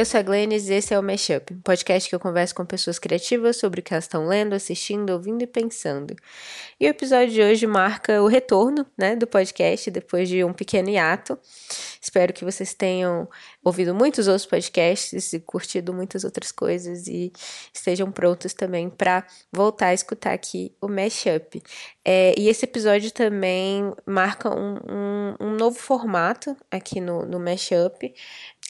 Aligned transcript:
Eu 0.00 0.06
sou 0.06 0.18
a 0.18 0.22
Glennis 0.22 0.70
e 0.70 0.72
esse 0.72 0.94
é 0.94 0.98
o 0.98 1.02
Mashup, 1.02 1.52
um 1.52 1.60
podcast 1.60 2.08
que 2.08 2.14
eu 2.14 2.18
converso 2.18 2.54
com 2.54 2.64
pessoas 2.64 2.98
criativas 2.98 3.58
sobre 3.58 3.80
o 3.80 3.82
que 3.82 3.92
elas 3.92 4.04
estão 4.04 4.26
lendo, 4.26 4.54
assistindo, 4.54 5.10
ouvindo 5.10 5.42
e 5.42 5.46
pensando. 5.46 6.16
E 6.80 6.86
o 6.86 6.88
episódio 6.88 7.34
de 7.34 7.42
hoje 7.42 7.66
marca 7.66 8.22
o 8.22 8.26
retorno 8.26 8.86
né, 8.96 9.14
do 9.14 9.26
podcast 9.26 9.90
depois 9.90 10.26
de 10.26 10.42
um 10.42 10.54
pequeno 10.54 10.88
hiato. 10.88 11.38
Espero 12.00 12.32
que 12.32 12.46
vocês 12.46 12.72
tenham 12.72 13.28
ouvido 13.62 13.94
muitos 13.94 14.26
outros 14.26 14.46
podcasts 14.46 15.34
e 15.34 15.40
curtido 15.40 15.92
muitas 15.92 16.24
outras 16.24 16.50
coisas 16.50 17.06
e 17.06 17.30
estejam 17.70 18.10
prontos 18.10 18.54
também 18.54 18.88
para 18.88 19.26
voltar 19.52 19.88
a 19.88 19.94
escutar 19.94 20.32
aqui 20.32 20.74
o 20.80 20.88
Mashup. 20.88 21.62
É, 22.02 22.34
e 22.38 22.48
esse 22.48 22.64
episódio 22.64 23.10
também 23.10 23.92
marca 24.06 24.48
um, 24.48 24.76
um, 24.88 25.34
um 25.38 25.50
novo 25.56 25.78
formato 25.78 26.56
aqui 26.70 27.02
no, 27.02 27.26
no 27.26 27.38
Mashup. 27.38 28.14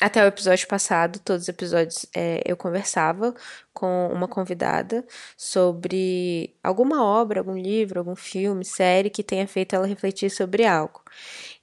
Até 0.01 0.25
o 0.25 0.27
episódio 0.27 0.67
passado, 0.67 1.19
todos 1.19 1.43
os 1.43 1.49
episódios 1.51 2.07
é, 2.17 2.41
eu 2.47 2.57
conversava 2.57 3.35
com 3.75 4.09
uma 4.11 4.27
convidada 4.27 5.05
sobre 5.37 6.57
alguma 6.65 7.05
obra, 7.05 7.41
algum 7.41 7.55
livro, 7.55 7.99
algum 7.99 8.17
filme, 8.17 8.65
série 8.65 9.11
que 9.11 9.23
tenha 9.23 9.47
feito 9.47 9.77
ela 9.77 9.87
refletir 9.87 10.31
sobre 10.31 10.65
algo. 10.65 11.03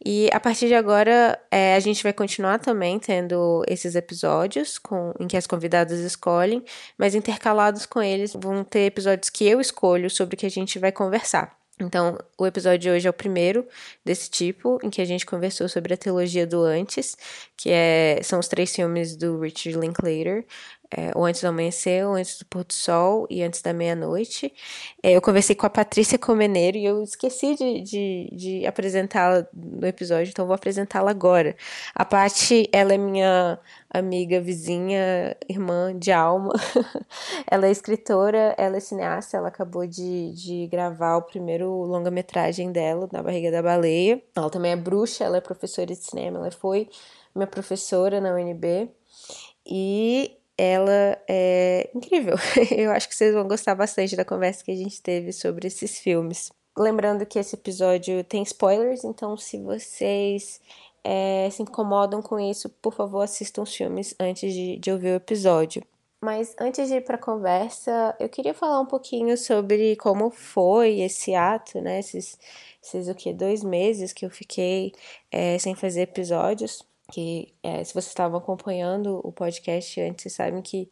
E 0.05 0.29
a 0.31 0.39
partir 0.39 0.67
de 0.67 0.75
agora, 0.75 1.41
é, 1.49 1.73
a 1.75 1.79
gente 1.79 2.03
vai 2.03 2.13
continuar 2.13 2.59
também 2.59 2.99
tendo 2.99 3.63
esses 3.67 3.95
episódios 3.95 4.77
com, 4.77 5.13
em 5.19 5.27
que 5.27 5.35
as 5.35 5.47
convidadas 5.47 5.99
escolhem, 5.99 6.63
mas 6.95 7.15
intercalados 7.15 7.87
com 7.87 8.03
eles 8.03 8.33
vão 8.33 8.63
ter 8.63 8.85
episódios 8.85 9.31
que 9.31 9.47
eu 9.47 9.59
escolho 9.59 10.11
sobre 10.11 10.35
o 10.35 10.37
que 10.37 10.45
a 10.45 10.49
gente 10.49 10.77
vai 10.77 10.91
conversar. 10.91 11.57
Então, 11.79 12.17
o 12.37 12.47
episódio 12.47 12.79
de 12.79 12.89
hoje 12.89 13.07
é 13.07 13.09
o 13.09 13.13
primeiro 13.13 13.67
desse 14.03 14.29
tipo, 14.29 14.79
em 14.81 14.89
que 14.89 14.99
a 14.99 15.05
gente 15.05 15.25
conversou 15.25 15.69
sobre 15.69 15.93
a 15.93 15.97
teologia 15.97 16.47
do 16.47 16.63
antes, 16.63 17.15
que 17.55 17.69
é, 17.69 18.19
são 18.23 18.39
os 18.39 18.47
três 18.47 18.75
filmes 18.75 19.15
do 19.15 19.39
Richard 19.39 19.79
Linklater, 19.79 20.43
é, 20.89 21.11
o 21.15 21.25
Antes 21.25 21.41
do 21.41 21.47
Amanhecer, 21.47 22.05
o 22.07 22.13
Antes 22.13 22.39
do 22.39 22.45
Pôr 22.45 22.63
do 22.63 22.73
Sol 22.73 23.27
e 23.29 23.43
Antes 23.43 23.61
da 23.61 23.73
Meia-Noite. 23.73 24.53
É, 25.03 25.11
eu 25.11 25.21
conversei 25.21 25.55
com 25.55 25.65
a 25.65 25.69
Patrícia 25.69 26.17
Comeneiro 26.17 26.77
e 26.77 26.85
eu 26.85 27.03
esqueci 27.03 27.55
de, 27.55 27.81
de, 27.81 28.29
de 28.31 28.65
apresentá-la 28.65 29.45
no 29.53 29.85
episódio, 29.85 30.29
então 30.29 30.45
vou 30.45 30.55
apresentá-la 30.55 31.11
agora. 31.11 31.55
A 31.93 32.05
Paty, 32.05 32.69
ela 32.71 32.93
é 32.93 32.97
minha 32.97 33.59
amiga, 33.89 34.39
vizinha, 34.39 35.35
irmã 35.49 35.97
de 35.97 36.11
alma. 36.11 36.53
ela 37.49 37.67
é 37.67 37.71
escritora, 37.71 38.55
ela 38.57 38.77
é 38.77 38.79
cineasta, 38.79 39.37
ela 39.37 39.49
acabou 39.49 39.85
de, 39.85 40.31
de 40.33 40.67
gravar 40.67 41.17
o 41.17 41.21
primeiro 41.21 41.69
longa-metragem 41.83 42.71
dela, 42.71 43.09
Na 43.11 43.21
Barriga 43.21 43.51
da 43.51 43.61
Baleia. 43.61 44.21
Ela 44.35 44.49
também 44.49 44.71
é 44.71 44.75
bruxa, 44.75 45.23
ela 45.23 45.37
é 45.37 45.41
professora 45.41 45.87
de 45.87 45.95
cinema, 45.95 46.39
ela 46.39 46.51
foi 46.51 46.89
minha 47.35 47.47
professora 47.47 48.19
na 48.19 48.33
UNB. 48.33 48.89
E 49.65 50.36
ela 50.57 51.17
é 51.27 51.89
incrível. 51.93 52.35
Eu 52.75 52.91
acho 52.91 53.07
que 53.07 53.15
vocês 53.15 53.33
vão 53.33 53.47
gostar 53.47 53.75
bastante 53.75 54.15
da 54.15 54.25
conversa 54.25 54.63
que 54.63 54.71
a 54.71 54.75
gente 54.75 55.01
teve 55.01 55.31
sobre 55.31 55.67
esses 55.67 55.99
filmes. 55.99 56.49
Lembrando 56.77 57.25
que 57.25 57.39
esse 57.39 57.55
episódio 57.55 58.23
tem 58.23 58.43
spoilers, 58.43 59.03
então 59.03 59.35
se 59.37 59.57
vocês 59.57 60.59
é, 61.03 61.49
se 61.49 61.61
incomodam 61.61 62.21
com 62.21 62.39
isso, 62.39 62.69
por 62.69 62.93
favor, 62.93 63.21
assistam 63.21 63.63
os 63.63 63.75
filmes 63.75 64.13
antes 64.19 64.53
de, 64.53 64.77
de 64.77 64.91
ouvir 64.91 65.13
o 65.13 65.15
episódio. 65.15 65.83
Mas 66.21 66.55
antes 66.59 66.87
de 66.87 66.95
ir 66.95 67.01
para 67.01 67.15
a 67.15 67.19
conversa, 67.19 68.15
eu 68.19 68.27
queria 68.27 68.53
falar 68.53 68.79
um 68.81 68.85
pouquinho 68.85 69.37
sobre 69.37 69.95
como 69.97 70.31
foi 70.31 70.99
esse 71.01 71.35
ato, 71.35 71.79
né? 71.79 71.99
Esses, 71.99 72.37
esses 72.83 73.07
o 73.07 73.13
que, 73.13 73.31
dois 73.31 73.63
meses 73.63 74.11
que 74.11 74.25
eu 74.25 74.29
fiquei 74.29 74.93
é, 75.31 75.57
sem 75.59 75.75
fazer 75.75 76.01
episódios. 76.01 76.83
Que 77.11 77.53
é, 77.63 77.83
se 77.83 77.93
vocês 77.93 78.07
estavam 78.07 78.37
acompanhando 78.37 79.21
o 79.23 79.31
podcast 79.31 79.99
antes, 80.01 80.23
vocês 80.23 80.33
sabem 80.33 80.61
que 80.61 80.89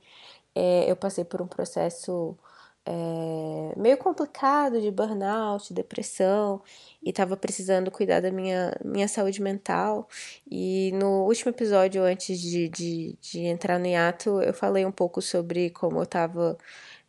é, 0.55 0.89
eu 0.89 0.95
passei 0.95 1.25
por 1.25 1.41
um 1.41 1.47
processo 1.47 2.37
é, 2.85 3.73
meio 3.75 3.97
complicado 3.97 4.79
de 4.79 4.91
burnout, 4.91 5.73
depressão, 5.73 6.61
e 7.03 7.09
estava 7.09 7.35
precisando 7.35 7.89
cuidar 7.89 8.21
da 8.21 8.31
minha, 8.31 8.77
minha 8.83 9.07
saúde 9.07 9.41
mental. 9.41 10.07
E 10.49 10.91
no 10.93 11.25
último 11.25 11.49
episódio, 11.51 12.03
antes 12.03 12.39
de, 12.39 12.69
de, 12.69 13.17
de 13.19 13.39
entrar 13.45 13.79
no 13.79 13.87
hiato, 13.87 14.41
eu 14.41 14.53
falei 14.53 14.85
um 14.85 14.91
pouco 14.91 15.21
sobre 15.21 15.71
como 15.71 15.97
eu 15.97 16.03
estava 16.03 16.57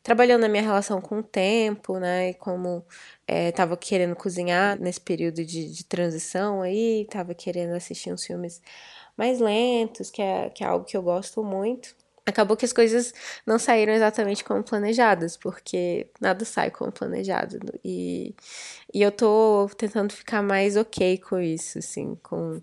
trabalhando 0.07 0.43
na 0.43 0.49
minha 0.49 0.63
relação 0.63 1.01
com 1.01 1.19
o 1.19 1.23
tempo, 1.23 1.99
né? 1.99 2.31
E 2.31 2.35
como 2.35 2.87
estava 3.27 3.75
é, 3.75 3.77
querendo 3.77 4.15
cozinhar 4.15 4.81
nesse 4.81 5.01
período 5.01 5.45
de, 5.45 5.69
de 5.69 5.85
transição 5.85 6.63
aí, 6.63 7.03
estava 7.03 7.35
querendo 7.35 7.75
assistir 7.75 8.13
uns 8.13 8.25
filmes 8.25 8.63
mais 9.17 9.41
lentos, 9.41 10.09
que 10.09 10.23
é, 10.23 10.49
que 10.51 10.63
é 10.63 10.67
algo 10.69 10.85
que 10.85 10.97
eu 10.97 11.03
gosto 11.03 11.43
muito 11.43 11.97
acabou 12.29 12.57
que 12.57 12.65
as 12.65 12.73
coisas 12.73 13.15
não 13.47 13.57
saíram 13.57 13.93
exatamente 13.93 14.43
como 14.43 14.63
planejadas, 14.63 15.37
porque 15.37 16.09
nada 16.21 16.45
sai 16.45 16.73
como 16.73 16.91
planejado. 16.91 17.59
E, 17.85 18.35
e 18.93 19.01
eu 19.01 19.13
tô 19.13 19.71
tentando 19.77 20.13
ficar 20.13 20.43
mais 20.43 20.77
ok 20.77 21.19
com 21.19 21.39
isso, 21.39 21.79
assim, 21.79 22.17
com 22.25 22.61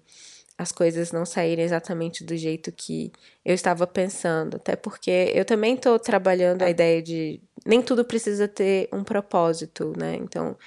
as 0.57 0.71
coisas 0.71 1.11
não 1.11 1.25
saírem 1.25 1.65
exatamente 1.65 2.23
do 2.23 2.35
jeito 2.37 2.71
que 2.71 3.11
eu 3.43 3.53
estava 3.55 3.87
pensando. 3.87 4.57
Até 4.57 4.75
porque 4.75 5.31
eu 5.33 5.45
também 5.45 5.75
estou 5.75 5.97
trabalhando 5.99 6.61
a 6.63 6.69
ideia 6.69 7.01
de 7.01 7.41
nem 7.65 7.81
tudo 7.81 8.05
precisa 8.05 8.47
ter 8.47 8.89
um 8.91 9.03
propósito, 9.03 9.93
né? 9.97 10.15
Então 10.15 10.57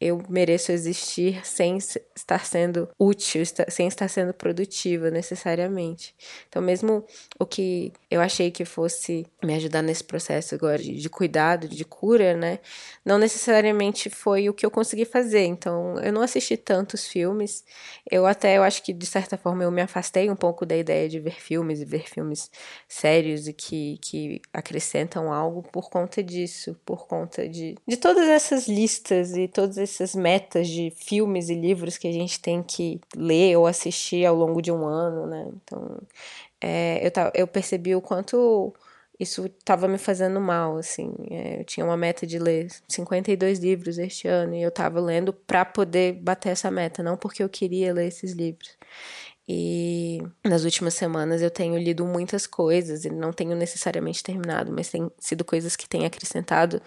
eu 0.00 0.22
mereço 0.28 0.72
existir 0.72 1.40
sem 1.44 1.78
estar 1.78 2.44
sendo 2.44 2.88
útil, 2.98 3.42
sem 3.68 3.88
estar 3.88 4.08
sendo 4.08 4.34
produtiva 4.34 5.10
necessariamente. 5.10 6.14
Então, 6.48 6.60
mesmo 6.60 7.04
o 7.38 7.46
que 7.46 7.92
eu 8.10 8.20
achei 8.20 8.50
que 8.50 8.64
fosse 8.64 9.26
me 9.42 9.54
ajudar 9.54 9.80
nesse 9.80 10.04
processo 10.04 10.54
agora 10.54 10.78
de, 10.78 11.08
cuidado, 11.08 11.66
de 11.66 11.84
cura, 11.84 12.34
né, 12.34 12.58
não 13.04 13.18
necessariamente 13.18 14.10
foi 14.10 14.50
o 14.50 14.54
que 14.54 14.66
eu 14.66 14.70
consegui 14.70 15.06
fazer. 15.06 15.44
Então, 15.44 15.98
eu 16.00 16.12
não 16.12 16.20
assisti 16.20 16.56
tantos 16.56 17.06
filmes. 17.06 17.64
Eu 18.10 18.26
até, 18.26 18.58
eu 18.58 18.62
acho 18.62 18.82
que 18.82 18.92
de 18.92 19.06
certa 19.06 19.38
forma 19.38 19.64
eu 19.64 19.70
me 19.70 19.80
afastei 19.80 20.28
um 20.30 20.36
pouco 20.36 20.66
da 20.66 20.76
ideia 20.76 21.08
de 21.08 21.18
ver 21.18 21.40
filmes 21.40 21.80
e 21.80 21.84
ver 21.86 22.08
filmes 22.08 22.50
sérios 22.86 23.48
e 23.48 23.52
que, 23.54 23.98
que 24.02 24.42
acrescentam 24.52 25.32
algo 25.32 25.62
por 25.62 25.88
conta 25.88 26.22
disso, 26.22 26.76
por 26.84 27.06
conta 27.06 27.48
de, 27.48 27.76
de 27.86 27.96
todas 27.96 28.28
essas 28.28 28.68
listas 28.68 29.34
e 29.36 29.48
todos 29.48 29.78
essas 29.90 30.14
metas 30.14 30.68
de 30.68 30.90
filmes 30.90 31.48
e 31.48 31.54
livros 31.54 31.96
que 31.96 32.08
a 32.08 32.12
gente 32.12 32.40
tem 32.40 32.62
que 32.62 33.00
ler 33.14 33.56
ou 33.56 33.66
assistir 33.66 34.24
ao 34.26 34.34
longo 34.34 34.60
de 34.60 34.70
um 34.70 34.84
ano, 34.86 35.26
né? 35.26 35.48
Então, 35.54 35.98
é, 36.60 37.06
eu, 37.06 37.10
eu 37.34 37.46
percebi 37.46 37.94
o 37.94 38.00
quanto 38.00 38.74
isso 39.18 39.46
estava 39.46 39.88
me 39.88 39.98
fazendo 39.98 40.40
mal, 40.40 40.76
assim. 40.76 41.14
É, 41.30 41.60
eu 41.60 41.64
tinha 41.64 41.84
uma 41.86 41.96
meta 41.96 42.26
de 42.26 42.38
ler 42.38 42.68
52 42.88 43.58
livros 43.58 43.98
este 43.98 44.28
ano 44.28 44.54
e 44.54 44.62
eu 44.62 44.68
estava 44.68 45.00
lendo 45.00 45.32
para 45.32 45.64
poder 45.64 46.14
bater 46.14 46.50
essa 46.50 46.70
meta, 46.70 47.02
não 47.02 47.16
porque 47.16 47.42
eu 47.42 47.48
queria 47.48 47.94
ler 47.94 48.08
esses 48.08 48.32
livros. 48.32 48.76
E 49.48 50.18
nas 50.44 50.64
últimas 50.64 50.94
semanas 50.94 51.40
eu 51.40 51.50
tenho 51.50 51.78
lido 51.78 52.04
muitas 52.04 52.46
coisas 52.46 53.04
e 53.04 53.10
não 53.10 53.32
tenho 53.32 53.54
necessariamente 53.56 54.22
terminado, 54.22 54.72
mas 54.72 54.90
tem 54.90 55.10
sido 55.18 55.44
coisas 55.44 55.76
que 55.76 55.88
têm 55.88 56.04
acrescentado 56.04 56.82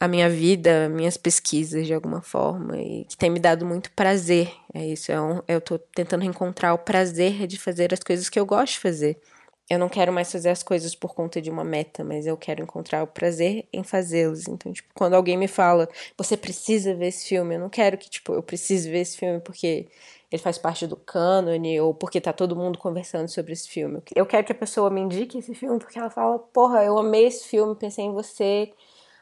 a 0.00 0.06
minha 0.06 0.28
vida, 0.30 0.88
minhas 0.88 1.16
pesquisas 1.16 1.86
de 1.86 1.92
alguma 1.92 2.22
forma 2.22 2.76
e 2.78 3.04
que 3.04 3.16
tem 3.16 3.30
me 3.30 3.40
dado 3.40 3.66
muito 3.66 3.90
prazer. 3.92 4.52
É 4.72 4.86
isso, 4.86 5.10
é 5.10 5.20
um, 5.20 5.42
eu 5.48 5.60
tô 5.60 5.78
tentando 5.78 6.24
encontrar 6.24 6.72
o 6.74 6.78
prazer 6.78 7.46
de 7.46 7.58
fazer 7.58 7.92
as 7.92 8.00
coisas 8.00 8.28
que 8.28 8.38
eu 8.38 8.46
gosto 8.46 8.74
de 8.74 8.80
fazer. 8.80 9.20
Eu 9.68 9.78
não 9.78 9.88
quero 9.88 10.10
mais 10.12 10.32
fazer 10.32 10.48
as 10.48 10.62
coisas 10.62 10.94
por 10.94 11.14
conta 11.14 11.42
de 11.42 11.50
uma 11.50 11.62
meta, 11.62 12.02
mas 12.02 12.26
eu 12.26 12.38
quero 12.38 12.62
encontrar 12.62 13.02
o 13.02 13.06
prazer 13.06 13.66
em 13.70 13.82
fazê-los. 13.82 14.48
Então, 14.48 14.72
tipo, 14.72 14.88
quando 14.94 15.12
alguém 15.12 15.36
me 15.36 15.48
fala, 15.48 15.88
você 16.16 16.38
precisa 16.38 16.94
ver 16.94 17.08
esse 17.08 17.28
filme, 17.28 17.56
eu 17.56 17.60
não 17.60 17.68
quero 17.68 17.98
que, 17.98 18.08
tipo, 18.08 18.32
eu 18.32 18.42
precise 18.42 18.90
ver 18.90 19.00
esse 19.00 19.18
filme 19.18 19.40
porque 19.40 19.88
ele 20.30 20.42
faz 20.42 20.56
parte 20.56 20.86
do 20.86 20.96
cânone 20.96 21.78
ou 21.80 21.92
porque 21.92 22.20
tá 22.20 22.32
todo 22.32 22.56
mundo 22.56 22.78
conversando 22.78 23.28
sobre 23.28 23.52
esse 23.52 23.68
filme. 23.68 24.00
Eu 24.14 24.24
quero 24.24 24.46
que 24.46 24.52
a 24.52 24.54
pessoa 24.54 24.88
me 24.88 25.02
indique 25.02 25.38
esse 25.38 25.54
filme 25.54 25.78
porque 25.78 25.98
ela 25.98 26.08
fala, 26.08 26.38
porra, 26.38 26.82
eu 26.84 26.96
amei 26.98 27.26
esse 27.26 27.46
filme, 27.46 27.74
pensei 27.74 28.06
em 28.06 28.12
você, 28.12 28.72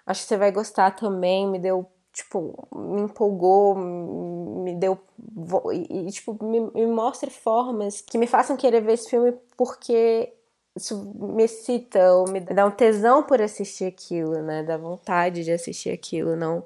Acho 0.06 0.23
que 0.23 0.29
você 0.29 0.37
vai 0.37 0.53
gostar 0.53 0.93
também. 0.93 1.49
Me 1.49 1.58
deu, 1.58 1.87
tipo, 2.12 2.69
me 2.75 3.03
empolgou, 3.03 3.75
me 3.76 4.75
deu. 4.75 4.99
E, 5.91 6.11
tipo, 6.11 6.43
me, 6.44 6.61
me 6.61 6.87
mostre 6.87 7.31
formas 7.31 8.00
que 8.00 8.17
me 8.17 8.26
façam 8.26 8.56
querer 8.56 8.81
ver 8.81 8.93
esse 8.94 9.11
filme 9.11 9.35
porque 9.56 10.32
isso 10.76 11.12
me 11.14 11.44
excita 11.44 12.12
ou 12.12 12.29
me 12.29 12.38
dá 12.38 12.67
um 12.67 12.70
tesão 12.70 13.23
por 13.23 13.41
assistir 13.41 13.87
aquilo, 13.87 14.43
né? 14.43 14.62
Dá 14.62 14.76
vontade 14.76 15.43
de 15.43 15.50
assistir 15.50 15.91
aquilo, 15.91 16.37
não 16.37 16.64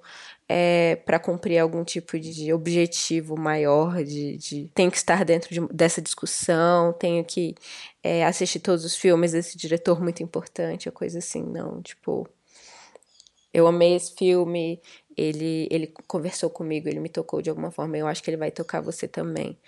é 0.53 0.97
para 0.97 1.21
cumprir 1.21 1.61
algum 1.61 1.85
tipo 1.85 2.19
de 2.19 2.53
objetivo 2.53 3.39
maior, 3.39 4.03
de, 4.03 4.37
de 4.37 4.69
tenho 4.75 4.91
que 4.91 4.97
estar 4.97 5.25
dentro 5.25 5.55
de, 5.55 5.61
dessa 5.73 6.03
discussão, 6.03 6.93
tenho 6.93 7.25
que 7.25 7.55
é, 8.03 8.27
assistir 8.27 8.59
todos 8.59 8.85
os 8.85 8.97
filmes 8.97 9.31
desse 9.31 9.57
diretor 9.57 10.03
muito 10.03 10.25
importante, 10.25 10.89
ou 10.89 10.93
coisa 10.93 11.21
assim, 11.21 11.41
não, 11.41 11.81
tipo, 11.81 12.29
eu 13.53 13.67
amei 13.67 13.95
esse 13.95 14.15
filme, 14.15 14.81
ele, 15.17 15.69
ele 15.71 15.87
conversou 16.07 16.51
comigo, 16.51 16.89
ele 16.89 17.01
me 17.01 17.09
tocou 17.09 17.43
de 17.43 17.51
alguma 17.51 17.71
forma, 17.71 17.97
eu 17.99 18.07
acho 18.07 18.23
que 18.23 18.31
ele 18.31 18.37
vai 18.37 18.51
tocar 18.51 18.81
você 18.81 19.09
também. 19.09 19.59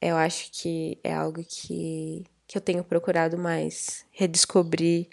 Eu 0.00 0.16
acho 0.16 0.50
que 0.52 0.98
é 1.02 1.14
algo 1.14 1.42
que 1.44 2.24
que 2.46 2.58
eu 2.58 2.62
tenho 2.62 2.84
procurado 2.84 3.38
mais 3.38 4.04
redescobrir 4.10 5.08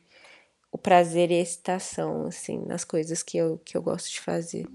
o 0.72 0.78
prazer 0.78 1.32
e 1.32 1.36
a 1.36 1.42
excitação, 1.42 2.28
assim, 2.28 2.64
nas 2.66 2.84
coisas 2.84 3.22
que 3.24 3.38
eu, 3.38 3.58
que 3.66 3.76
eu 3.76 3.82
gosto 3.82 4.10
de 4.10 4.20
fazer. 4.20 4.66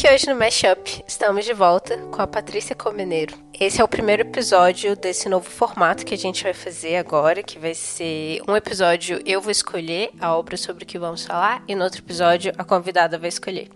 E 0.00 0.02
aqui 0.02 0.14
hoje 0.14 0.30
no 0.30 0.34
Mashup 0.34 1.04
estamos 1.06 1.44
de 1.44 1.52
volta 1.52 1.98
com 2.10 2.22
a 2.22 2.26
Patrícia 2.26 2.74
Comeneiro. 2.74 3.36
Esse 3.52 3.82
é 3.82 3.84
o 3.84 3.88
primeiro 3.88 4.22
episódio 4.22 4.96
desse 4.96 5.28
novo 5.28 5.50
formato 5.50 6.06
que 6.06 6.14
a 6.14 6.16
gente 6.16 6.42
vai 6.42 6.54
fazer 6.54 6.96
agora, 6.96 7.42
que 7.42 7.58
vai 7.58 7.74
ser 7.74 8.40
um 8.48 8.56
episódio 8.56 9.20
eu 9.26 9.42
vou 9.42 9.50
escolher 9.50 10.10
a 10.18 10.34
obra 10.34 10.56
sobre 10.56 10.86
que 10.86 10.98
vamos 10.98 11.26
falar 11.26 11.62
e 11.68 11.74
no 11.74 11.84
outro 11.84 12.00
episódio 12.00 12.50
a 12.56 12.64
convidada 12.64 13.18
vai 13.18 13.28
escolher. 13.28 13.68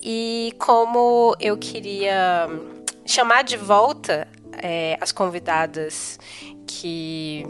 E 0.00 0.54
como 0.58 1.36
eu 1.38 1.58
queria 1.58 2.48
chamar 3.04 3.44
de 3.44 3.58
volta 3.58 4.26
é, 4.62 4.96
as 5.02 5.12
convidadas 5.12 6.18
que, 6.66 7.44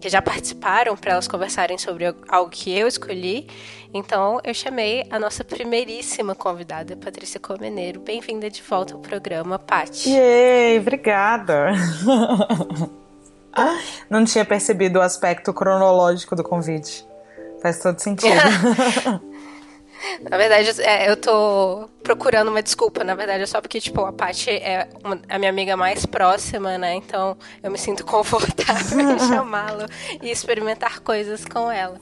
que 0.00 0.08
já 0.08 0.22
participaram 0.22 0.96
para 0.96 1.12
elas 1.12 1.26
conversarem 1.26 1.76
sobre 1.76 2.14
algo 2.28 2.50
que 2.50 2.76
eu 2.76 2.86
escolhi, 2.86 3.48
então 3.92 4.40
eu 4.44 4.54
chamei 4.54 5.04
a 5.10 5.18
nossa 5.18 5.42
primeiríssima 5.42 6.34
convidada, 6.34 6.96
Patrícia 6.96 7.40
Comeneiro. 7.40 8.00
Bem-vinda 8.00 8.50
de 8.50 8.62
volta 8.62 8.94
ao 8.94 9.00
programa, 9.00 9.58
Paty. 9.58 10.10
Yay, 10.10 10.78
obrigada! 10.78 11.72
Não 14.08 14.24
tinha 14.24 14.44
percebido 14.44 15.00
o 15.00 15.02
aspecto 15.02 15.52
cronológico 15.52 16.36
do 16.36 16.44
convite. 16.44 17.04
Faz 17.60 17.80
todo 17.80 17.98
sentido. 17.98 18.34
Na 20.28 20.36
verdade, 20.36 20.80
é, 20.82 21.10
eu 21.10 21.16
tô 21.16 21.88
procurando 22.02 22.48
uma 22.48 22.62
desculpa. 22.62 23.02
Na 23.04 23.14
verdade, 23.14 23.42
é 23.42 23.46
só 23.46 23.60
porque, 23.60 23.80
tipo, 23.80 24.04
a 24.04 24.12
Paty 24.12 24.50
é 24.50 24.88
uma, 25.04 25.20
a 25.28 25.38
minha 25.38 25.50
amiga 25.50 25.76
mais 25.76 26.06
próxima, 26.06 26.78
né? 26.78 26.94
Então, 26.94 27.36
eu 27.62 27.70
me 27.70 27.78
sinto 27.78 28.04
confortável 28.06 29.00
em 29.00 29.18
chamá-la 29.18 29.86
e 30.22 30.30
experimentar 30.30 31.00
coisas 31.00 31.44
com 31.44 31.70
ela. 31.70 31.98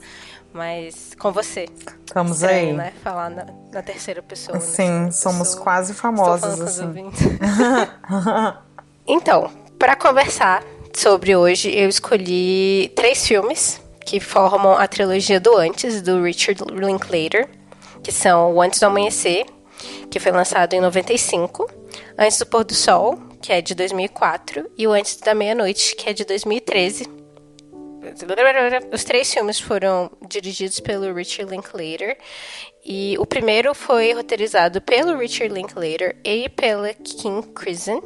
Mas 0.53 1.13
com 1.19 1.31
você. 1.31 1.67
Estamos 2.05 2.37
Estranho, 2.37 2.69
aí. 2.69 2.73
né? 2.73 2.93
Falar 3.03 3.29
na, 3.29 3.45
na 3.71 3.81
terceira 3.81 4.21
pessoa. 4.21 4.59
Sim, 4.59 5.05
né? 5.05 5.11
somos 5.11 5.49
pessoa. 5.49 5.63
quase 5.63 5.93
famosos, 5.93 6.61
assim. 6.61 7.11
então, 9.05 9.51
para 9.77 9.95
conversar 9.95 10.63
sobre 10.95 11.35
hoje, 11.35 11.69
eu 11.77 11.89
escolhi 11.89 12.91
três 12.95 13.27
filmes 13.27 13.81
que 14.05 14.19
formam 14.19 14.73
a 14.73 14.87
trilogia 14.87 15.39
do 15.39 15.55
Antes, 15.55 16.01
do 16.01 16.23
Richard 16.23 16.63
Linklater 16.71 17.47
que 18.07 18.11
são 18.13 18.55
o 18.55 18.61
Antes 18.61 18.79
do 18.79 18.85
Amanhecer, 18.85 19.45
que 20.09 20.17
foi 20.17 20.31
lançado 20.31 20.73
em 20.73 20.79
95, 20.79 21.69
Antes 22.17 22.39
do 22.39 22.45
Pôr 22.45 22.63
do 22.63 22.73
Sol, 22.73 23.19
que 23.41 23.51
é 23.51 23.61
de 23.61 23.75
2004, 23.75 24.71
e 24.77 24.87
o 24.87 24.93
Antes 24.93 25.17
da 25.17 25.35
Meia-Noite, 25.35 25.93
que 25.93 26.09
é 26.09 26.13
de 26.13 26.23
2013. 26.23 27.05
Os 28.93 29.03
três 29.03 29.33
filmes 29.33 29.59
foram 29.59 30.09
dirigidos 30.25 30.79
pelo 30.79 31.13
Richard 31.13 31.51
Linklater 31.51 32.17
e 32.85 33.17
o 33.19 33.25
primeiro 33.25 33.73
foi 33.73 34.13
roteirizado 34.13 34.81
pelo 34.81 35.17
Richard 35.17 35.53
Linklater 35.53 36.15
e 36.23 36.47
pela 36.47 36.93
Kim 36.93 37.41
Crimson. 37.41 38.01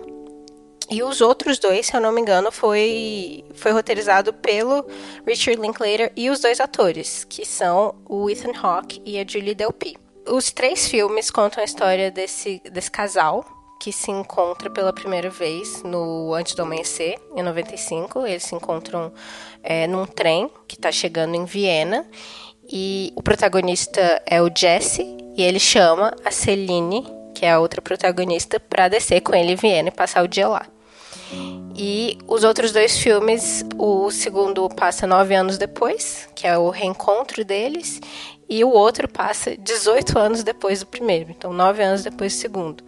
E 0.90 1.04
os 1.04 1.22
outros 1.22 1.58
dois, 1.58 1.86
se 1.86 1.96
eu 1.96 2.02
não 2.02 2.12
me 2.12 2.20
engano, 2.20 2.52
foi, 2.52 3.46
foi 3.54 3.72
roteirizado 3.72 4.34
pelo 4.34 4.86
Richard 5.26 5.62
Linklater 5.62 6.12
e 6.16 6.30
os 6.30 6.40
dois 6.40 6.60
atores, 6.60 7.24
que 7.24 7.46
são 7.46 7.96
o 8.06 8.30
Ethan 8.30 8.52
Hawke 8.62 9.02
e 9.06 9.18
a 9.20 9.26
Julie 9.26 9.56
Delpy. 9.56 9.96
Os 10.28 10.52
três 10.52 10.88
filmes 10.88 11.32
contam 11.32 11.62
a 11.62 11.66
história 11.66 12.12
desse, 12.12 12.62
desse 12.72 12.92
casal 12.92 13.46
que 13.82 13.92
se 13.92 14.12
encontra 14.12 14.70
pela 14.70 14.94
primeira 14.94 15.30
vez 15.30 15.82
no 15.82 16.36
Antes 16.36 16.54
do 16.54 16.62
Amanhecer, 16.62 17.20
em 17.36 17.42
95. 17.42 18.28
Eles 18.28 18.44
se 18.44 18.54
encontram 18.54 19.12
é, 19.64 19.88
num 19.88 20.06
trem 20.06 20.52
que 20.68 20.76
está 20.76 20.92
chegando 20.92 21.34
em 21.36 21.46
Viena. 21.46 22.06
E 22.72 23.12
o 23.16 23.24
protagonista 23.24 24.22
é 24.26 24.40
o 24.40 24.52
Jesse, 24.56 25.04
e 25.36 25.42
ele 25.42 25.60
chama 25.60 26.16
a 26.24 26.30
Celine, 26.30 27.06
que 27.42 27.46
é 27.48 27.54
a 27.54 27.60
outra 27.60 27.82
protagonista, 27.82 28.60
para 28.60 28.88
descer 28.88 29.20
com 29.22 29.34
ele 29.34 29.54
em 29.54 29.56
Viena 29.56 29.90
e 29.90 29.92
passar 29.92 30.24
o 30.24 30.28
dia 30.28 30.48
lá. 30.48 30.64
E 31.76 32.20
os 32.28 32.44
outros 32.44 32.72
dois 32.72 33.00
filmes, 33.00 33.66
o 33.80 34.12
segundo 34.12 34.70
passa 34.70 35.08
nove 35.08 35.34
anos 35.34 35.58
depois, 35.58 36.30
que 36.36 36.46
é 36.46 36.56
o 36.56 36.70
reencontro 36.70 37.44
deles, 37.44 38.00
e 38.48 38.64
o 38.64 38.70
outro 38.70 39.08
passa 39.08 39.58
18 39.58 40.20
anos 40.20 40.44
depois 40.44 40.82
do 40.82 40.86
primeiro, 40.86 41.32
então 41.32 41.52
nove 41.52 41.82
anos 41.82 42.04
depois 42.04 42.32
do 42.32 42.40
segundo. 42.40 42.84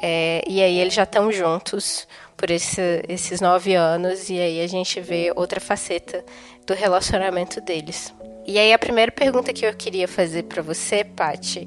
É, 0.00 0.40
e 0.46 0.62
aí 0.62 0.78
eles 0.78 0.94
já 0.94 1.02
estão 1.02 1.32
juntos 1.32 2.06
por 2.36 2.48
esse, 2.48 3.02
esses 3.08 3.40
nove 3.40 3.74
anos, 3.74 4.30
e 4.30 4.38
aí 4.38 4.60
a 4.60 4.68
gente 4.68 5.00
vê 5.00 5.32
outra 5.34 5.58
faceta 5.58 6.24
do 6.64 6.74
relacionamento 6.74 7.60
deles. 7.60 8.14
E 8.46 8.56
aí 8.60 8.72
a 8.72 8.78
primeira 8.78 9.10
pergunta 9.10 9.52
que 9.52 9.66
eu 9.66 9.74
queria 9.74 10.06
fazer 10.06 10.44
para 10.44 10.62
você, 10.62 11.02
Pati, 11.02 11.66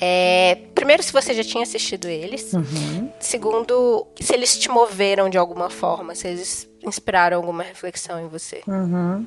é, 0.00 0.56
primeiro, 0.74 1.02
se 1.02 1.12
você 1.12 1.34
já 1.34 1.44
tinha 1.44 1.62
assistido 1.62 2.08
eles. 2.08 2.54
Uhum. 2.54 3.10
Segundo, 3.20 4.06
se 4.18 4.32
eles 4.32 4.58
te 4.58 4.70
moveram 4.70 5.28
de 5.28 5.36
alguma 5.36 5.68
forma, 5.68 6.14
se 6.14 6.26
eles 6.26 6.70
inspiraram 6.82 7.36
alguma 7.36 7.62
reflexão 7.62 8.18
em 8.18 8.26
você. 8.26 8.62
Uhum. 8.66 9.26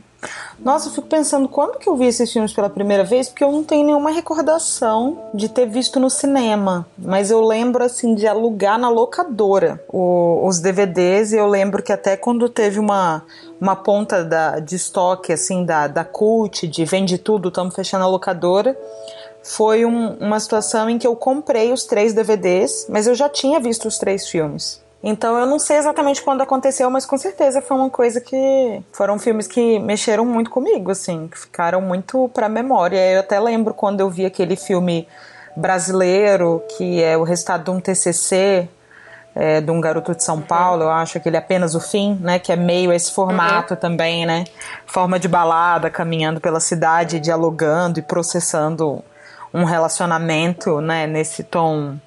Nossa, 0.58 0.88
eu 0.88 0.94
fico 0.94 1.08
pensando 1.08 1.48
quando 1.48 1.78
que 1.78 1.88
eu 1.88 1.96
vi 1.96 2.08
esses 2.08 2.32
filmes 2.32 2.52
pela 2.52 2.70
primeira 2.70 3.04
vez, 3.04 3.30
porque 3.30 3.44
eu 3.44 3.52
não 3.52 3.64
tenho 3.64 3.86
nenhuma 3.86 4.10
recordação 4.10 5.30
de 5.34 5.48
ter 5.48 5.68
visto 5.68 6.00
no 6.00 6.10
cinema. 6.10 6.88
Mas 6.98 7.30
eu 7.30 7.42
lembro, 7.42 7.84
assim, 7.84 8.16
de 8.16 8.26
alugar 8.26 8.80
na 8.80 8.90
locadora 8.90 9.84
o, 9.90 10.48
os 10.48 10.60
DVDs. 10.60 11.34
E 11.34 11.38
eu 11.38 11.46
lembro 11.46 11.84
que 11.84 11.92
até 11.92 12.18
quando 12.18 12.50
teve 12.50 12.80
uma, 12.80 13.24
uma 13.62 13.76
ponta 13.76 14.24
da, 14.24 14.60
de 14.60 14.76
estoque, 14.76 15.32
assim, 15.32 15.64
da, 15.64 15.88
da 15.88 16.04
Cult, 16.04 16.68
de 16.68 16.84
vende 16.84 17.20
tudo, 17.20 17.50
estamos 17.50 17.76
fechando 17.76 18.06
a 18.06 18.08
locadora 18.08 18.76
foi 19.44 19.86
um, 19.86 20.14
uma 20.14 20.40
situação 20.40 20.90
em 20.90 20.98
que 20.98 21.06
eu 21.06 21.16
comprei 21.16 21.72
os 21.72 21.84
três 21.84 22.14
DVDs, 22.14 22.88
mas 22.90 23.08
eu 23.08 23.14
já 23.14 23.28
tinha 23.28 23.60
visto 23.60 23.88
os 23.88 23.98
três 23.98 24.28
filmes. 24.28 24.82
Então 25.04 25.38
eu 25.38 25.46
não 25.46 25.60
sei 25.60 25.78
exatamente 25.78 26.22
quando 26.22 26.42
aconteceu, 26.42 26.90
mas 26.90 27.06
com 27.06 27.18
certeza 27.18 27.62
foi 27.62 27.76
uma 27.76 27.90
coisa 27.90 28.22
que 28.22 28.82
foram 28.94 29.20
filmes 29.20 29.48
que 29.48 29.78
mexeram 29.80 30.26
muito 30.26 30.50
comigo, 30.50 30.92
assim, 30.92 31.28
que 31.28 31.38
ficaram 31.38 31.82
muito 31.82 32.30
pra 32.34 32.48
memória. 32.48 32.98
Eu 33.12 33.20
até 33.20 33.38
lembro 33.38 33.74
quando 33.74 34.00
eu 34.00 34.10
vi 34.10 34.26
aquele 34.26 34.56
filme 34.56 35.06
brasileiro 35.58 36.64
que 36.78 37.04
é 37.04 37.18
o 37.18 37.24
resultado 37.24 37.66
de 37.66 37.70
um 37.70 37.82
TCC 37.82 38.70
é, 39.36 39.60
de 39.60 39.72
um 39.72 39.82
garoto 39.82 40.16
de 40.16 40.24
São 40.24 40.40
Paulo, 40.40 40.84
eu 40.84 40.90
acho 40.92 41.20
que 41.20 41.28
ele 41.28 41.36
é 41.36 41.40
apenas 41.40 41.76
o 41.76 41.80
fim, 41.80 42.18
né? 42.22 42.40
Que 42.40 42.52
é 42.52 42.56
meio 42.56 42.94
esse 42.94 43.12
formato 43.12 43.74
uhum. 43.74 43.80
também, 43.80 44.26
né? 44.26 44.46
Forma 44.86 45.20
de 45.20 45.28
balada, 45.28 45.90
caminhando 45.90 46.40
pela 46.40 46.60
cidade, 46.60 47.20
dialogando 47.20 48.00
e 48.00 48.02
processando 48.02 49.04
um 49.54 49.64
relacionamento, 49.64 50.82
né, 50.82 51.06
nesse 51.06 51.44
tom 51.44 51.98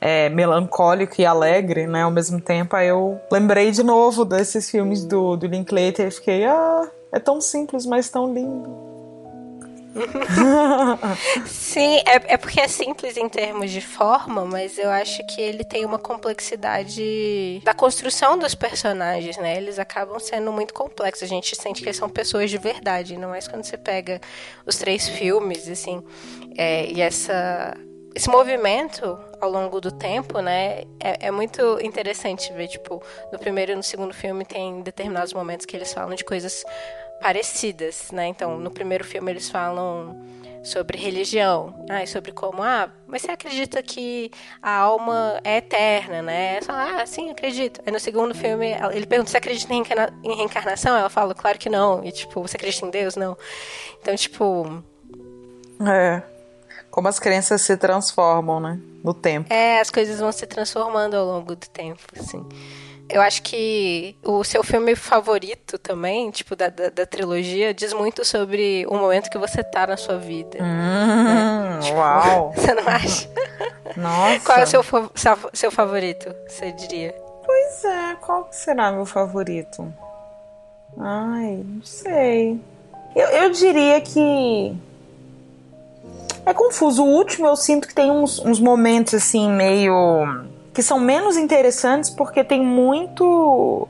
é, 0.00 0.28
melancólico 0.30 1.20
e 1.20 1.26
alegre, 1.26 1.86
né, 1.86 2.02
ao 2.02 2.10
mesmo 2.10 2.40
tempo, 2.40 2.74
aí 2.74 2.88
eu 2.88 3.20
lembrei 3.30 3.70
de 3.70 3.82
novo 3.82 4.24
desses 4.24 4.70
filmes 4.70 5.04
do, 5.04 5.36
do 5.36 5.46
Linklater 5.46 6.08
e 6.08 6.10
fiquei, 6.10 6.46
ah, 6.46 6.88
é 7.12 7.18
tão 7.18 7.40
simples, 7.40 7.84
mas 7.84 8.08
tão 8.08 8.32
lindo. 8.32 8.89
Sim, 11.46 11.98
é, 12.06 12.34
é 12.34 12.36
porque 12.36 12.60
é 12.60 12.68
simples 12.68 13.16
em 13.16 13.28
termos 13.28 13.70
de 13.70 13.80
forma, 13.80 14.44
mas 14.44 14.78
eu 14.78 14.88
acho 14.88 15.24
que 15.26 15.40
ele 15.40 15.64
tem 15.64 15.84
uma 15.84 15.98
complexidade 15.98 17.60
da 17.64 17.74
construção 17.74 18.38
dos 18.38 18.54
personagens, 18.54 19.36
né? 19.36 19.56
Eles 19.56 19.78
acabam 19.78 20.18
sendo 20.18 20.52
muito 20.52 20.72
complexos. 20.72 21.24
A 21.24 21.26
gente 21.26 21.56
sente 21.56 21.82
que 21.82 21.88
eles 21.88 21.96
são 21.96 22.08
pessoas 22.08 22.50
de 22.50 22.58
verdade, 22.58 23.16
não 23.16 23.34
é 23.34 23.40
quando 23.40 23.64
você 23.64 23.76
pega 23.76 24.20
os 24.66 24.76
três 24.76 25.08
filmes, 25.08 25.68
assim, 25.68 26.02
é, 26.56 26.86
e 26.86 27.00
essa 27.00 27.74
esse 28.14 28.28
movimento 28.28 29.18
ao 29.40 29.50
longo 29.50 29.80
do 29.80 29.90
tempo, 29.90 30.40
né, 30.40 30.82
é, 30.98 31.26
é, 31.26 31.30
muito 31.30 31.78
interessante 31.80 32.52
ver, 32.52 32.68
tipo, 32.68 33.02
no 33.32 33.38
primeiro 33.38 33.72
e 33.72 33.76
no 33.76 33.82
segundo 33.82 34.12
filme 34.12 34.44
tem 34.44 34.82
determinados 34.82 35.32
momentos 35.32 35.64
que 35.64 35.76
eles 35.76 35.92
falam 35.92 36.14
de 36.14 36.24
coisas 36.24 36.64
parecidas, 37.20 38.10
né? 38.12 38.26
Então, 38.26 38.58
no 38.58 38.70
primeiro 38.70 39.04
filme 39.04 39.30
eles 39.30 39.48
falam 39.48 40.16
sobre 40.62 40.98
religião, 40.98 41.74
ah, 41.88 42.06
sobre 42.06 42.32
como, 42.32 42.62
ah, 42.62 42.90
mas 43.06 43.22
você 43.22 43.30
acredita 43.30 43.82
que 43.82 44.30
a 44.60 44.76
alma 44.76 45.40
é 45.42 45.56
eterna, 45.56 46.20
né? 46.22 46.60
Fala, 46.60 47.02
ah, 47.02 47.06
sim, 47.06 47.30
acredito. 47.30 47.80
Aí 47.84 47.92
no 47.92 48.00
segundo 48.00 48.34
filme 48.34 48.76
ele 48.92 49.06
pergunta 49.06 49.30
se 49.30 49.36
acredita 49.36 49.72
em, 49.72 49.82
em 50.24 50.36
reencarnação, 50.36 50.96
ela 50.96 51.08
fala, 51.08 51.34
claro 51.34 51.58
que 51.58 51.68
não. 51.68 52.04
E 52.04 52.12
tipo, 52.12 52.42
você 52.42 52.56
acredita 52.56 52.86
em 52.86 52.90
Deus? 52.90 53.16
Não. 53.16 53.36
Então, 54.00 54.14
tipo. 54.16 54.82
É. 55.86 56.22
Como 56.90 57.06
as 57.06 57.18
crenças 57.18 57.62
se 57.62 57.76
transformam, 57.76 58.60
né? 58.60 58.78
No 59.02 59.14
tempo. 59.14 59.50
É, 59.52 59.80
as 59.80 59.90
coisas 59.90 60.18
vão 60.18 60.32
se 60.32 60.46
transformando 60.46 61.14
ao 61.14 61.24
longo 61.24 61.54
do 61.54 61.68
tempo, 61.68 62.02
assim. 62.18 62.44
Eu 63.12 63.20
acho 63.20 63.42
que 63.42 64.16
o 64.22 64.44
seu 64.44 64.62
filme 64.62 64.94
favorito 64.94 65.78
também, 65.78 66.30
tipo, 66.30 66.54
da, 66.54 66.68
da, 66.68 66.88
da, 66.90 67.04
trilogia, 67.06 67.74
diz 67.74 67.92
muito 67.92 68.24
sobre 68.24 68.86
o 68.88 68.94
momento 68.96 69.28
que 69.28 69.38
você 69.38 69.64
tá 69.64 69.86
na 69.86 69.96
sua 69.96 70.16
vida. 70.16 70.58
Hum, 70.60 70.64
né? 70.64 71.78
tipo, 71.80 71.98
uau! 71.98 72.52
Você 72.56 72.74
não 72.74 72.86
acha? 72.86 73.28
Nossa. 73.96 74.44
Qual 74.44 74.58
é 74.58 74.62
o 74.62 74.66
seu, 74.66 74.84
seu, 75.52 75.70
favorito, 75.70 76.32
você 76.46 76.70
diria? 76.72 77.14
Pois 77.44 77.84
é, 77.84 78.16
qual 78.20 78.48
será 78.52 78.92
meu 78.92 79.04
favorito? 79.04 79.92
Ai, 80.98 81.64
não 81.64 81.82
sei. 81.82 82.60
Eu, 83.14 83.28
eu 83.28 83.50
diria 83.50 84.00
que. 84.00 84.76
É 86.46 86.54
confuso. 86.54 87.02
O 87.04 87.08
último 87.08 87.46
eu 87.46 87.56
sinto 87.56 87.88
que 87.88 87.94
tem 87.94 88.10
uns, 88.10 88.38
uns 88.38 88.60
momentos 88.60 89.14
assim, 89.14 89.50
meio. 89.50 90.48
Que 90.72 90.82
são 90.82 90.98
menos 91.00 91.36
interessantes 91.36 92.10
porque 92.10 92.44
tem 92.44 92.64
muito 92.64 93.88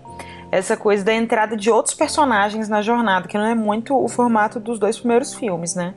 essa 0.51 0.77
coisa 0.77 1.05
da 1.05 1.15
entrada 1.15 1.57
de 1.57 1.71
outros 1.71 1.95
personagens 1.95 2.69
na 2.69 2.83
jornada, 2.83 3.29
que 3.29 3.39
não 3.39 3.47
é 3.47 3.55
muito 3.55 3.97
o 3.97 4.09
formato 4.09 4.59
dos 4.59 4.79
dois 4.79 4.99
primeiros 4.99 5.33
filmes, 5.33 5.75
né? 5.75 5.95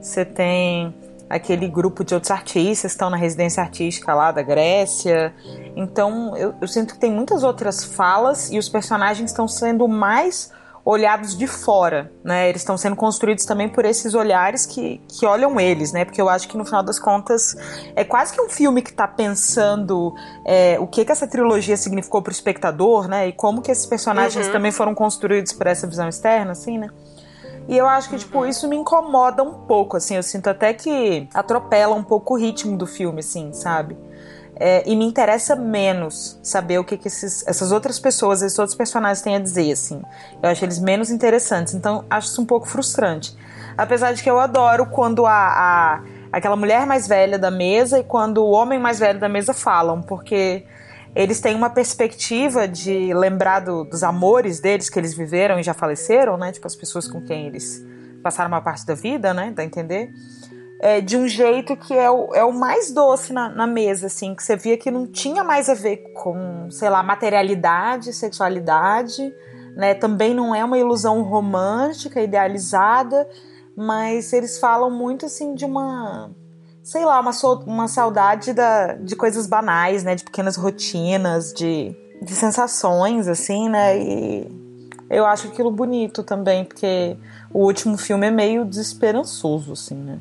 Você 0.00 0.24
tem 0.24 0.92
aquele 1.30 1.66
grupo 1.68 2.04
de 2.04 2.12
outros 2.12 2.30
artistas 2.30 2.92
que 2.92 2.94
estão 2.94 3.08
na 3.08 3.16
residência 3.16 3.62
artística 3.62 4.12
lá 4.12 4.32
da 4.32 4.42
Grécia. 4.42 5.32
Então 5.74 6.36
eu, 6.36 6.54
eu 6.60 6.68
sinto 6.68 6.94
que 6.94 7.00
tem 7.00 7.10
muitas 7.10 7.42
outras 7.42 7.84
falas 7.84 8.50
e 8.50 8.58
os 8.58 8.68
personagens 8.68 9.30
estão 9.30 9.48
sendo 9.48 9.88
mais 9.88 10.52
olhados 10.84 11.36
de 11.36 11.46
fora, 11.46 12.12
né? 12.24 12.48
Eles 12.48 12.62
estão 12.62 12.76
sendo 12.76 12.96
construídos 12.96 13.44
também 13.44 13.68
por 13.68 13.84
esses 13.84 14.14
olhares 14.14 14.66
que, 14.66 15.00
que 15.08 15.24
olham 15.24 15.60
eles, 15.60 15.92
né? 15.92 16.04
Porque 16.04 16.20
eu 16.20 16.28
acho 16.28 16.48
que 16.48 16.56
no 16.56 16.64
final 16.64 16.82
das 16.82 16.98
contas 16.98 17.54
é 17.94 18.04
quase 18.04 18.32
que 18.32 18.40
um 18.40 18.48
filme 18.48 18.82
que 18.82 18.90
está 18.90 19.06
pensando 19.06 20.12
é, 20.44 20.78
o 20.80 20.86
que 20.86 21.04
que 21.04 21.12
essa 21.12 21.26
trilogia 21.26 21.76
significou 21.76 22.20
para 22.20 22.30
o 22.30 22.32
espectador, 22.32 23.06
né? 23.06 23.28
E 23.28 23.32
como 23.32 23.62
que 23.62 23.70
esses 23.70 23.86
personagens 23.86 24.46
uhum. 24.46 24.52
também 24.52 24.72
foram 24.72 24.94
construídos 24.94 25.52
por 25.52 25.66
essa 25.68 25.86
visão 25.86 26.08
externa, 26.08 26.52
assim, 26.52 26.78
né? 26.78 26.88
E 27.68 27.78
eu 27.78 27.86
acho 27.86 28.10
que, 28.10 28.18
tipo, 28.18 28.38
uhum. 28.38 28.46
isso 28.46 28.68
me 28.68 28.76
incomoda 28.76 29.42
um 29.44 29.52
pouco, 29.52 29.96
assim. 29.96 30.16
Eu 30.16 30.22
sinto 30.22 30.48
até 30.48 30.74
que 30.74 31.28
atropela 31.32 31.94
um 31.94 32.02
pouco 32.02 32.34
o 32.34 32.36
ritmo 32.36 32.76
do 32.76 32.88
filme, 32.88 33.20
assim, 33.20 33.52
sabe? 33.52 33.96
É, 34.64 34.84
e 34.86 34.94
me 34.94 35.04
interessa 35.04 35.56
menos 35.56 36.38
saber 36.40 36.78
o 36.78 36.84
que, 36.84 36.96
que 36.96 37.08
esses, 37.08 37.44
essas 37.48 37.72
outras 37.72 37.98
pessoas, 37.98 38.42
esses 38.42 38.56
outros 38.60 38.76
personagens 38.76 39.20
têm 39.20 39.34
a 39.34 39.40
dizer, 39.40 39.72
assim. 39.72 40.00
Eu 40.40 40.48
acho 40.48 40.64
eles 40.64 40.78
menos 40.78 41.10
interessantes, 41.10 41.74
então 41.74 42.04
acho 42.08 42.28
isso 42.28 42.40
um 42.40 42.46
pouco 42.46 42.68
frustrante. 42.68 43.36
Apesar 43.76 44.12
de 44.12 44.22
que 44.22 44.30
eu 44.30 44.38
adoro 44.38 44.86
quando 44.86 45.26
a, 45.26 45.32
a 45.32 46.02
aquela 46.30 46.54
mulher 46.54 46.86
mais 46.86 47.08
velha 47.08 47.36
da 47.36 47.50
mesa 47.50 47.98
e 47.98 48.04
quando 48.04 48.38
o 48.38 48.50
homem 48.50 48.78
mais 48.78 49.00
velho 49.00 49.18
da 49.18 49.28
mesa 49.28 49.52
falam, 49.52 50.00
porque 50.00 50.64
eles 51.12 51.40
têm 51.40 51.56
uma 51.56 51.68
perspectiva 51.68 52.68
de 52.68 53.12
lembrar 53.12 53.60
do, 53.60 53.82
dos 53.82 54.04
amores 54.04 54.60
deles 54.60 54.88
que 54.88 54.96
eles 54.96 55.12
viveram 55.12 55.58
e 55.58 55.62
já 55.64 55.74
faleceram, 55.74 56.36
né? 56.36 56.52
Tipo, 56.52 56.68
as 56.68 56.76
pessoas 56.76 57.08
com 57.08 57.20
quem 57.20 57.48
eles 57.48 57.84
passaram 58.22 58.48
uma 58.48 58.62
parte 58.62 58.86
da 58.86 58.94
vida, 58.94 59.34
né? 59.34 59.52
Dá 59.54 59.62
a 59.62 59.66
entender? 59.66 60.12
É, 60.82 61.00
de 61.00 61.16
um 61.16 61.28
jeito 61.28 61.76
que 61.76 61.94
é 61.94 62.10
o, 62.10 62.34
é 62.34 62.44
o 62.44 62.52
mais 62.52 62.90
doce 62.90 63.32
na, 63.32 63.48
na, 63.48 63.68
mesa, 63.68 64.08
assim, 64.08 64.34
que 64.34 64.42
você 64.42 64.56
via 64.56 64.76
que 64.76 64.90
não 64.90 65.06
tinha 65.06 65.44
mais 65.44 65.68
a 65.68 65.74
ver 65.74 65.98
com, 66.12 66.68
sei 66.72 66.90
lá, 66.90 67.04
materialidade, 67.04 68.12
sexualidade, 68.12 69.32
né? 69.76 69.94
Também 69.94 70.34
não 70.34 70.52
é 70.52 70.64
uma 70.64 70.76
ilusão 70.76 71.22
romântica, 71.22 72.20
idealizada, 72.20 73.28
mas 73.76 74.32
eles 74.32 74.58
falam 74.58 74.90
muito, 74.90 75.26
assim, 75.26 75.54
de 75.54 75.64
uma, 75.64 76.32
sei 76.82 77.04
lá, 77.04 77.20
uma, 77.20 77.30
uma 77.64 77.86
saudade 77.86 78.52
da, 78.52 78.94
de 78.94 79.14
coisas 79.14 79.46
banais, 79.46 80.02
né? 80.02 80.16
De 80.16 80.24
pequenas 80.24 80.56
rotinas, 80.56 81.52
de, 81.52 81.94
de 82.20 82.34
sensações, 82.34 83.28
assim, 83.28 83.68
né? 83.68 83.96
E 83.96 84.50
eu 85.08 85.24
acho 85.26 85.46
aquilo 85.46 85.70
bonito 85.70 86.24
também, 86.24 86.64
porque 86.64 87.16
o 87.54 87.60
último 87.60 87.96
filme 87.96 88.26
é 88.26 88.32
meio 88.32 88.64
desesperançoso, 88.64 89.74
assim, 89.74 89.94
né? 89.94 90.18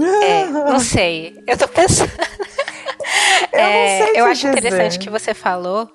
É, 0.00 0.44
não 0.50 0.80
sei. 0.80 1.42
Eu 1.46 1.56
tô 1.56 1.68
pensando. 1.68 2.12
Eu, 3.52 3.60
é, 3.60 4.20
eu 4.20 4.24
acho 4.26 4.46
dizer. 4.46 4.58
interessante 4.58 4.98
que 4.98 5.10
você 5.10 5.34
falou 5.34 5.88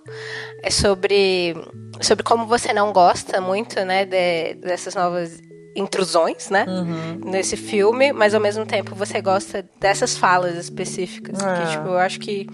é 0.63 0.70
sobre, 0.70 1.56
sobre 2.01 2.24
como 2.24 2.46
você 2.46 2.72
não 2.72 2.94
gosta 2.94 3.41
muito, 3.41 3.84
né, 3.84 4.06
de, 4.06 4.53
dessas 4.56 4.96
novas 4.96 5.41
intrusões, 5.79 6.50
né, 6.50 6.65
uhum. 6.67 7.29
nesse 7.29 7.57
filme, 7.57 8.12
mas 8.12 8.36
ao 8.36 8.41
mesmo 8.41 8.65
tempo 8.65 8.93
você 8.95 9.21
gosta 9.21 9.65
dessas 9.79 10.17
falas 10.17 10.55
específicas. 10.55 11.41
É. 11.41 11.62
Que, 11.62 11.71
tipo, 11.71 11.88
eu 11.88 11.98
acho 11.98 12.19
que 12.19 12.48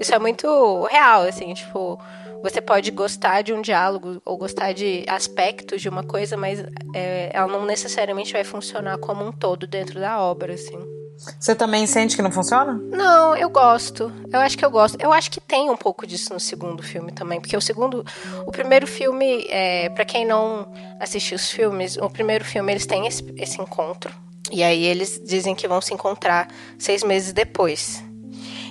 isso 0.00 0.14
é 0.14 0.18
muito 0.18 0.84
real, 0.84 1.22
assim, 1.22 1.54
tipo, 1.54 1.98
você 2.42 2.60
pode 2.60 2.90
gostar 2.90 3.42
de 3.42 3.52
um 3.52 3.60
diálogo 3.60 4.20
ou 4.24 4.36
gostar 4.36 4.72
de 4.72 5.04
aspectos 5.08 5.82
de 5.82 5.88
uma 5.88 6.04
coisa, 6.04 6.36
mas 6.36 6.64
é, 6.94 7.30
ela 7.32 7.48
não 7.48 7.64
necessariamente 7.64 8.32
vai 8.32 8.44
funcionar 8.44 8.98
como 8.98 9.24
um 9.24 9.32
todo 9.32 9.66
dentro 9.66 9.98
da 9.98 10.20
obra, 10.20 10.54
assim. 10.54 10.95
Você 11.38 11.54
também 11.54 11.86
sente 11.86 12.14
que 12.14 12.22
não 12.22 12.30
funciona? 12.30 12.74
Não, 12.90 13.36
eu 13.36 13.48
gosto. 13.48 14.12
Eu 14.32 14.40
acho 14.40 14.56
que 14.56 14.64
eu 14.64 14.70
gosto. 14.70 14.98
Eu 15.00 15.12
acho 15.12 15.30
que 15.30 15.40
tem 15.40 15.70
um 15.70 15.76
pouco 15.76 16.06
disso 16.06 16.32
no 16.32 16.40
segundo 16.40 16.82
filme 16.82 17.12
também, 17.12 17.40
porque 17.40 17.56
o 17.56 17.60
segundo, 17.60 18.04
o 18.46 18.52
primeiro 18.52 18.86
filme, 18.86 19.46
é, 19.48 19.88
para 19.88 20.04
quem 20.04 20.26
não 20.26 20.72
assistiu 21.00 21.36
os 21.36 21.50
filmes, 21.50 21.96
o 21.96 22.10
primeiro 22.10 22.44
filme 22.44 22.72
eles 22.72 22.86
têm 22.86 23.06
esse, 23.06 23.24
esse 23.36 23.60
encontro 23.60 24.12
e 24.50 24.62
aí 24.62 24.84
eles 24.84 25.20
dizem 25.24 25.54
que 25.54 25.66
vão 25.66 25.80
se 25.80 25.92
encontrar 25.92 26.48
seis 26.78 27.02
meses 27.02 27.32
depois. 27.32 28.02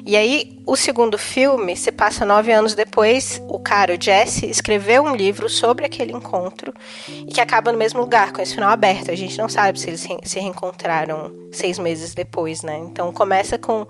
E 0.06 0.16
aí, 0.16 0.60
o 0.68 0.76
segundo 0.76 1.18
filme 1.18 1.76
se 1.76 1.92
passa 1.92 2.24
nove 2.24 2.52
anos 2.52 2.76
depois. 2.76 3.42
O 3.48 3.58
cara, 3.58 3.96
o 3.96 4.02
Jesse, 4.02 4.46
escreveu 4.46 5.04
um 5.04 5.16
livro 5.16 5.50
sobre 5.50 5.84
aquele 5.84 6.12
encontro 6.12 6.72
e 7.08 7.26
que 7.26 7.42
acaba 7.42 7.72
no 7.72 7.78
mesmo 7.78 8.02
lugar, 8.02 8.32
com 8.32 8.40
esse 8.40 8.54
final 8.54 8.70
aberto. 8.70 9.10
A 9.10 9.16
gente 9.16 9.36
não 9.36 9.50
sabe 9.50 9.80
se 9.80 9.90
eles 9.90 10.08
se 10.24 10.40
reencontraram 10.40 11.32
seis 11.52 11.80
meses 11.80 12.14
depois, 12.14 12.62
né? 12.62 12.78
Então, 12.78 13.12
começa 13.12 13.58
com 13.58 13.88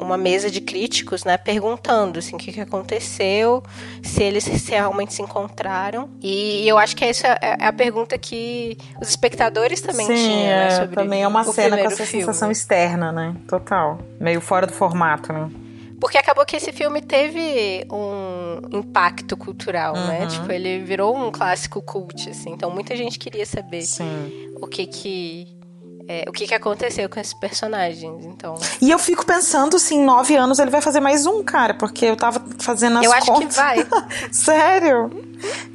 uma 0.00 0.16
mesa 0.16 0.50
de 0.50 0.60
críticos, 0.60 1.24
né, 1.24 1.36
perguntando 1.36 2.18
assim, 2.18 2.36
o 2.36 2.38
que, 2.38 2.52
que 2.52 2.60
aconteceu, 2.60 3.62
se 4.02 4.22
eles 4.22 4.44
se 4.44 4.70
realmente 4.70 5.14
se 5.14 5.22
encontraram. 5.22 6.10
E 6.20 6.66
eu 6.68 6.78
acho 6.78 6.96
que 6.96 7.04
essa 7.04 7.28
é, 7.40 7.56
é 7.60 7.66
a 7.66 7.72
pergunta 7.72 8.16
que 8.18 8.76
os 9.00 9.08
espectadores 9.08 9.80
também 9.80 10.06
Sim, 10.06 10.14
tinham, 10.14 10.42
né, 10.42 10.66
é, 10.66 10.70
sobre 10.70 10.96
também 10.96 11.22
é 11.22 11.28
uma 11.28 11.44
cena 11.44 11.76
com 11.76 11.84
essa 11.84 12.04
filme. 12.04 12.24
sensação 12.24 12.50
externa, 12.50 13.12
né? 13.12 13.34
Total. 13.46 13.98
Meio 14.18 14.40
fora 14.40 14.66
do 14.66 14.72
formato, 14.72 15.32
né? 15.32 15.50
Porque 16.00 16.16
acabou 16.16 16.46
que 16.46 16.56
esse 16.56 16.72
filme 16.72 17.02
teve 17.02 17.86
um 17.92 18.78
impacto 18.78 19.36
cultural, 19.36 19.92
né? 19.92 20.00
uhum. 20.00 20.08
né? 20.08 20.26
Tipo, 20.26 20.50
ele 20.50 20.78
virou 20.82 21.14
um 21.14 21.30
clássico 21.30 21.82
cult, 21.82 22.30
assim. 22.30 22.52
Então, 22.52 22.70
muita 22.70 22.96
gente 22.96 23.18
queria 23.18 23.44
saber 23.44 23.82
Sim. 23.82 24.54
o 24.60 24.66
que 24.66 24.86
que 24.86 25.59
é, 26.12 26.24
o 26.26 26.32
que, 26.32 26.44
que 26.44 26.54
aconteceu 26.54 27.08
com 27.08 27.20
esses 27.20 27.32
personagens, 27.32 28.24
então... 28.24 28.56
E 28.82 28.90
eu 28.90 28.98
fico 28.98 29.24
pensando, 29.24 29.78
se 29.78 29.94
em 29.94 30.04
nove 30.04 30.34
anos 30.34 30.58
ele 30.58 30.68
vai 30.68 30.80
fazer 30.80 30.98
mais 30.98 31.24
um, 31.24 31.44
cara, 31.44 31.72
porque 31.72 32.04
eu 32.04 32.16
tava 32.16 32.42
fazendo 32.58 32.98
as 32.98 33.04
eu 33.04 33.12
contas... 33.12 33.56
Eu 33.56 33.62
acho 33.62 33.84
que 33.84 33.88
vai. 33.88 34.08
Sério? 34.32 35.08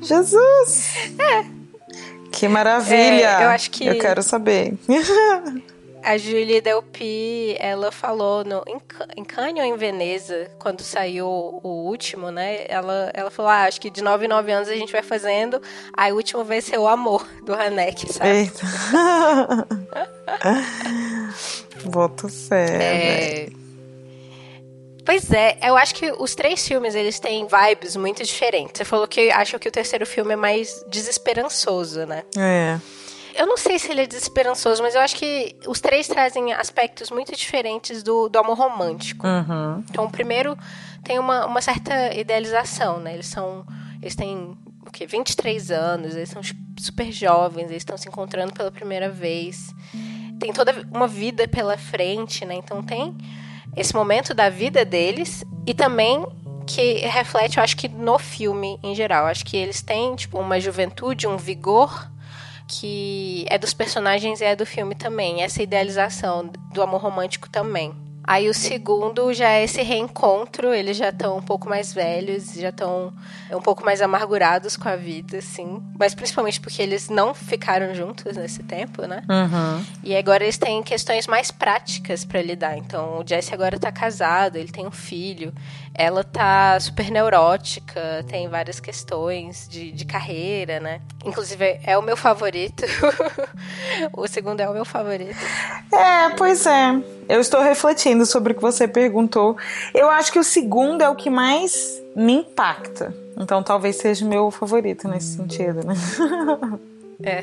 Jesus! 0.01 0.93
É. 1.17 1.45
Que 2.33 2.49
maravilha! 2.49 3.39
É, 3.39 3.45
eu 3.45 3.49
acho 3.49 3.71
que... 3.71 3.87
Eu 3.87 3.97
quero 3.97 4.21
saber. 4.21 4.73
A 6.05 6.19
Julie 6.19 6.61
Delpy, 6.61 7.57
ela 7.59 7.91
falou 7.91 8.45
no, 8.45 8.63
em, 8.67 8.79
em 9.17 9.23
Cannes 9.23 9.63
ou 9.63 9.65
em 9.65 9.75
Veneza, 9.75 10.51
quando 10.59 10.81
saiu 10.81 11.27
o 11.27 11.67
último, 11.87 12.29
né? 12.29 12.63
Ela, 12.69 13.09
ela 13.11 13.31
falou, 13.31 13.51
ah, 13.51 13.63
acho 13.63 13.81
que 13.81 13.89
de 13.89 14.03
9 14.03 14.25
em 14.25 14.27
9 14.27 14.51
anos 14.51 14.69
a 14.69 14.75
gente 14.75 14.91
vai 14.91 15.01
fazendo, 15.01 15.59
aí 15.97 16.13
o 16.13 16.15
último 16.15 16.43
vai 16.43 16.61
ser 16.61 16.77
o 16.77 16.87
amor 16.87 17.27
do 17.43 17.55
Hanek, 17.55 18.13
sabe? 18.13 18.29
Eita. 18.29 18.65
Boto 21.89 22.29
fé, 22.29 23.47
é... 23.49 23.49
Pois 25.03 25.31
é, 25.31 25.57
eu 25.63 25.75
acho 25.75 25.95
que 25.95 26.11
os 26.11 26.35
três 26.35 26.67
filmes, 26.67 26.93
eles 26.93 27.19
têm 27.19 27.47
vibes 27.47 27.95
muito 27.95 28.23
diferentes. 28.23 28.77
Você 28.77 28.85
falou 28.85 29.07
que 29.07 29.31
acha 29.31 29.57
que 29.57 29.67
o 29.67 29.71
terceiro 29.71 30.05
filme 30.05 30.33
é 30.33 30.35
mais 30.35 30.83
desesperançoso, 30.87 32.05
né? 32.05 32.23
É. 32.37 32.79
Eu 33.35 33.45
não 33.45 33.57
sei 33.57 33.77
se 33.77 33.91
ele 33.91 34.01
é 34.01 34.07
desesperançoso, 34.07 34.81
mas 34.81 34.95
eu 34.95 35.01
acho 35.01 35.15
que 35.17 35.57
os 35.67 35.81
três 35.81 36.07
trazem 36.07 36.53
aspectos 36.53 37.11
muito 37.11 37.35
diferentes 37.35 38.01
do, 38.01 38.29
do 38.29 38.39
amor 38.39 38.57
romântico. 38.57 39.27
Uhum. 39.27 39.83
Então, 39.89 40.05
o 40.05 40.09
primeiro 40.09 40.57
tem 41.03 41.19
uma, 41.19 41.45
uma 41.45 41.61
certa 41.61 42.13
idealização, 42.13 42.99
né? 42.99 43.13
Eles 43.13 43.27
são. 43.27 43.65
Eles 44.01 44.15
têm 44.15 44.57
o 44.85 44.91
quê? 44.91 45.05
23 45.05 45.71
anos, 45.71 46.15
eles 46.15 46.29
são 46.29 46.41
super 46.77 47.11
jovens, 47.11 47.65
eles 47.69 47.81
estão 47.81 47.97
se 47.97 48.07
encontrando 48.07 48.53
pela 48.53 48.71
primeira 48.71 49.09
vez. 49.09 49.73
Tem 50.39 50.53
toda 50.53 50.73
uma 50.93 51.07
vida 51.07 51.47
pela 51.47 51.77
frente, 51.77 52.45
né? 52.45 52.55
Então 52.55 52.81
tem 52.81 53.15
esse 53.75 53.93
momento 53.93 54.33
da 54.33 54.49
vida 54.49 54.85
deles 54.85 55.43
e 55.67 55.73
também 55.73 56.25
que 56.65 56.99
reflete, 56.99 57.57
eu 57.57 57.63
acho 57.63 57.77
que 57.77 57.87
no 57.87 58.17
filme 58.17 58.79
em 58.81 58.95
geral. 58.95 59.25
Eu 59.25 59.31
acho 59.31 59.45
que 59.45 59.55
eles 59.55 59.81
têm, 59.81 60.15
tipo, 60.15 60.39
uma 60.39 60.59
juventude, 60.59 61.27
um 61.27 61.37
vigor 61.37 62.09
que 62.67 63.45
é 63.49 63.57
dos 63.57 63.73
personagens 63.73 64.41
e 64.41 64.45
é 64.45 64.55
do 64.55 64.65
filme 64.65 64.95
também. 64.95 65.43
Essa 65.43 65.61
idealização 65.61 66.49
do 66.73 66.81
amor 66.81 67.01
romântico 67.01 67.49
também. 67.49 67.93
Aí 68.27 68.49
o 68.49 68.53
segundo 68.55 69.31
já 69.33 69.49
é 69.49 69.63
esse 69.63 69.83
reencontro, 69.83 70.73
eles 70.73 70.97
já 70.97 71.09
estão 71.09 71.37
um 71.37 71.43
pouco 71.43 71.69
mais 71.69 71.93
velhos, 71.93 72.53
já 72.55 72.69
estão 72.69 73.13
um 73.51 73.61
pouco 73.61 73.85
mais 73.85 74.01
amargurados 74.01 74.75
com 74.75 74.89
a 74.89 74.95
vida, 74.95 75.37
assim. 75.37 75.79
Mas 75.97 76.15
principalmente 76.15 76.59
porque 76.59 76.81
eles 76.81 77.07
não 77.07 77.35
ficaram 77.35 77.93
juntos 77.93 78.35
nesse 78.35 78.63
tempo, 78.63 79.03
né? 79.03 79.21
Uhum. 79.29 79.85
E 80.03 80.15
agora 80.15 80.43
eles 80.43 80.57
têm 80.57 80.81
questões 80.81 81.27
mais 81.27 81.51
práticas 81.51 82.25
para 82.25 82.41
lidar. 82.41 82.75
Então 82.75 83.19
o 83.19 83.23
Jesse 83.27 83.53
agora 83.53 83.77
tá 83.77 83.91
casado, 83.91 84.55
ele 84.55 84.71
tem 84.71 84.87
um 84.87 84.91
filho, 84.91 85.53
ela 85.97 86.23
tá 86.23 86.77
super 86.79 87.09
neurótica, 87.09 88.25
tem 88.27 88.49
várias 88.49 88.79
questões 88.79 89.67
de, 89.69 89.91
de 89.91 90.05
carreira, 90.05 90.79
né? 90.79 91.01
Inclusive 91.23 91.79
é 91.83 91.97
o 91.97 92.01
meu 92.01 92.17
favorito. 92.17 92.83
o 94.11 94.27
segundo 94.27 94.59
é 94.59 94.69
o 94.69 94.73
meu 94.73 94.83
favorito. 94.83 95.37
É, 95.93 96.29
pois 96.37 96.65
é. 96.65 97.01
Eu 97.29 97.39
estou 97.39 97.61
refletindo 97.61 98.25
sobre 98.25 98.51
o 98.51 98.55
que 98.55 98.61
você 98.61 98.87
perguntou. 98.87 99.57
Eu 99.93 100.09
acho 100.09 100.31
que 100.31 100.39
o 100.39 100.43
segundo 100.43 101.01
é 101.01 101.09
o 101.09 101.15
que 101.15 101.29
mais 101.29 102.01
me 102.13 102.33
impacta. 102.33 103.15
Então 103.37 103.63
talvez 103.63 103.95
seja 103.95 104.25
o 104.25 104.27
meu 104.27 104.51
favorito 104.51 105.07
nesse 105.07 105.37
sentido, 105.37 105.81
né? 105.85 105.93
É. 107.23 107.41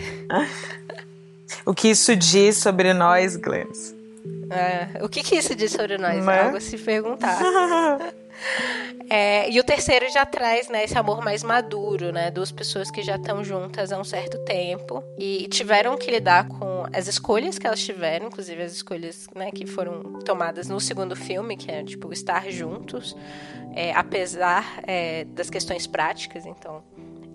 o 1.65 1.75
que 1.75 1.89
isso 1.89 2.15
diz 2.15 2.59
sobre 2.59 2.93
nós, 2.93 3.37
Glenn? 3.37 3.67
É. 4.51 5.03
O 5.03 5.09
que, 5.09 5.23
que 5.23 5.37
isso 5.37 5.55
diz 5.55 5.73
sobre 5.73 5.97
nós? 5.97 6.27
É 6.27 6.41
algo 6.43 6.59
a 6.59 6.61
se 6.61 6.77
perguntar. 6.77 7.39
É, 9.09 9.51
e 9.51 9.61
o 9.61 9.65
terceiro 9.65 10.11
já 10.11 10.25
traz 10.25 10.69
né, 10.69 10.85
esse 10.85 10.97
amor 10.97 11.23
mais 11.23 11.43
maduro, 11.43 12.13
né? 12.13 12.31
Duas 12.31 12.51
pessoas 12.51 12.91
que 12.91 13.03
já 13.03 13.17
estão 13.17 13.45
juntas 13.45 13.93
há 13.93 13.99
um 13.99 14.05
certo 14.05 14.39
tempo 14.39 15.05
e 15.19 15.47
tiveram 15.49 15.97
que 15.97 16.11
lidar 16.11 16.49
com 16.49 16.87
as 16.93 17.09
escolhas 17.09 17.59
que 17.59 17.67
elas 17.67 17.81
tiveram, 17.81 18.27
inclusive 18.27 18.63
as 18.63 18.73
escolhas 18.73 19.29
né, 19.35 19.51
que 19.51 19.67
foram 19.67 20.21
tomadas 20.21 20.69
no 20.69 20.81
segundo 20.81 21.15
filme, 21.15 21.57
que 21.57 21.71
é 21.71 21.83
tipo 21.83 22.13
estar 22.13 22.51
juntos, 22.51 23.17
é, 23.75 23.93
apesar 23.93 24.81
é, 24.87 25.25
das 25.25 25.51
questões 25.51 25.87
práticas. 25.87 26.47
Então, 26.47 26.83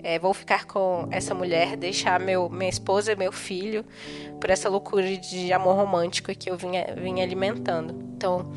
é, 0.03 0.17
vou 0.17 0.33
ficar 0.33 0.65
com 0.65 1.07
essa 1.11 1.33
mulher, 1.33 1.75
deixar 1.75 2.19
meu, 2.19 2.49
minha 2.49 2.69
esposa 2.69 3.11
e 3.11 3.15
meu 3.15 3.31
filho 3.31 3.85
por 4.39 4.49
essa 4.49 4.69
loucura 4.69 5.17
de 5.17 5.51
amor 5.51 5.75
romântico 5.75 6.33
que 6.33 6.49
eu 6.49 6.57
vinha, 6.57 6.85
alimentando. 7.23 7.93
Então 8.15 8.51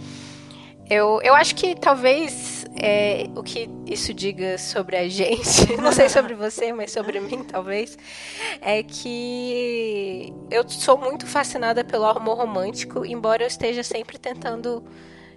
eu, 0.90 1.20
eu 1.22 1.34
acho 1.34 1.54
que 1.54 1.76
talvez 1.76 2.66
é, 2.74 3.28
o 3.36 3.44
que 3.44 3.70
isso 3.86 4.12
diga 4.12 4.58
sobre 4.58 4.96
a 4.96 5.06
gente, 5.08 5.76
não 5.76 5.92
sei 5.92 6.08
sobre 6.08 6.34
você, 6.34 6.72
mas 6.72 6.90
sobre 6.90 7.20
mim 7.20 7.44
talvez, 7.44 7.96
é 8.60 8.82
que 8.82 10.34
eu 10.50 10.68
sou 10.68 10.98
muito 10.98 11.28
fascinada 11.28 11.84
pelo 11.84 12.06
amor 12.06 12.36
romântico, 12.38 13.06
embora 13.06 13.44
eu 13.44 13.46
esteja 13.46 13.84
sempre 13.84 14.18
tentando 14.18 14.82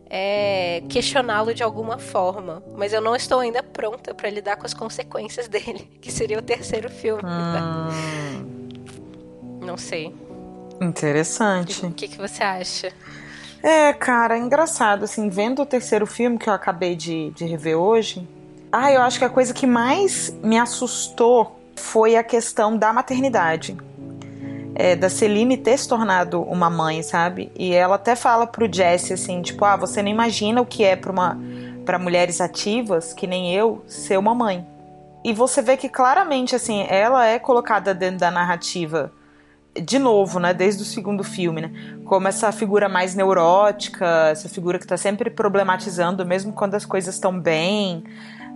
é, 0.09 0.81
questioná-lo 0.89 1.53
de 1.53 1.61
alguma 1.61 1.99
forma. 1.99 2.63
Mas 2.75 2.91
eu 2.91 3.01
não 3.01 3.15
estou 3.15 3.39
ainda 3.39 3.61
pronta 3.61 4.13
para 4.13 4.29
lidar 4.29 4.57
com 4.57 4.65
as 4.65 4.73
consequências 4.73 5.47
dele, 5.47 5.87
que 6.01 6.11
seria 6.11 6.39
o 6.39 6.41
terceiro 6.41 6.89
filme. 6.89 7.21
Hum. 7.23 8.49
Não 9.61 9.77
sei. 9.77 10.13
Interessante. 10.81 11.85
O 11.85 11.91
que, 11.91 12.07
que 12.07 12.17
você 12.17 12.43
acha? 12.43 12.91
É, 13.63 13.93
cara, 13.93 14.35
é 14.35 14.39
engraçado, 14.41 15.05
assim, 15.05 15.29
vendo 15.29 15.61
o 15.61 15.65
terceiro 15.65 16.05
filme 16.05 16.37
que 16.37 16.49
eu 16.49 16.53
acabei 16.53 16.97
de, 16.97 17.29
de 17.31 17.45
rever 17.45 17.77
hoje. 17.77 18.27
Ah, 18.69 18.91
eu 18.91 19.01
acho 19.01 19.17
que 19.17 19.23
a 19.23 19.29
coisa 19.29 19.53
que 19.53 19.65
mais 19.65 20.35
me 20.43 20.59
assustou 20.59 21.57
foi 21.73 22.17
a 22.17 22.23
questão 22.23 22.77
da 22.77 22.91
maternidade. 22.91 23.77
É, 24.75 24.97
da 24.97 25.09
Celine 25.09 25.55
ter 25.55 25.77
se 25.77 25.87
tornado 25.87 26.41
uma 26.41 26.69
mãe, 26.69 27.01
sabe? 27.03 27.53
E 27.55 27.73
ela 27.73 27.95
até 27.95 28.17
fala 28.17 28.45
pro 28.45 28.67
Jesse 28.69 29.13
assim, 29.13 29.41
tipo, 29.41 29.63
ah, 29.63 29.77
você 29.77 30.01
não 30.01 30.09
imagina 30.09 30.59
o 30.59 30.65
que 30.65 30.83
é 30.83 30.97
para 30.97 31.11
uma 31.11 31.39
para 31.85 31.99
mulheres 31.99 32.39
ativas, 32.41 33.13
que 33.13 33.27
nem 33.27 33.53
eu, 33.53 33.83
ser 33.87 34.17
uma 34.17 34.33
mãe. 34.33 34.65
E 35.23 35.33
você 35.33 35.61
vê 35.61 35.77
que 35.77 35.87
claramente 35.87 36.55
assim, 36.55 36.85
ela 36.89 37.25
é 37.25 37.37
colocada 37.39 37.93
dentro 37.93 38.19
da 38.19 38.31
narrativa 38.31 39.11
de 39.81 39.97
novo, 39.97 40.39
né, 40.39 40.53
desde 40.53 40.83
o 40.83 40.85
segundo 40.85 41.23
filme, 41.23 41.61
né, 41.61 41.71
como 42.05 42.27
essa 42.27 42.51
figura 42.51 42.87
mais 42.87 43.15
neurótica, 43.15 44.29
essa 44.29 44.47
figura 44.47 44.77
que 44.77 44.85
tá 44.85 44.97
sempre 44.97 45.29
problematizando, 45.29 46.25
mesmo 46.25 46.53
quando 46.53 46.75
as 46.75 46.85
coisas 46.85 47.15
estão 47.15 47.39
bem, 47.39 48.03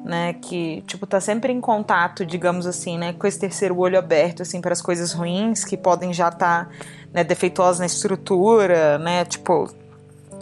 né, 0.06 0.34
que 0.34 0.84
tipo 0.86 1.08
tá 1.08 1.20
sempre 1.20 1.52
em 1.52 1.60
contato, 1.60 2.26
digamos 2.26 2.68
assim, 2.68 2.98
né, 2.98 3.14
com 3.14 3.26
esse 3.26 3.40
terceiro 3.40 3.78
olho 3.78 3.98
aberto 3.98 4.44
assim 4.44 4.62
para 4.62 4.74
as 4.74 4.82
coisas 4.82 5.12
ruins 5.12 5.64
que 5.66 5.76
podem 5.76 6.14
já 6.14 6.30
estar, 6.30 6.66
tá, 6.66 6.72
né, 7.12 7.24
defeituosas 7.24 7.80
na 7.80 7.88
estrutura, 7.88 9.00
né, 9.00 9.26
tipo, 9.26 9.74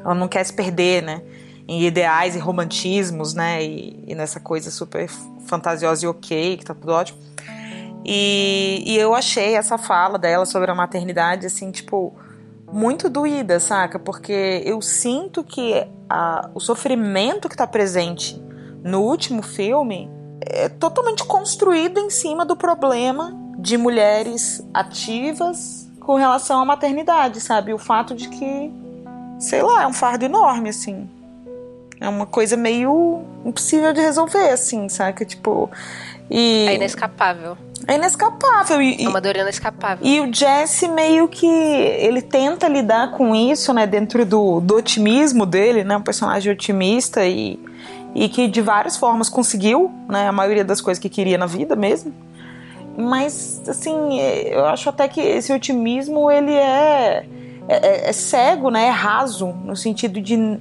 ela 0.03 0.13
não 0.13 0.27
quer 0.27 0.43
se 0.43 0.53
perder, 0.53 1.01
né, 1.01 1.21
em 1.67 1.83
ideais 1.83 2.35
e 2.35 2.39
romantismos, 2.39 3.33
né, 3.33 3.63
e, 3.63 4.03
e 4.07 4.13
nessa 4.13 4.41
coisa 4.41 4.69
super 4.69 5.07
fantasiosa 5.47 6.05
e 6.05 6.07
ok, 6.07 6.57
que 6.57 6.65
tá 6.65 6.73
tudo 6.73 6.91
ótimo. 6.91 7.17
E, 8.05 8.83
e 8.85 8.97
eu 8.97 9.15
achei 9.15 9.55
essa 9.55 9.79
fala 9.79 10.19
dela 10.19 10.45
sobre 10.45 10.69
a 10.69 10.75
maternidade, 10.75 11.47
assim, 11.47 11.71
tipo, 11.71 12.13
muito 12.71 13.09
doída, 13.09 13.59
saca? 13.59 13.97
Porque 13.97 14.61
eu 14.63 14.79
sinto 14.79 15.43
que 15.43 15.87
a, 16.07 16.49
o 16.53 16.59
sofrimento 16.59 17.49
que 17.49 17.57
tá 17.57 17.65
presente 17.65 18.39
no 18.83 19.01
último 19.01 19.41
filme 19.41 20.07
é 20.41 20.69
totalmente 20.69 21.23
construído 21.23 21.99
em 21.99 22.11
cima 22.11 22.45
do 22.45 22.55
problema 22.55 23.35
de 23.57 23.75
mulheres 23.75 24.63
ativas 24.71 25.89
com 25.99 26.13
relação 26.13 26.61
à 26.61 26.65
maternidade, 26.65 27.41
sabe? 27.41 27.73
O 27.73 27.79
fato 27.79 28.13
de 28.13 28.29
que, 28.29 28.71
sei 29.39 29.63
lá, 29.63 29.81
é 29.81 29.87
um 29.87 29.93
fardo 29.93 30.25
enorme, 30.25 30.69
assim. 30.69 31.09
É 31.99 32.07
uma 32.07 32.27
coisa 32.27 32.55
meio 32.55 33.23
impossível 33.43 33.91
de 33.93 34.01
resolver, 34.01 34.49
assim, 34.49 34.87
saca? 34.89 35.25
Tipo. 35.25 35.71
E... 36.29 36.67
É 36.67 36.75
inescapável. 36.75 37.57
É 37.87 37.95
inescapável. 37.95 38.81
E, 38.81 39.03
é 39.03 39.09
uma 39.09 39.21
dor 39.21 39.35
inescapável. 39.35 40.05
E 40.05 40.19
o 40.19 40.33
Jesse 40.33 40.87
meio 40.87 41.27
que 41.27 41.45
ele 41.45 42.21
tenta 42.21 42.67
lidar 42.67 43.11
com 43.11 43.35
isso, 43.35 43.73
né, 43.73 43.85
dentro 43.85 44.25
do, 44.25 44.59
do 44.59 44.75
otimismo 44.75 45.45
dele, 45.45 45.83
né, 45.83 45.95
um 45.97 46.01
personagem 46.01 46.51
otimista 46.51 47.25
e, 47.25 47.59
e 48.13 48.27
que 48.29 48.47
de 48.47 48.61
várias 48.61 48.97
formas 48.97 49.29
conseguiu, 49.29 49.91
né, 50.09 50.27
a 50.27 50.31
maioria 50.31 50.63
das 50.63 50.81
coisas 50.81 51.01
que 51.01 51.09
queria 51.09 51.37
na 51.37 51.45
vida 51.45 51.75
mesmo. 51.75 52.13
Mas, 52.97 53.61
assim, 53.67 54.19
eu 54.19 54.65
acho 54.65 54.89
até 54.89 55.07
que 55.07 55.19
esse 55.19 55.51
otimismo, 55.51 56.31
ele 56.31 56.53
é, 56.53 57.25
é, 57.67 58.09
é 58.09 58.13
cego, 58.13 58.69
né, 58.69 58.87
é 58.87 58.89
raso, 58.89 59.47
no 59.47 59.75
sentido 59.75 60.21
de 60.21 60.57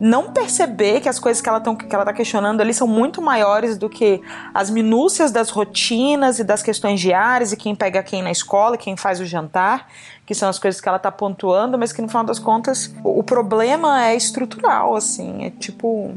não 0.00 0.32
perceber 0.32 1.00
que 1.00 1.08
as 1.08 1.18
coisas 1.18 1.40
que 1.40 1.48
ela, 1.48 1.60
tão, 1.60 1.74
que 1.74 1.92
ela 1.92 2.04
tá 2.04 2.12
questionando 2.12 2.60
ali 2.60 2.72
são 2.72 2.86
muito 2.86 3.20
maiores 3.20 3.76
do 3.76 3.88
que 3.88 4.20
as 4.54 4.70
minúcias 4.70 5.32
das 5.32 5.50
rotinas 5.50 6.38
e 6.38 6.44
das 6.44 6.62
questões 6.62 7.00
diárias 7.00 7.52
e 7.52 7.56
quem 7.56 7.74
pega 7.74 8.02
quem 8.02 8.22
na 8.22 8.30
escola, 8.30 8.76
quem 8.76 8.96
faz 8.96 9.18
o 9.20 9.24
jantar, 9.24 9.88
que 10.24 10.34
são 10.34 10.48
as 10.48 10.58
coisas 10.58 10.80
que 10.80 10.88
ela 10.88 10.98
tá 10.98 11.10
pontuando, 11.10 11.76
mas 11.76 11.92
que 11.92 12.00
no 12.00 12.08
final 12.08 12.24
das 12.24 12.38
contas 12.38 12.94
o, 13.02 13.20
o 13.20 13.22
problema 13.22 14.04
é 14.04 14.14
estrutural, 14.14 14.94
assim, 14.94 15.44
é 15.44 15.50
tipo, 15.50 16.14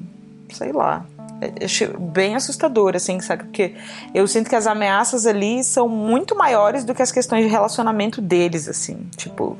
sei 0.51 0.71
lá. 0.71 1.03
É, 1.41 1.47
é 1.65 1.87
bem 1.97 2.35
assustador, 2.35 2.95
assim, 2.95 3.19
sabe? 3.19 3.45
Porque 3.45 3.73
eu 4.13 4.27
sinto 4.27 4.47
que 4.47 4.55
as 4.55 4.67
ameaças 4.67 5.25
ali 5.25 5.63
são 5.63 5.89
muito 5.89 6.35
maiores 6.35 6.83
do 6.83 6.93
que 6.93 7.01
as 7.01 7.11
questões 7.11 7.45
de 7.45 7.49
relacionamento 7.49 8.21
deles, 8.21 8.67
assim. 8.67 9.09
Tipo, 9.17 9.57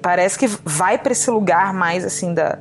parece 0.00 0.38
que 0.38 0.46
vai 0.46 0.96
para 0.96 1.12
esse 1.12 1.30
lugar 1.30 1.74
mais, 1.74 2.02
assim, 2.02 2.32
da 2.32 2.58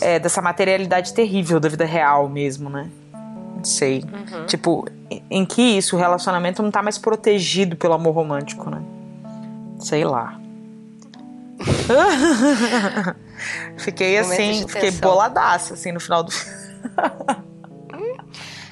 é, 0.00 0.18
dessa 0.18 0.42
materialidade 0.42 1.12
terrível 1.14 1.60
da 1.60 1.68
vida 1.68 1.84
real 1.84 2.28
mesmo, 2.28 2.68
né? 2.68 2.90
Não 3.56 3.64
sei. 3.64 4.02
Uhum. 4.04 4.46
Tipo, 4.46 4.86
em 5.30 5.44
que 5.44 5.62
isso, 5.62 5.96
o 5.96 5.98
relacionamento 5.98 6.62
não 6.62 6.70
tá 6.70 6.82
mais 6.82 6.98
protegido 6.98 7.76
pelo 7.76 7.94
amor 7.94 8.14
romântico, 8.14 8.68
né? 8.70 8.82
Sei 9.78 10.04
lá. 10.04 10.38
fiquei 13.78 14.18
assim, 14.18 14.68
fiquei 14.68 14.90
boladaça 14.90 15.72
assim 15.72 15.90
no 15.90 16.00
final 16.00 16.22
do 16.22 16.30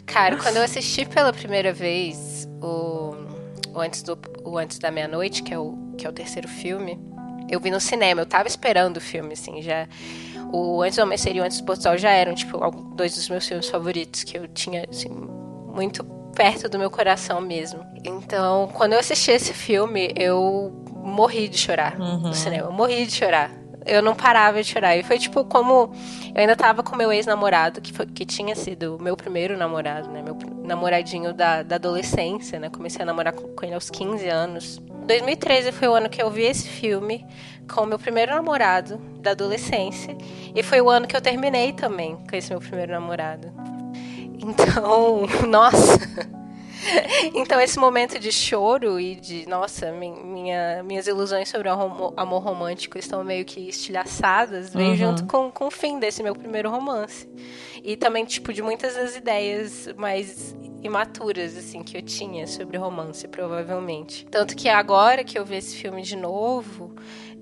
Cara, 0.07 0.37
quando 0.37 0.59
eu 0.59 0.63
assisti 0.63 1.05
pela 1.07 1.33
primeira 1.33 1.73
vez 1.73 2.49
o, 2.61 3.15
o 3.75 3.81
Antes, 3.81 4.03
do, 4.03 4.19
o 4.45 4.57
Antes 4.57 4.79
da 4.79 4.91
Meia-Noite, 4.91 5.43
que, 5.43 5.53
é 5.53 5.59
o, 5.59 5.77
que 5.99 6.07
é 6.07 6.09
o 6.09 6.13
terceiro 6.13 6.47
filme, 6.47 7.01
eu 7.49 7.59
vi 7.59 7.71
no 7.71 7.81
cinema, 7.81 8.21
eu 8.21 8.27
tava 8.27 8.47
esperando 8.47 8.99
o 8.99 9.01
filme, 9.01 9.33
assim, 9.33 9.61
já 9.61 9.89
o 10.53 10.83
Antes 10.83 10.97
do 10.97 11.03
Amanhecer 11.03 11.35
e 11.37 11.41
o 11.41 11.45
Antes 11.45 11.59
do 11.59 11.65
Portugal 11.65 11.97
já 11.97 12.11
eram, 12.11 12.35
tipo, 12.35 12.59
dois 12.95 13.15
dos 13.15 13.29
meus 13.29 13.47
filmes 13.47 13.69
favoritos, 13.69 14.25
que 14.25 14.39
eu 14.39 14.49
tinha, 14.49 14.87
assim, 14.89 15.09
muito 15.09 16.05
perto 16.35 16.69
do 16.69 16.79
meu 16.79 16.91
coração 16.91 17.41
mesmo. 17.41 17.85
Então, 18.05 18.69
quando 18.75 18.93
eu 18.93 18.99
assisti 18.99 19.31
esse 19.31 19.55
filme, 19.55 20.13
eu 20.17 20.73
morri 20.95 21.49
de 21.49 21.59
chorar 21.59 21.99
uhum. 21.99 22.21
no 22.21 22.35
cinema. 22.35 22.69
Eu 22.69 22.73
morri 22.73 23.07
de 23.07 23.13
chorar. 23.13 23.51
Eu 23.87 24.03
não 24.03 24.15
parava 24.15 24.63
de 24.63 24.69
chorar. 24.69 24.97
E 24.97 25.03
foi 25.03 25.19
tipo 25.19 25.45
como 25.45 25.93
eu 26.35 26.41
ainda 26.41 26.57
tava 26.57 26.83
com 26.83 26.97
meu 26.97 27.13
ex-namorado, 27.13 27.81
que, 27.81 27.93
que 28.07 28.25
tinha 28.25 28.55
sido 28.55 28.99
meu 29.01 29.17
primeiro 29.17 29.57
namorado, 29.57 30.11
né? 30.11 30.23
Meu 30.23 30.37
namoradinho 30.63 31.33
da, 31.33 31.63
da 31.63 31.77
adolescência, 31.77 32.59
né? 32.59 32.71
Comecei 32.71 33.03
a 33.03 33.07
namorar 33.07 33.33
com, 33.33 33.49
com 33.49 33.65
ele 33.65 33.75
aos 33.75 33.91
15 33.91 34.29
anos. 34.29 34.83
2013 35.07 35.73
foi 35.73 35.89
o 35.89 35.95
ano 35.95 36.09
que 36.09 36.23
eu 36.23 36.31
vi 36.31 36.45
esse 36.45 36.67
filme 36.67 37.27
com 37.73 37.83
o 37.83 37.87
meu 37.87 37.99
primeiro 37.99 38.35
namorado 38.35 38.99
da 39.21 39.33
adolescência. 39.33 40.17
E 40.55 40.63
foi 40.63 40.81
o 40.81 40.89
ano 40.89 41.07
que 41.07 41.17
eu 41.17 41.21
terminei 41.21 41.73
também 41.73 42.17
com 42.29 42.37
esse 42.37 42.51
meu 42.51 42.61
primeiro 42.61 42.93
namorado. 42.93 43.53
Então, 44.41 45.27
nossa. 45.49 45.99
Então, 47.35 47.61
esse 47.61 47.79
momento 47.79 48.19
de 48.19 48.31
choro 48.31 49.01
e 49.01 49.15
de, 49.17 49.49
nossa, 49.49 49.93
minha, 49.93 50.83
minhas 50.83 51.07
ilusões 51.07 51.49
sobre 51.49 51.69
o 51.69 52.13
amor 52.17 52.43
romântico 52.43 52.99
estão 52.99 53.25
meio 53.25 53.45
que 53.45 53.69
estilhaçadas, 53.69 54.73
veio 54.73 54.91
uhum. 54.91 54.97
junto 54.97 55.27
com, 55.27 55.51
com 55.51 55.67
o 55.67 55.71
fim 55.71 55.99
desse 55.99 56.23
meu 56.23 56.35
primeiro 56.35 56.71
romance. 56.71 57.29
E 57.83 57.97
também, 57.97 58.25
tipo, 58.25 58.53
de 58.53 58.63
muitas 58.63 58.95
das 58.95 59.17
ideias 59.17 59.89
mais 59.97 60.55
imaturas, 60.83 61.57
assim, 61.57 61.83
que 61.83 61.97
eu 61.97 62.03
tinha 62.03 62.47
sobre 62.47 62.77
romance, 62.77 63.27
provavelmente. 63.27 64.27
Tanto 64.27 64.55
que 64.55 64.69
agora 64.69 65.25
que 65.25 65.39
eu 65.39 65.45
vi 65.45 65.57
esse 65.57 65.77
filme 65.77 66.03
de 66.03 66.17
novo, 66.17 66.95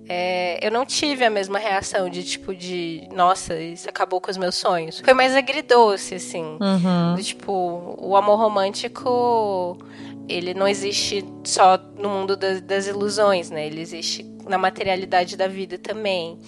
é, 0.09 0.65
eu 0.67 0.71
não 0.71 0.85
tive 0.85 1.25
a 1.25 1.31
mesma 1.31 1.59
reação 1.59 2.09
de 2.09 2.25
tipo 2.25 2.55
de 2.55 3.09
nossa, 3.13 3.55
isso 3.59 3.89
acabou 3.89 4.21
com 4.21 4.31
os 4.31 4.37
meus 4.37 4.57
sonhos. 4.57 5.01
Foi 5.01 5.15
mais 5.15 5.35
agridoce, 5.35 6.17
assim. 6.17 6.59
Uhum. 6.61 7.15
De, 7.15 7.25
tipo, 7.25 7.97
o 7.99 8.17
amor 8.17 8.39
romântico 8.39 9.79
ele 10.29 10.55
não 10.55 10.67
existe 10.67 11.25
só 11.45 11.79
no 11.99 12.09
mundo 12.09 12.37
das, 12.37 12.61
das, 12.61 12.87
ilusões, 12.87 13.51
né? 13.51 13.67
Ele 13.67 13.81
existe 13.81 14.25
na 14.47 14.59
materialidade 14.59 15.37
da 15.37 15.47
vida 15.47 15.79
também. 15.79 16.39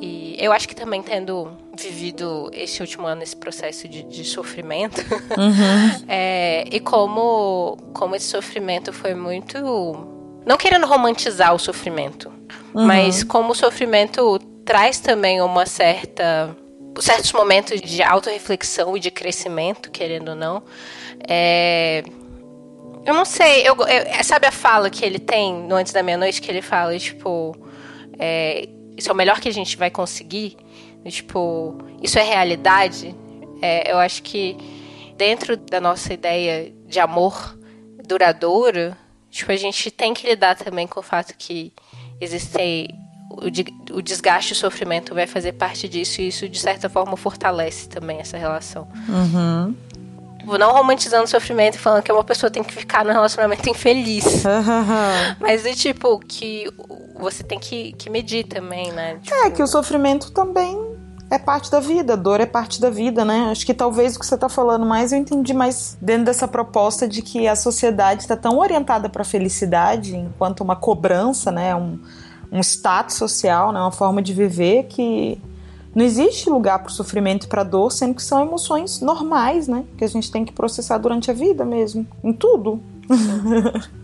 E 0.00 0.36
eu 0.38 0.52
acho 0.52 0.68
que 0.68 0.74
também 0.74 1.02
tendo 1.02 1.50
vivido 1.76 2.50
esse 2.52 2.80
último 2.80 3.06
ano 3.06 3.22
esse 3.22 3.34
processo 3.34 3.88
de, 3.88 4.04
de 4.04 4.24
sofrimento, 4.24 5.00
uhum. 5.00 6.04
é, 6.08 6.64
e 6.70 6.78
como, 6.78 7.76
como 7.92 8.14
esse 8.14 8.26
sofrimento 8.26 8.92
foi 8.92 9.14
muito. 9.14 9.58
Não 10.44 10.56
querendo 10.56 10.86
romantizar 10.86 11.54
o 11.54 11.58
sofrimento, 11.58 12.31
Uhum. 12.74 12.86
Mas 12.86 13.22
como 13.22 13.52
o 13.52 13.54
sofrimento 13.54 14.38
traz 14.64 14.98
também 14.98 15.40
uma 15.40 15.66
certa 15.66 16.56
certos 17.00 17.32
momentos 17.32 17.80
de 17.80 18.02
autorreflexão 18.02 18.96
e 18.96 19.00
de 19.00 19.10
crescimento, 19.10 19.90
querendo 19.90 20.30
ou 20.30 20.34
não, 20.34 20.62
é, 21.26 22.02
eu 23.04 23.14
não 23.14 23.24
sei, 23.24 23.66
eu, 23.66 23.74
eu, 23.76 24.24
sabe 24.24 24.46
a 24.46 24.52
fala 24.52 24.90
que 24.90 25.04
ele 25.04 25.18
tem 25.18 25.54
no 25.54 25.74
Antes 25.74 25.92
da 25.92 26.02
Meia-Noite, 26.02 26.40
que 26.40 26.50
ele 26.50 26.62
fala, 26.62 26.96
tipo, 26.98 27.56
é, 28.18 28.68
isso 28.96 29.08
é 29.08 29.12
o 29.12 29.16
melhor 29.16 29.40
que 29.40 29.48
a 29.48 29.52
gente 29.52 29.76
vai 29.76 29.90
conseguir? 29.90 30.56
Tipo, 31.06 31.78
isso 32.00 32.18
é 32.18 32.22
realidade? 32.22 33.14
É, 33.60 33.90
eu 33.90 33.98
acho 33.98 34.22
que 34.22 34.56
dentro 35.16 35.56
da 35.56 35.80
nossa 35.80 36.12
ideia 36.12 36.72
de 36.86 37.00
amor 37.00 37.58
duradouro, 38.06 38.96
tipo, 39.30 39.50
a 39.50 39.56
gente 39.56 39.90
tem 39.90 40.14
que 40.14 40.26
lidar 40.28 40.56
também 40.56 40.86
com 40.86 41.00
o 41.00 41.02
fato 41.02 41.34
que 41.36 41.72
existem 42.24 42.88
o, 43.30 43.96
o 43.96 44.02
desgaste 44.02 44.52
e 44.52 44.54
o 44.54 44.56
sofrimento 44.56 45.14
vai 45.14 45.26
fazer 45.26 45.52
parte 45.52 45.88
disso 45.88 46.20
e 46.20 46.28
isso 46.28 46.48
de 46.48 46.58
certa 46.58 46.88
forma 46.88 47.16
fortalece 47.16 47.88
também 47.88 48.18
essa 48.18 48.36
relação. 48.36 48.86
Uhum. 49.08 49.74
Não 50.58 50.72
romantizando 50.72 51.24
o 51.24 51.28
sofrimento 51.28 51.78
falando 51.78 52.02
que 52.02 52.10
uma 52.10 52.24
pessoa 52.24 52.50
tem 52.50 52.64
que 52.64 52.74
ficar 52.74 53.04
num 53.04 53.12
relacionamento 53.12 53.68
infeliz. 53.70 54.44
Uhum. 54.44 55.36
Mas 55.40 55.64
é 55.64 55.72
tipo 55.72 56.18
que 56.18 56.68
você 57.18 57.44
tem 57.44 57.58
que, 57.58 57.92
que 57.92 58.10
medir 58.10 58.44
também, 58.44 58.90
né? 58.92 59.18
Tipo... 59.22 59.36
É, 59.36 59.50
que 59.50 59.62
o 59.62 59.66
sofrimento 59.66 60.32
também 60.32 60.76
é 61.32 61.38
parte 61.38 61.70
da 61.70 61.80
vida, 61.80 62.14
dor 62.14 62.40
é 62.40 62.46
parte 62.46 62.78
da 62.78 62.90
vida, 62.90 63.24
né? 63.24 63.48
Acho 63.50 63.64
que 63.64 63.72
talvez 63.72 64.14
o 64.14 64.20
que 64.20 64.26
você 64.26 64.34
está 64.34 64.50
falando 64.50 64.84
mais 64.84 65.12
eu 65.12 65.18
entendi 65.18 65.54
mais 65.54 65.96
dentro 65.98 66.26
dessa 66.26 66.46
proposta 66.46 67.08
de 67.08 67.22
que 67.22 67.48
a 67.48 67.56
sociedade 67.56 68.20
está 68.20 68.36
tão 68.36 68.58
orientada 68.58 69.08
para 69.08 69.22
a 69.22 69.24
felicidade 69.24 70.14
enquanto 70.14 70.60
uma 70.60 70.76
cobrança, 70.76 71.50
né? 71.50 71.74
Um, 71.74 71.98
um 72.52 72.60
status 72.60 73.16
social, 73.16 73.72
né? 73.72 73.80
Uma 73.80 73.90
forma 73.90 74.20
de 74.20 74.34
viver 74.34 74.84
que 74.84 75.40
não 75.94 76.04
existe 76.04 76.50
lugar 76.50 76.80
para 76.80 76.90
o 76.90 76.92
sofrimento 76.92 77.44
e 77.44 77.48
para 77.48 77.62
dor, 77.62 77.90
sendo 77.90 78.14
que 78.14 78.22
são 78.22 78.42
emoções 78.42 79.00
normais, 79.00 79.66
né? 79.66 79.84
Que 79.96 80.04
a 80.04 80.08
gente 80.08 80.30
tem 80.30 80.44
que 80.44 80.52
processar 80.52 80.98
durante 80.98 81.30
a 81.30 81.34
vida 81.34 81.64
mesmo, 81.64 82.06
em 82.22 82.34
tudo. 82.34 82.78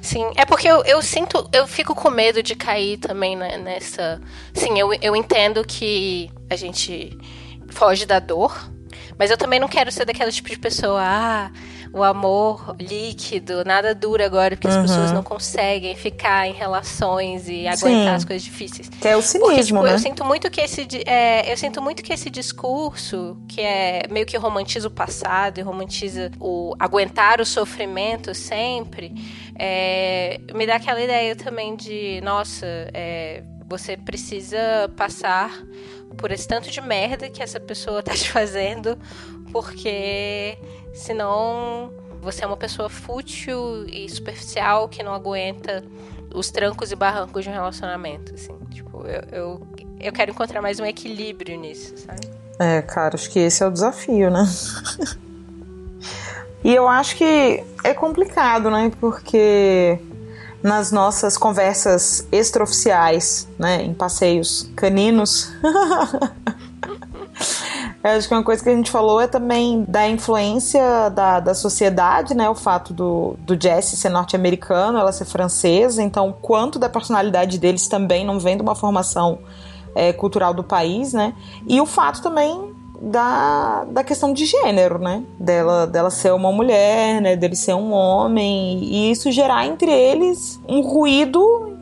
Sim, 0.00 0.30
é 0.36 0.44
porque 0.44 0.68
eu, 0.68 0.82
eu 0.84 1.02
sinto, 1.02 1.48
eu 1.52 1.66
fico 1.66 1.94
com 1.94 2.10
medo 2.10 2.42
de 2.42 2.54
cair 2.54 2.98
também 2.98 3.36
né, 3.36 3.56
nessa. 3.56 4.20
Sim, 4.54 4.78
eu, 4.78 4.92
eu 4.94 5.14
entendo 5.14 5.64
que 5.64 6.30
a 6.48 6.56
gente 6.56 7.16
foge 7.68 8.06
da 8.06 8.18
dor, 8.18 8.70
mas 9.18 9.30
eu 9.30 9.36
também 9.36 9.60
não 9.60 9.68
quero 9.68 9.92
ser 9.92 10.04
daquela 10.04 10.30
tipo 10.30 10.48
de 10.48 10.58
pessoa, 10.58 11.00
ah, 11.02 11.50
o 11.92 12.02
amor 12.04 12.76
líquido, 12.78 13.64
nada 13.64 13.94
dura 13.94 14.24
agora, 14.24 14.56
porque 14.56 14.68
uhum. 14.68 14.80
as 14.80 14.82
pessoas 14.82 15.12
não 15.12 15.22
conseguem 15.22 15.96
ficar 15.96 16.46
em 16.46 16.52
relações 16.52 17.48
e 17.48 17.66
aguentar 17.66 17.78
Sim. 17.78 18.08
as 18.08 18.24
coisas 18.24 18.42
difíceis. 18.42 18.88
Que 18.88 19.08
é 19.08 19.16
o 19.16 19.22
cinismo, 19.22 19.48
porque, 19.48 19.64
tipo, 19.64 19.82
né? 19.82 19.94
Eu 19.94 19.98
sinto 19.98 20.24
muito 20.24 20.50
que 20.50 20.60
esse, 20.60 20.86
é, 21.04 21.52
eu 21.52 21.56
sinto 21.56 21.82
muito 21.82 22.02
que 22.02 22.12
esse 22.12 22.30
discurso, 22.30 23.36
que 23.48 23.60
é 23.60 24.04
meio 24.08 24.24
que 24.24 24.36
romantiza 24.36 24.86
o 24.86 24.90
passado 24.90 25.58
e 25.58 25.62
romantiza 25.62 26.30
o 26.38 26.74
aguentar 26.78 27.40
o 27.40 27.46
sofrimento 27.46 28.34
sempre, 28.34 29.12
é, 29.62 30.40
me 30.54 30.66
dá 30.66 30.76
aquela 30.76 31.02
ideia 31.02 31.36
também 31.36 31.76
de, 31.76 32.18
nossa, 32.22 32.64
é, 32.94 33.42
você 33.68 33.94
precisa 33.94 34.90
passar 34.96 35.52
por 36.16 36.32
esse 36.32 36.48
tanto 36.48 36.70
de 36.70 36.80
merda 36.80 37.28
que 37.28 37.42
essa 37.42 37.60
pessoa 37.60 38.02
tá 38.02 38.14
te 38.14 38.28
fazendo, 38.32 38.98
porque 39.52 40.56
senão 40.94 41.92
você 42.22 42.42
é 42.42 42.46
uma 42.46 42.56
pessoa 42.56 42.88
fútil 42.88 43.84
e 43.86 44.08
superficial 44.08 44.88
que 44.88 45.02
não 45.02 45.12
aguenta 45.12 45.84
os 46.34 46.50
trancos 46.50 46.90
e 46.90 46.96
barrancos 46.96 47.44
de 47.44 47.50
um 47.50 47.52
relacionamento, 47.52 48.34
assim. 48.34 48.58
Tipo, 48.70 49.06
eu, 49.06 49.22
eu, 49.30 49.66
eu 50.00 50.12
quero 50.12 50.30
encontrar 50.30 50.62
mais 50.62 50.80
um 50.80 50.86
equilíbrio 50.86 51.60
nisso, 51.60 51.98
sabe? 51.98 52.26
É, 52.58 52.80
cara, 52.80 53.14
acho 53.14 53.28
que 53.28 53.38
esse 53.38 53.62
é 53.62 53.66
o 53.66 53.70
desafio, 53.70 54.30
né? 54.30 54.44
e 56.62 56.74
eu 56.74 56.88
acho 56.88 57.16
que 57.16 57.62
é 57.84 57.94
complicado, 57.94 58.70
né? 58.70 58.90
Porque 59.00 59.98
nas 60.62 60.92
nossas 60.92 61.38
conversas 61.38 62.26
extraoficiais, 62.30 63.48
né, 63.58 63.82
em 63.82 63.94
passeios 63.94 64.70
caninos, 64.76 65.50
Eu 68.02 68.12
acho 68.12 68.28
que 68.28 68.34
uma 68.34 68.42
coisa 68.42 68.62
que 68.62 68.68
a 68.70 68.74
gente 68.74 68.90
falou 68.90 69.20
é 69.20 69.26
também 69.26 69.84
da 69.86 70.08
influência 70.08 71.10
da, 71.10 71.38
da 71.38 71.54
sociedade, 71.54 72.34
né? 72.34 72.48
O 72.48 72.54
fato 72.54 72.94
do, 72.94 73.36
do 73.40 73.60
Jesse 73.60 73.94
ser 73.94 74.08
norte-americano, 74.08 74.98
ela 74.98 75.12
ser 75.12 75.26
francesa, 75.26 76.02
então 76.02 76.34
quanto 76.40 76.78
da 76.78 76.88
personalidade 76.88 77.58
deles 77.58 77.88
também 77.88 78.24
não 78.24 78.40
vem 78.40 78.56
de 78.56 78.62
uma 78.62 78.74
formação 78.74 79.40
é, 79.94 80.14
cultural 80.14 80.54
do 80.54 80.64
país, 80.64 81.12
né? 81.12 81.34
E 81.66 81.78
o 81.78 81.84
fato 81.84 82.22
também 82.22 82.69
da, 83.00 83.84
da 83.84 84.04
questão 84.04 84.32
de 84.32 84.44
gênero, 84.44 84.98
né? 84.98 85.22
Dela, 85.38 85.86
dela 85.86 86.10
ser 86.10 86.32
uma 86.32 86.52
mulher, 86.52 87.20
né? 87.20 87.36
Dele 87.36 87.56
ser 87.56 87.74
um 87.74 87.92
homem, 87.92 88.82
e 88.82 89.10
isso 89.10 89.32
gerar 89.32 89.66
entre 89.66 89.90
eles 89.90 90.60
um 90.68 90.80
ruído 90.80 91.76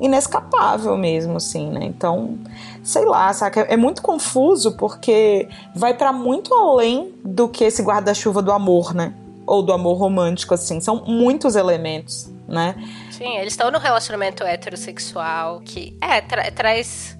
inescapável 0.00 0.96
mesmo, 0.96 1.36
assim, 1.36 1.68
né? 1.68 1.84
Então 1.84 2.38
sei 2.84 3.06
lá, 3.06 3.32
saca? 3.32 3.62
É 3.62 3.76
muito 3.76 4.02
confuso 4.02 4.76
porque 4.76 5.48
vai 5.74 5.94
para 5.94 6.12
muito 6.12 6.54
além 6.54 7.14
do 7.24 7.48
que 7.48 7.64
esse 7.64 7.82
guarda-chuva 7.82 8.42
do 8.42 8.52
amor, 8.52 8.94
né? 8.94 9.14
Ou 9.46 9.62
do 9.62 9.72
amor 9.72 9.94
romântico, 9.94 10.54
assim. 10.54 10.80
São 10.80 11.04
muitos 11.06 11.56
elementos, 11.56 12.30
né? 12.46 12.74
Sim, 13.10 13.38
eles 13.38 13.54
estão 13.54 13.70
no 13.70 13.78
relacionamento 13.78 14.44
heterossexual 14.44 15.60
que, 15.60 15.96
é, 16.00 16.20
tra 16.20 16.50
traz. 16.50 17.16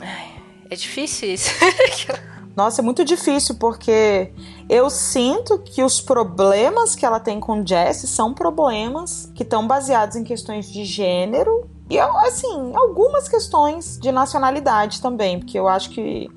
Ai, 0.00 0.35
é 0.70 0.76
difícil 0.76 1.34
isso. 1.34 1.50
Nossa, 2.56 2.80
é 2.80 2.84
muito 2.84 3.04
difícil 3.04 3.56
porque 3.56 4.32
eu 4.68 4.88
sinto 4.88 5.58
que 5.58 5.82
os 5.82 6.00
problemas 6.00 6.94
que 6.94 7.04
ela 7.04 7.20
tem 7.20 7.38
com 7.38 7.64
Jesse 7.64 8.06
são 8.06 8.32
problemas 8.32 9.30
que 9.34 9.42
estão 9.42 9.66
baseados 9.66 10.16
em 10.16 10.24
questões 10.24 10.72
de 10.72 10.82
gênero 10.84 11.68
e, 11.90 11.98
assim, 11.98 12.72
algumas 12.74 13.28
questões 13.28 13.98
de 13.98 14.10
nacionalidade 14.10 15.02
também, 15.02 15.38
porque 15.38 15.58
eu 15.58 15.68
acho 15.68 15.90
que 15.90 16.30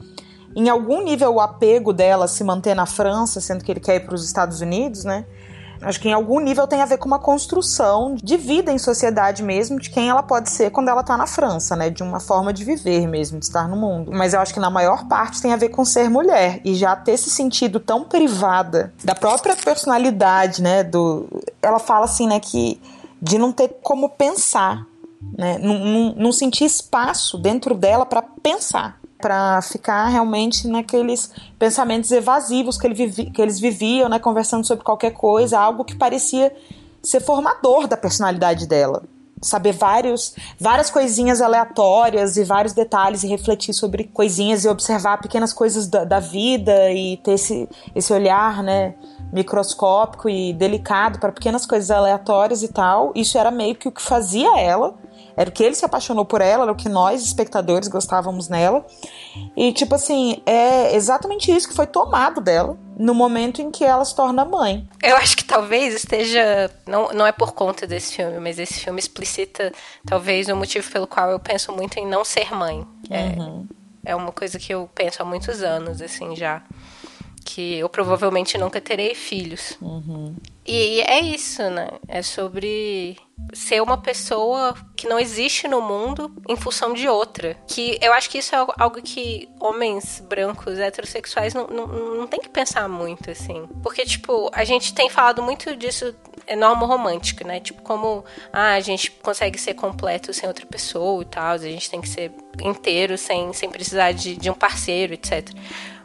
em 0.55 0.67
algum 0.67 1.01
nível 1.03 1.35
o 1.35 1.39
apego 1.39 1.93
dela 1.93 2.27
se 2.27 2.43
manter 2.43 2.75
na 2.75 2.85
França, 2.85 3.39
sendo 3.39 3.63
que 3.63 3.71
ele 3.71 3.79
quer 3.79 3.95
ir 3.95 3.99
para 4.01 4.15
os 4.15 4.25
Estados 4.25 4.59
Unidos, 4.59 5.05
né? 5.05 5.25
Acho 5.81 5.99
que 5.99 6.09
em 6.09 6.13
algum 6.13 6.39
nível 6.39 6.67
tem 6.67 6.81
a 6.81 6.85
ver 6.85 6.97
com 6.97 7.07
uma 7.07 7.19
construção 7.19 8.15
de 8.15 8.37
vida 8.37 8.71
em 8.71 8.77
sociedade 8.77 9.43
mesmo, 9.43 9.79
de 9.79 9.89
quem 9.89 10.09
ela 10.09 10.21
pode 10.23 10.49
ser 10.49 10.71
quando 10.71 10.89
ela 10.89 11.03
tá 11.03 11.17
na 11.17 11.25
França, 11.25 11.75
né? 11.75 11.89
De 11.89 12.03
uma 12.03 12.19
forma 12.19 12.51
de 12.53 12.63
viver 12.63 13.07
mesmo, 13.07 13.39
de 13.39 13.45
estar 13.45 13.67
no 13.67 13.75
mundo. 13.75 14.11
Mas 14.13 14.33
eu 14.33 14.39
acho 14.39 14.53
que 14.53 14.59
na 14.59 14.69
maior 14.69 15.07
parte 15.07 15.41
tem 15.41 15.53
a 15.53 15.57
ver 15.57 15.69
com 15.69 15.85
ser 15.85 16.09
mulher 16.09 16.61
e 16.65 16.75
já 16.75 16.95
ter 16.95 17.13
esse 17.13 17.29
sentido 17.29 17.79
tão 17.79 18.03
privada 18.03 18.93
da 19.03 19.15
própria 19.15 19.55
personalidade, 19.55 20.61
né? 20.61 20.83
Do... 20.83 21.27
Ela 21.61 21.79
fala 21.79 22.05
assim, 22.05 22.27
né, 22.27 22.39
que 22.39 22.81
de 23.21 23.37
não 23.37 23.51
ter 23.51 23.77
como 23.81 24.09
pensar 24.09 24.85
né? 25.37 25.57
Não, 25.57 26.13
não, 26.15 26.31
sentia 26.31 26.65
espaço 26.65 27.37
dentro 27.37 27.75
dela 27.75 28.05
para 28.05 28.21
pensar, 28.21 28.98
para 29.21 29.61
ficar 29.61 30.07
realmente 30.07 30.67
naqueles 30.67 31.31
pensamentos 31.57 32.11
evasivos 32.11 32.77
que, 32.77 32.87
ele 32.87 32.93
vivi, 32.95 33.29
que 33.31 33.41
eles 33.41 33.59
viviam, 33.59 34.09
né? 34.09 34.19
Conversando 34.19 34.65
sobre 34.65 34.83
qualquer 34.83 35.11
coisa, 35.11 35.59
algo 35.59 35.83
que 35.83 35.95
parecia 35.95 36.55
ser 37.03 37.21
formador 37.21 37.87
da 37.87 37.97
personalidade 37.97 38.67
dela 38.67 39.03
saber 39.41 39.71
vários, 39.71 40.35
várias 40.59 40.89
coisinhas 40.89 41.41
aleatórias 41.41 42.37
e 42.37 42.43
vários 42.43 42.73
detalhes 42.73 43.23
e 43.23 43.27
refletir 43.27 43.73
sobre 43.73 44.03
coisinhas 44.05 44.65
e 44.65 44.67
observar 44.67 45.21
pequenas 45.21 45.53
coisas 45.53 45.87
da, 45.87 46.03
da 46.03 46.19
vida 46.19 46.91
e 46.91 47.17
ter 47.17 47.33
esse, 47.33 47.67
esse 47.95 48.11
olhar, 48.11 48.61
né, 48.61 48.95
microscópico 49.31 50.29
e 50.29 50.53
delicado 50.53 51.19
para 51.19 51.31
pequenas 51.31 51.65
coisas 51.65 51.89
aleatórias 51.89 52.63
e 52.63 52.67
tal. 52.67 53.11
Isso 53.15 53.37
era 53.37 53.51
meio 53.51 53.75
que 53.75 53.87
o 53.87 53.91
que 53.91 54.01
fazia 54.01 54.59
ela 54.59 54.95
era 55.39 55.49
o 55.49 55.53
que 55.53 55.63
ele 55.63 55.73
se 55.73 55.85
apaixonou 55.85 56.25
por 56.25 56.41
ela, 56.41 56.63
era 56.63 56.71
o 56.73 56.75
que 56.75 56.89
nós, 56.89 57.23
espectadores, 57.23 57.87
gostávamos 57.87 58.49
nela. 58.49 58.85
E, 59.55 59.71
tipo 59.71 59.95
assim, 59.95 60.43
é 60.45 60.93
exatamente 60.93 61.49
isso 61.49 61.69
que 61.69 61.73
foi 61.73 61.87
tomado 61.87 62.41
dela 62.41 62.77
no 62.97 63.13
momento 63.13 63.61
em 63.61 63.71
que 63.71 63.85
ela 63.85 64.03
se 64.03 64.13
torna 64.13 64.43
mãe. 64.43 64.85
Eu 65.01 65.15
acho 65.15 65.37
que 65.37 65.45
talvez 65.45 65.95
esteja. 65.95 66.69
Não, 66.85 67.13
não 67.13 67.25
é 67.25 67.31
por 67.31 67.53
conta 67.53 67.87
desse 67.87 68.17
filme, 68.17 68.37
mas 68.37 68.59
esse 68.59 68.81
filme 68.81 68.99
explicita 68.99 69.71
talvez 70.05 70.49
o 70.49 70.57
motivo 70.57 70.91
pelo 70.91 71.07
qual 71.07 71.31
eu 71.31 71.39
penso 71.39 71.71
muito 71.71 71.97
em 71.97 72.05
não 72.05 72.25
ser 72.25 72.53
mãe. 72.53 72.85
É, 73.09 73.39
uhum. 73.39 73.65
é 74.03 74.13
uma 74.13 74.33
coisa 74.33 74.59
que 74.59 74.73
eu 74.73 74.89
penso 74.93 75.21
há 75.21 75.25
muitos 75.25 75.63
anos, 75.63 76.01
assim, 76.01 76.35
já 76.35 76.61
que 77.45 77.79
eu 77.79 77.89
provavelmente 77.89 78.57
nunca 78.57 78.79
terei 78.79 79.15
filhos. 79.15 79.77
Uhum. 79.81 80.35
E 80.65 81.01
é 81.01 81.19
isso, 81.19 81.67
né? 81.69 81.87
É 82.07 82.21
sobre 82.21 83.17
ser 83.53 83.81
uma 83.81 83.97
pessoa 83.97 84.75
que 84.95 85.07
não 85.07 85.19
existe 85.19 85.67
no 85.67 85.81
mundo 85.81 86.31
em 86.47 86.55
função 86.55 86.93
de 86.93 87.07
outra. 87.07 87.57
Que 87.67 87.97
eu 88.01 88.13
acho 88.13 88.29
que 88.29 88.37
isso 88.37 88.53
é 88.53 88.65
algo 88.77 89.01
que 89.01 89.49
homens 89.59 90.23
brancos 90.29 90.77
heterossexuais 90.77 91.55
não, 91.55 91.65
não, 91.65 91.87
não 91.87 92.27
tem 92.27 92.39
que 92.39 92.49
pensar 92.49 92.87
muito, 92.87 93.31
assim. 93.31 93.67
Porque, 93.81 94.05
tipo, 94.05 94.51
a 94.53 94.63
gente 94.63 94.93
tem 94.93 95.09
falado 95.09 95.41
muito 95.41 95.75
disso, 95.75 96.13
é 96.45 96.55
norma 96.55 96.85
romântica, 96.85 97.43
né? 97.43 97.59
Tipo, 97.59 97.81
como 97.81 98.23
ah, 98.53 98.73
a 98.73 98.79
gente 98.79 99.09
consegue 99.09 99.57
ser 99.57 99.73
completo 99.73 100.31
sem 100.33 100.47
outra 100.47 100.67
pessoa 100.67 101.23
e 101.23 101.25
tal, 101.25 101.53
a 101.53 101.57
gente 101.57 101.89
tem 101.89 101.99
que 101.99 102.09
ser 102.09 102.31
inteiro 102.61 103.17
sem, 103.17 103.51
sem 103.53 103.69
precisar 103.69 104.11
de, 104.11 104.35
de 104.35 104.51
um 104.51 104.53
parceiro, 104.53 105.13
etc. 105.13 105.49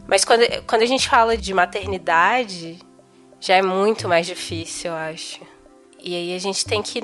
Mas 0.06 0.24
quando, 0.24 0.42
quando 0.66 0.82
a 0.82 0.86
gente 0.86 1.08
fala 1.08 1.36
de 1.36 1.52
maternidade, 1.54 2.78
já 3.40 3.56
é 3.56 3.62
muito 3.62 4.08
mais 4.08 4.26
difícil, 4.26 4.90
eu 4.90 4.96
acho. 4.96 5.40
E 6.02 6.14
aí 6.14 6.34
a 6.34 6.38
gente 6.38 6.64
tem 6.64 6.82
que, 6.82 7.00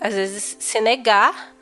às 0.00 0.14
vezes, 0.14 0.56
se 0.58 0.80
negar 0.80 1.54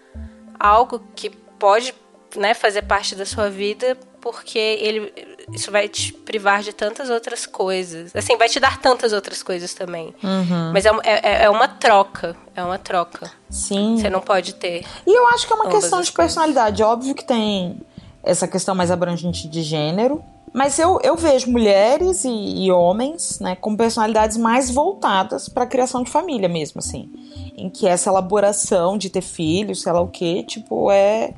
algo 0.59 1.03
que 1.15 1.31
pode 1.31 1.95
né, 2.37 2.55
fazer 2.55 2.83
parte 2.83 3.15
da 3.15 3.27
sua 3.27 3.51
vida, 3.51 3.97
porque 4.21 4.59
ele, 4.59 5.13
isso 5.53 5.71
vai 5.71 5.89
te 5.89 6.13
privar 6.13 6.63
de 6.63 6.73
tantas 6.73 7.11
outras 7.11 7.47
coisas. 7.47 8.15
Assim, 8.15 8.37
vai 8.37 8.49
te 8.49 8.59
dar 8.59 8.81
tantas 8.81 9.13
outras 9.13 9.43
coisas 9.43 9.75
também. 9.75 10.15
Uhum. 10.23 10.73
Mas 10.73 10.85
é, 10.85 10.91
é, 11.05 11.45
é, 11.45 11.51
uma 11.51 11.69
troca. 11.69 12.37
É 12.55 12.63
uma 12.63 12.79
troca. 12.79 13.31
Sim. 13.49 13.97
Você 13.99 14.11
não 14.11 14.21
pode 14.21 14.55
ter. 14.55 14.85
E 15.07 15.17
eu 15.17 15.29
acho 15.29 15.47
que 15.47 15.53
é 15.53 15.57
uma 15.57 15.69
questão 15.69 16.01
de 16.01 16.11
personalidade. 16.13 16.83
Óbvio 16.83 17.15
que 17.15 17.25
tem 17.25 17.81
essa 18.23 18.49
questão 18.49 18.75
mais 18.75 18.91
abrangente 18.91 19.49
de 19.49 19.63
gênero. 19.63 20.25
Mas 20.57 20.79
eu, 20.79 20.99
eu 21.03 21.17
vejo 21.17 21.51
mulheres 21.51 22.25
e, 22.25 22.31
e 22.31 22.73
homens 22.73 23.39
né, 23.41 23.55
com 23.57 23.77
personalidades 23.77 24.39
mais 24.39 24.71
voltadas 24.71 25.51
para 25.51 25.65
a 25.65 25.67
criação 25.67 26.03
de 26.03 26.11
família 26.11 26.49
mesmo, 26.49 26.79
assim. 26.79 27.13
Em 27.55 27.69
que 27.69 27.87
essa 27.87 28.09
elaboração 28.09 28.97
de 28.97 29.11
ter 29.11 29.21
filhos, 29.21 29.83
sei 29.83 29.93
lá 29.93 30.01
o 30.01 30.09
quê, 30.09 30.43
tipo, 30.43 30.91
é, 30.91 31.35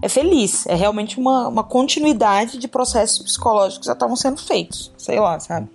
é 0.00 0.08
feliz. 0.08 0.64
É 0.66 0.76
realmente 0.76 1.18
uma, 1.18 1.48
uma 1.48 1.64
continuidade 1.64 2.56
de 2.56 2.68
processos 2.68 3.18
psicológicos 3.18 3.78
que 3.78 3.86
já 3.86 3.94
estavam 3.94 4.14
sendo 4.14 4.40
feitos. 4.40 4.92
Sei 4.96 5.18
lá, 5.18 5.40
sabe? 5.40 5.68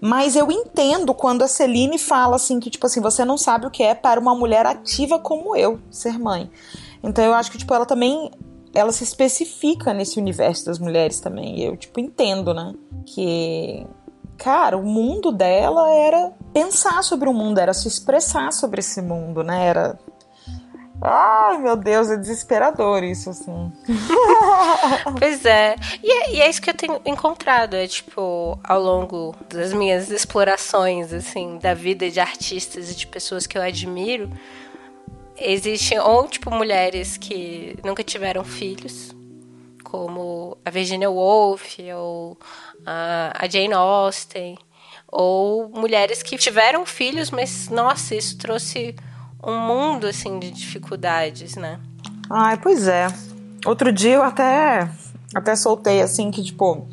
Mas 0.00 0.36
eu 0.36 0.50
entendo 0.50 1.12
quando 1.12 1.42
a 1.42 1.48
Celine 1.48 1.98
fala 1.98 2.36
assim 2.36 2.58
que, 2.58 2.70
tipo 2.70 2.86
assim, 2.86 3.02
você 3.02 3.26
não 3.26 3.36
sabe 3.36 3.66
o 3.66 3.70
que 3.70 3.82
é 3.82 3.94
para 3.94 4.18
uma 4.18 4.34
mulher 4.34 4.64
ativa 4.64 5.18
como 5.18 5.54
eu 5.54 5.78
ser 5.90 6.18
mãe. 6.18 6.50
Então 7.02 7.22
eu 7.22 7.34
acho 7.34 7.52
que, 7.52 7.58
tipo, 7.58 7.74
ela 7.74 7.84
também 7.84 8.30
ela 8.76 8.92
se 8.92 9.02
especifica 9.02 9.94
nesse 9.94 10.20
universo 10.20 10.66
das 10.66 10.78
mulheres 10.78 11.18
também. 11.18 11.60
Eu, 11.62 11.76
tipo, 11.76 11.98
entendo, 11.98 12.52
né? 12.52 12.74
Que, 13.06 13.86
cara, 14.36 14.76
o 14.76 14.84
mundo 14.84 15.32
dela 15.32 15.90
era 15.90 16.32
pensar 16.52 17.02
sobre 17.02 17.28
o 17.28 17.32
mundo, 17.32 17.58
era 17.58 17.72
se 17.72 17.88
expressar 17.88 18.52
sobre 18.52 18.80
esse 18.80 19.00
mundo, 19.00 19.42
né? 19.42 19.66
Era. 19.66 19.98
Ai, 21.00 21.58
meu 21.58 21.76
Deus, 21.76 22.10
é 22.10 22.16
desesperador 22.16 23.02
isso, 23.02 23.30
assim. 23.30 23.72
pois 25.18 25.44
é. 25.44 25.76
E, 26.02 26.10
é. 26.10 26.34
e 26.34 26.40
é 26.42 26.50
isso 26.50 26.60
que 26.60 26.70
eu 26.70 26.74
tenho 26.74 27.00
encontrado, 27.04 27.74
é 27.74 27.86
tipo, 27.86 28.58
ao 28.62 28.80
longo 28.80 29.34
das 29.48 29.72
minhas 29.72 30.10
explorações, 30.10 31.12
assim, 31.14 31.58
da 31.58 31.72
vida 31.72 32.10
de 32.10 32.20
artistas 32.20 32.90
e 32.90 32.94
de 32.94 33.06
pessoas 33.06 33.46
que 33.46 33.56
eu 33.56 33.62
admiro 33.62 34.30
Existem 35.38 35.98
ou 35.98 36.26
tipo 36.26 36.50
mulheres 36.50 37.16
que 37.16 37.76
nunca 37.84 38.02
tiveram 38.02 38.42
filhos, 38.44 39.14
como 39.84 40.56
a 40.64 40.70
Virginia 40.70 41.10
Woolf 41.10 41.78
ou 41.94 42.38
a 42.84 43.46
Jane 43.48 43.74
Austen, 43.74 44.58
ou 45.08 45.68
mulheres 45.68 46.22
que 46.22 46.36
tiveram 46.36 46.84
filhos, 46.84 47.30
mas 47.30 47.68
nossa, 47.68 48.14
isso 48.14 48.36
trouxe 48.38 48.96
um 49.44 49.58
mundo 49.58 50.06
assim 50.06 50.38
de 50.38 50.50
dificuldades, 50.50 51.56
né? 51.56 51.78
Ai, 52.30 52.56
pois 52.56 52.88
é. 52.88 53.06
Outro 53.64 53.92
dia 53.92 54.14
eu 54.14 54.22
até 54.22 54.88
até 55.34 55.54
soltei 55.54 56.00
assim 56.00 56.30
que 56.30 56.42
tipo, 56.42 56.86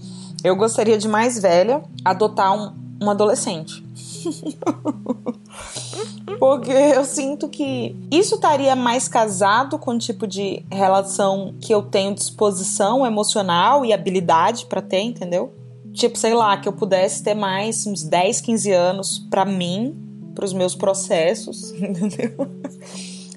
eu 0.44 0.56
gostaria 0.56 0.98
de 0.98 1.08
mais 1.08 1.40
velha 1.42 1.82
adotar 2.04 2.54
um, 2.54 2.76
um 3.02 3.10
adolescente. 3.10 3.83
Porque 6.40 6.72
eu 6.72 7.06
sinto 7.06 7.48
que 7.48 7.96
isso 8.12 8.36
estaria 8.36 8.76
mais 8.76 9.08
casado 9.08 9.78
com 9.78 9.92
o 9.92 9.98
tipo 9.98 10.28
de 10.28 10.64
relação 10.72 11.54
que 11.60 11.74
eu 11.74 11.82
tenho 11.82 12.14
disposição 12.14 13.06
emocional 13.06 13.86
e 13.86 13.94
habilidade 13.94 14.66
para 14.66 14.82
ter, 14.82 15.02
entendeu? 15.02 15.54
Tipo, 15.94 16.18
sei 16.18 16.34
lá, 16.34 16.58
que 16.58 16.68
eu 16.68 16.74
pudesse 16.74 17.24
ter 17.24 17.36
mais 17.36 17.86
uns 17.86 18.04
10, 18.04 18.42
15 18.42 18.72
anos 18.72 19.20
para 19.30 19.46
mim, 19.46 19.96
para 20.34 20.46
os 20.46 20.54
meus 20.54 20.76
processos, 20.76 21.72
entendeu? 21.80 22.50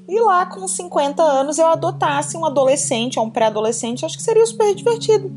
E 0.09 0.21
lá 0.21 0.47
com 0.47 0.67
50 0.67 1.23
anos 1.23 1.59
eu 1.59 1.67
adotasse 1.67 2.37
um 2.37 2.47
adolescente 2.47 3.19
ou 3.19 3.27
um 3.27 3.31
pré-adolescente, 3.31 4.07
acho 4.07 4.17
que 4.17 4.23
seria 4.23 4.47
super 4.47 4.75
divertido 4.75 5.31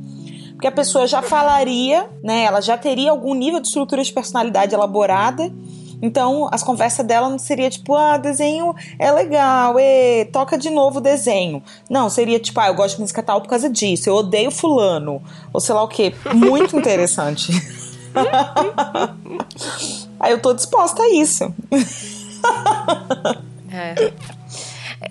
porque 0.59 0.67
a 0.67 0.71
pessoa 0.73 1.07
já 1.07 1.21
falaria, 1.21 2.09
né? 2.21 2.43
Ela 2.43 2.59
já 2.59 2.77
teria 2.77 3.11
algum 3.11 3.33
nível 3.33 3.61
de 3.61 3.67
estrutura 3.67 4.03
de 4.03 4.11
personalidade 4.11 4.75
elaborada. 4.75 5.49
Então, 6.01 6.49
as 6.51 6.61
conversas 6.61 7.05
dela 7.05 7.29
não 7.29 7.39
seria 7.39 7.69
tipo, 7.69 7.95
ah, 7.95 8.17
desenho 8.17 8.75
é 8.99 9.09
legal, 9.09 9.79
e 9.79 10.25
toca 10.25 10.57
de 10.57 10.69
novo 10.69 10.97
o 10.97 11.01
desenho. 11.01 11.63
Não, 11.89 12.09
seria 12.09 12.37
tipo, 12.41 12.59
ah, 12.59 12.67
eu 12.67 12.73
gosto 12.73 12.95
de 12.95 13.01
música 13.03 13.23
tal 13.23 13.39
por 13.39 13.47
causa 13.47 13.69
disso, 13.69 14.09
eu 14.09 14.15
odeio 14.15 14.51
fulano, 14.51 15.23
ou 15.53 15.61
sei 15.61 15.73
lá 15.73 15.81
o 15.81 15.87
que. 15.87 16.13
Muito 16.33 16.77
interessante. 16.77 17.53
Aí 20.19 20.33
eu 20.33 20.41
tô 20.41 20.53
disposta 20.53 21.01
a 21.01 21.09
isso. 21.09 21.53
É. 23.71 24.11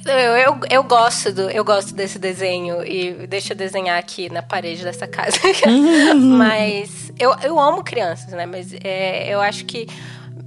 Eu, 0.05 0.12
eu, 0.12 0.61
eu, 0.70 0.83
gosto 0.85 1.33
do, 1.33 1.51
eu 1.51 1.64
gosto 1.64 1.94
desse 1.94 2.18
desenho 2.18 2.85
e 2.85 3.27
deixa 3.27 3.53
eu 3.53 3.57
desenhar 3.57 3.98
aqui 3.98 4.31
na 4.31 4.42
parede 4.42 4.85
dessa 4.85 5.07
casa. 5.07 5.38
mas 6.37 7.12
eu, 7.18 7.35
eu 7.42 7.59
amo 7.59 7.83
crianças, 7.83 8.33
né? 8.33 8.44
Mas 8.44 8.72
é, 8.85 9.33
eu 9.33 9.40
acho 9.40 9.64
que 9.64 9.87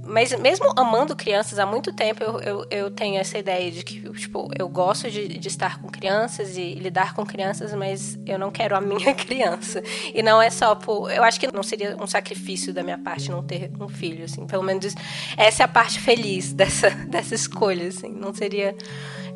mas 0.04 0.36
mesmo 0.38 0.72
amando 0.76 1.14
crianças 1.14 1.58
há 1.58 1.64
muito 1.64 1.92
tempo, 1.92 2.22
eu, 2.22 2.40
eu, 2.40 2.66
eu, 2.70 2.90
tenho 2.90 3.18
essa 3.18 3.38
ideia 3.38 3.70
de 3.70 3.84
que, 3.84 4.00
tipo, 4.12 4.50
eu 4.58 4.68
gosto 4.68 5.10
de, 5.10 5.28
de 5.28 5.48
estar 5.48 5.80
com 5.80 5.88
crianças 5.88 6.56
e 6.56 6.74
lidar 6.74 7.14
com 7.14 7.24
crianças, 7.24 7.72
mas 7.72 8.18
eu 8.26 8.38
não 8.38 8.50
quero 8.50 8.76
a 8.76 8.80
minha 8.80 9.14
criança. 9.16 9.82
E 10.12 10.22
não 10.22 10.42
é 10.42 10.50
só 10.50 10.74
por. 10.74 11.10
Eu 11.10 11.22
acho 11.22 11.38
que 11.38 11.50
não 11.52 11.62
seria 11.62 11.96
um 12.00 12.06
sacrifício 12.06 12.74
da 12.74 12.82
minha 12.82 12.98
parte 12.98 13.30
não 13.30 13.42
ter 13.42 13.70
um 13.80 13.88
filho, 13.88 14.24
assim. 14.24 14.46
Pelo 14.46 14.62
menos 14.62 14.94
essa 15.36 15.62
é 15.62 15.64
a 15.64 15.68
parte 15.68 16.00
feliz 16.00 16.52
dessa, 16.52 16.90
dessa 17.08 17.34
escolha, 17.34 17.88
assim. 17.88 18.12
Não 18.12 18.34
seria 18.34 18.76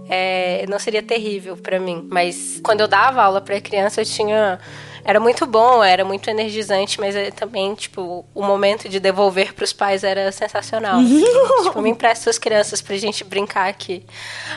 é, 0.08 0.64
não 0.68 0.78
seria 0.78 1.02
terrível 1.02 1.56
para 1.56 1.78
mim. 1.78 2.06
Mas 2.10 2.60
quando 2.62 2.80
eu 2.80 2.88
dava 2.88 3.22
aula 3.22 3.40
para 3.40 3.60
criança, 3.60 4.00
eu 4.00 4.04
tinha 4.04 4.58
era 5.06 5.20
muito 5.20 5.46
bom, 5.46 5.84
era 5.84 6.04
muito 6.04 6.28
energizante, 6.28 6.98
mas 6.98 7.14
é 7.14 7.30
também, 7.30 7.72
tipo, 7.76 8.24
o 8.34 8.42
momento 8.42 8.88
de 8.88 8.98
devolver 8.98 9.54
para 9.54 9.62
os 9.62 9.72
pais 9.72 10.02
era 10.02 10.32
sensacional. 10.32 10.98
tipo, 11.62 11.80
me 11.80 11.90
empresta 11.90 12.24
suas 12.24 12.40
crianças 12.40 12.82
pra 12.82 12.96
gente 12.96 13.22
brincar 13.22 13.68
aqui 13.68 14.04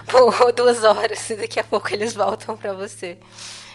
por 0.08 0.34
duas 0.52 0.84
horas 0.84 1.30
e 1.30 1.36
daqui 1.36 1.60
a 1.60 1.64
pouco 1.64 1.94
eles 1.94 2.16
voltam 2.16 2.58
para 2.58 2.74
você. 2.74 3.20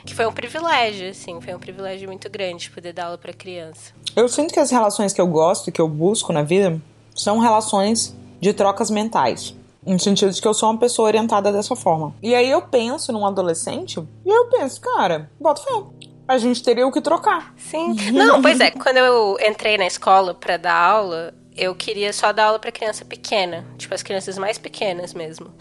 Que 0.05 0.13
foi 0.13 0.27
um 0.27 0.33
privilégio, 0.33 1.11
assim, 1.11 1.41
foi 1.41 1.55
um 1.55 1.61
privilégio 1.61 2.09
muito 2.09 2.29
grande 2.29 2.69
poder 2.71 2.93
dar 2.93 3.05
aula 3.05 3.19
para 3.19 3.33
criança. 3.33 3.93
Eu 4.17 4.29
sinto 4.29 4.53
que 4.53 4.59
as 4.59 4.73
relações 4.73 5.13
que 5.13 5.21
eu 5.21 5.29
gosto, 5.29 5.71
que 5.71 5.81
eu 5.81 5.87
busco 5.87 6.33
na 6.33 6.43
vida, 6.43 6.81
são 7.15 7.39
relações 7.39 8.17
de 8.41 8.53
trocas 8.53 8.91
mentais. 8.91 9.55
No 9.87 9.99
sentido 9.99 10.33
de 10.33 10.41
que 10.41 10.49
eu 10.49 10.55
sou 10.55 10.71
uma 10.71 10.79
pessoa 10.79 11.09
orientada 11.09 11.53
dessa 11.53 11.77
forma. 11.77 12.15
E 12.23 12.35
aí 12.35 12.51
eu 12.51 12.63
penso 12.63 13.13
num 13.13 13.27
adolescente 13.27 14.03
e 14.25 14.31
eu 14.31 14.47
penso, 14.47 14.81
cara, 14.81 15.31
bota 15.39 15.63
fé. 15.63 15.83
A 16.27 16.39
gente 16.39 16.63
teria 16.63 16.87
o 16.87 16.93
que 16.93 17.01
trocar. 17.01 17.53
Sim. 17.57 17.95
Não, 18.13 18.41
pois 18.41 18.59
é. 18.61 18.71
Quando 18.71 18.97
eu 18.97 19.37
entrei 19.47 19.77
na 19.77 19.87
escola 19.87 20.33
para 20.33 20.57
dar 20.57 20.75
aula, 20.75 21.35
eu 21.57 21.75
queria 21.75 22.13
só 22.13 22.33
dar 22.33 22.47
aula 22.47 22.59
para 22.59 22.73
criança 22.73 23.05
pequena, 23.05 23.65
tipo 23.79 23.95
as 23.95 24.03
crianças 24.03 24.37
mais 24.37 24.59
pequenas 24.59 25.15
mesmo. 25.15 25.55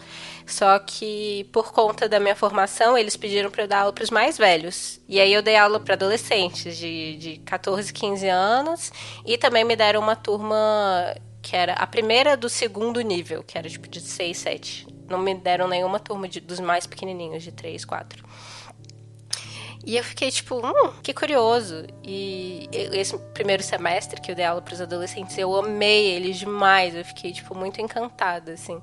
Só 0.46 0.78
que 0.78 1.48
por 1.52 1.72
conta 1.72 2.08
da 2.08 2.18
minha 2.18 2.34
formação, 2.34 2.98
eles 2.98 3.16
pediram 3.16 3.50
para 3.50 3.64
eu 3.64 3.68
dar 3.68 3.80
aula 3.80 3.92
para 3.92 4.04
os 4.04 4.10
mais 4.10 4.36
velhos. 4.36 5.00
E 5.08 5.20
aí 5.20 5.32
eu 5.32 5.42
dei 5.42 5.56
aula 5.56 5.78
para 5.80 5.94
adolescentes 5.94 6.76
de, 6.76 7.16
de 7.16 7.36
14, 7.38 7.92
15 7.92 8.28
anos 8.28 8.92
e 9.24 9.38
também 9.38 9.64
me 9.64 9.76
deram 9.76 10.00
uma 10.00 10.16
turma 10.16 11.14
que 11.44 11.54
era 11.54 11.74
a 11.74 11.86
primeira 11.86 12.38
do 12.38 12.48
segundo 12.48 13.02
nível, 13.02 13.42
que 13.42 13.58
era 13.58 13.68
tipo 13.68 13.86
de 13.86 14.00
6, 14.00 14.36
7. 14.38 14.86
Não 15.06 15.18
me 15.18 15.34
deram 15.34 15.68
nenhuma 15.68 16.00
turma 16.00 16.26
de, 16.26 16.40
dos 16.40 16.58
mais 16.58 16.86
pequenininhos, 16.86 17.42
de 17.42 17.52
3, 17.52 17.84
4. 17.84 18.24
E 19.86 19.98
eu 19.98 20.02
fiquei 20.02 20.30
tipo, 20.30 20.56
hum, 20.66 20.94
que 21.02 21.12
curioso. 21.12 21.86
E 22.02 22.66
esse 22.72 23.18
primeiro 23.34 23.62
semestre 23.62 24.18
que 24.22 24.30
eu 24.30 24.34
dei 24.34 24.46
aula 24.46 24.62
para 24.62 24.72
os 24.72 24.80
adolescentes, 24.80 25.36
eu 25.36 25.54
amei 25.54 26.14
eles 26.14 26.38
demais. 26.38 26.94
Eu 26.94 27.04
fiquei 27.04 27.30
tipo 27.30 27.54
muito 27.54 27.78
encantada, 27.78 28.52
assim. 28.52 28.80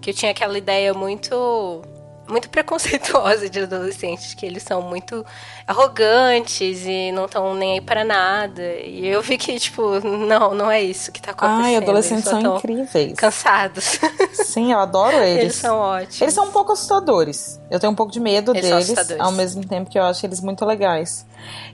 Que 0.00 0.08
eu 0.08 0.14
tinha 0.14 0.30
aquela 0.30 0.56
ideia 0.56 0.94
muito 0.94 1.82
muito 2.28 2.48
preconceituosa 2.50 3.48
de 3.48 3.60
adolescentes, 3.60 4.34
que 4.34 4.44
eles 4.44 4.62
são 4.62 4.82
muito 4.82 5.24
arrogantes 5.66 6.84
e 6.84 7.10
não 7.12 7.24
estão 7.24 7.54
nem 7.54 7.74
aí 7.74 7.80
para 7.80 8.04
nada. 8.04 8.62
E 8.62 9.06
eu 9.06 9.22
fiquei, 9.22 9.58
tipo, 9.58 10.00
não, 10.00 10.54
não 10.54 10.70
é 10.70 10.82
isso 10.82 11.10
que 11.10 11.20
tá 11.20 11.32
acontecendo. 11.32 11.64
Ai, 11.64 11.76
adolescentes 11.76 12.24
são 12.24 12.56
incríveis. 12.56 13.14
Cansados. 13.14 13.98
Sim, 14.32 14.72
eu 14.72 14.78
adoro 14.78 15.16
eles. 15.16 15.42
Eles 15.42 15.54
são 15.56 15.78
ótimos. 15.78 16.20
Eles 16.20 16.34
são 16.34 16.46
um 16.46 16.50
pouco 16.50 16.72
assustadores. 16.72 17.60
Eu 17.70 17.80
tenho 17.80 17.92
um 17.92 17.96
pouco 17.96 18.12
de 18.12 18.20
medo 18.20 18.54
eles 18.54 18.88
deles, 18.88 19.16
ao 19.18 19.32
mesmo 19.32 19.66
tempo 19.66 19.90
que 19.90 19.98
eu 19.98 20.02
acho 20.04 20.24
eles 20.24 20.40
muito 20.40 20.64
legais. 20.64 21.26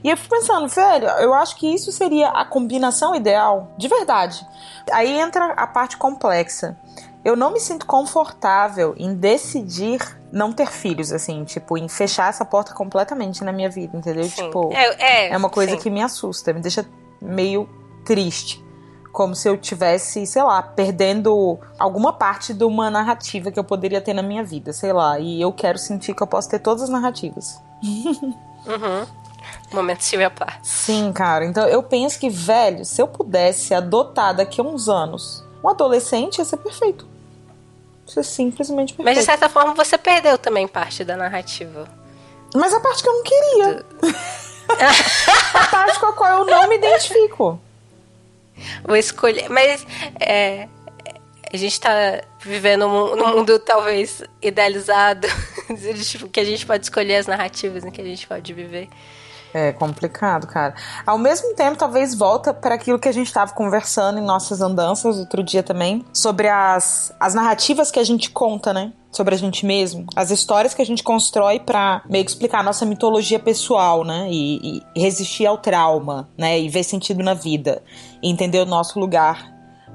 E 0.03 0.09
eu 0.09 0.17
fico 0.17 0.29
pensando, 0.29 0.67
velho, 0.67 1.07
eu 1.19 1.33
acho 1.33 1.55
que 1.57 1.67
isso 1.67 1.91
seria 1.91 2.29
a 2.29 2.45
combinação 2.45 3.15
ideal, 3.15 3.71
de 3.77 3.87
verdade. 3.87 4.45
Aí 4.91 5.19
entra 5.19 5.53
a 5.53 5.67
parte 5.67 5.97
complexa 5.97 6.77
eu 7.25 7.35
não 7.35 7.51
me 7.51 7.59
sinto 7.59 7.87
confortável 7.87 8.93
em 8.99 9.15
decidir 9.15 9.99
não 10.35 10.51
ter 10.51 10.67
filhos, 10.67 11.13
assim, 11.13 11.45
tipo, 11.45 11.77
em 11.77 11.87
fechar 11.87 12.27
essa 12.27 12.43
porta 12.43 12.73
completamente 12.73 13.41
na 13.41 13.53
minha 13.53 13.69
vida, 13.69 13.95
entendeu? 13.95 14.25
Sim. 14.25 14.43
Tipo, 14.43 14.69
é, 14.73 14.95
é, 14.99 15.29
é 15.29 15.37
uma 15.37 15.49
coisa 15.49 15.71
sim. 15.71 15.77
que 15.77 15.89
me 15.89 16.01
assusta, 16.01 16.51
me 16.51 16.59
deixa 16.59 16.85
meio 17.21 17.69
triste. 18.03 18.61
Como 19.13 19.33
se 19.33 19.47
eu 19.47 19.55
tivesse, 19.55 20.25
sei 20.25 20.43
lá, 20.43 20.61
perdendo 20.61 21.57
alguma 21.79 22.11
parte 22.11 22.53
de 22.53 22.65
uma 22.65 22.89
narrativa 22.89 23.49
que 23.49 23.57
eu 23.57 23.63
poderia 23.63 24.01
ter 24.01 24.13
na 24.13 24.21
minha 24.21 24.43
vida, 24.43 24.73
sei 24.73 24.91
lá. 24.91 25.17
E 25.17 25.39
eu 25.39 25.53
quero 25.53 25.77
sentir 25.77 26.13
que 26.13 26.21
eu 26.21 26.27
posso 26.27 26.49
ter 26.49 26.59
todas 26.59 26.83
as 26.83 26.89
narrativas. 26.89 27.57
Uhum. 27.81 29.05
Momento 29.71 30.03
Silvia 30.03 30.29
Plath. 30.29 30.59
Sim, 30.63 31.13
cara. 31.13 31.45
Então 31.45 31.65
eu 31.65 31.81
penso 31.81 32.19
que, 32.19 32.29
velho, 32.29 32.83
se 32.83 33.01
eu 33.01 33.07
pudesse 33.07 33.73
adotar 33.73 34.35
daqui 34.35 34.59
a 34.59 34.63
uns 34.65 34.89
anos 34.89 35.45
um 35.63 35.69
adolescente, 35.69 36.39
ia 36.39 36.45
ser 36.45 36.57
perfeito. 36.57 37.14
Isso 38.07 38.19
é 38.19 38.23
simplesmente 38.23 38.93
perfeito. 38.93 39.05
Mas 39.05 39.17
de 39.17 39.25
certa 39.25 39.49
forma 39.49 39.73
você 39.73 39.97
perdeu 39.97 40.37
também 40.37 40.67
parte 40.67 41.03
da 41.03 41.17
narrativa. 41.17 41.87
Mas 42.53 42.73
a 42.73 42.79
parte 42.79 43.03
que 43.03 43.09
eu 43.09 43.13
não 43.13 43.23
queria. 43.23 43.73
Do... 43.73 43.85
a 45.57 45.67
parte 45.67 45.99
com 45.99 46.05
a 46.05 46.13
qual 46.13 46.39
eu 46.39 46.45
não 46.45 46.69
me 46.69 46.75
identifico. 46.75 47.59
Vou 48.83 48.95
escolher. 48.95 49.49
Mas 49.49 49.85
é, 50.19 50.67
a 51.51 51.57
gente 51.57 51.79
tá 51.79 52.21
vivendo 52.39 52.87
num 52.87 53.35
mundo 53.35 53.57
talvez 53.59 54.23
idealizado, 54.41 55.27
tipo, 56.03 56.29
que 56.29 56.39
a 56.39 56.45
gente 56.45 56.65
pode 56.65 56.85
escolher 56.85 57.15
as 57.15 57.27
narrativas 57.27 57.83
em 57.83 57.91
que 57.91 58.01
a 58.01 58.05
gente 58.05 58.27
pode 58.27 58.53
viver. 58.53 58.87
É 59.57 59.71
complicado, 59.71 60.47
cara. 60.47 60.75
Ao 61.07 61.17
mesmo 61.17 61.55
tempo, 61.55 61.77
talvez 61.77 62.13
volta 62.13 62.53
para 62.53 62.75
aquilo 62.75 62.99
que 62.99 63.07
a 63.07 63.11
gente 63.13 63.27
estava 63.27 63.53
conversando 63.53 64.19
em 64.19 64.21
nossas 64.21 64.59
andanças 64.59 65.17
outro 65.17 65.41
dia 65.41 65.63
também, 65.63 66.03
sobre 66.11 66.49
as, 66.49 67.15
as 67.17 67.33
narrativas 67.33 67.89
que 67.89 67.97
a 67.97 68.03
gente 68.03 68.31
conta, 68.31 68.73
né? 68.73 68.91
Sobre 69.09 69.33
a 69.33 69.37
gente 69.37 69.65
mesmo, 69.65 70.07
as 70.13 70.29
histórias 70.29 70.73
que 70.73 70.81
a 70.81 70.85
gente 70.85 71.01
constrói 71.01 71.57
para 71.57 72.01
meio 72.09 72.25
que 72.25 72.31
explicar 72.31 72.59
a 72.59 72.63
nossa 72.63 72.85
mitologia 72.85 73.39
pessoal, 73.39 74.03
né? 74.03 74.27
E, 74.29 74.83
e 74.93 75.01
resistir 75.01 75.45
ao 75.45 75.57
trauma, 75.57 76.27
né? 76.37 76.59
E 76.59 76.67
ver 76.67 76.83
sentido 76.83 77.23
na 77.23 77.33
vida, 77.33 77.81
e 78.21 78.29
entender 78.29 78.59
o 78.59 78.65
nosso 78.65 78.99
lugar 78.99 79.49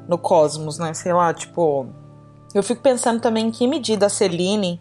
no 0.08 0.16
cosmos, 0.16 0.78
né? 0.78 0.94
Sei 0.94 1.12
lá, 1.12 1.34
tipo. 1.34 1.86
Eu 2.54 2.62
fico 2.62 2.80
pensando 2.80 3.20
também 3.20 3.48
em 3.48 3.50
que 3.50 3.66
medida 3.66 4.06
a 4.06 4.08
Celine 4.08 4.80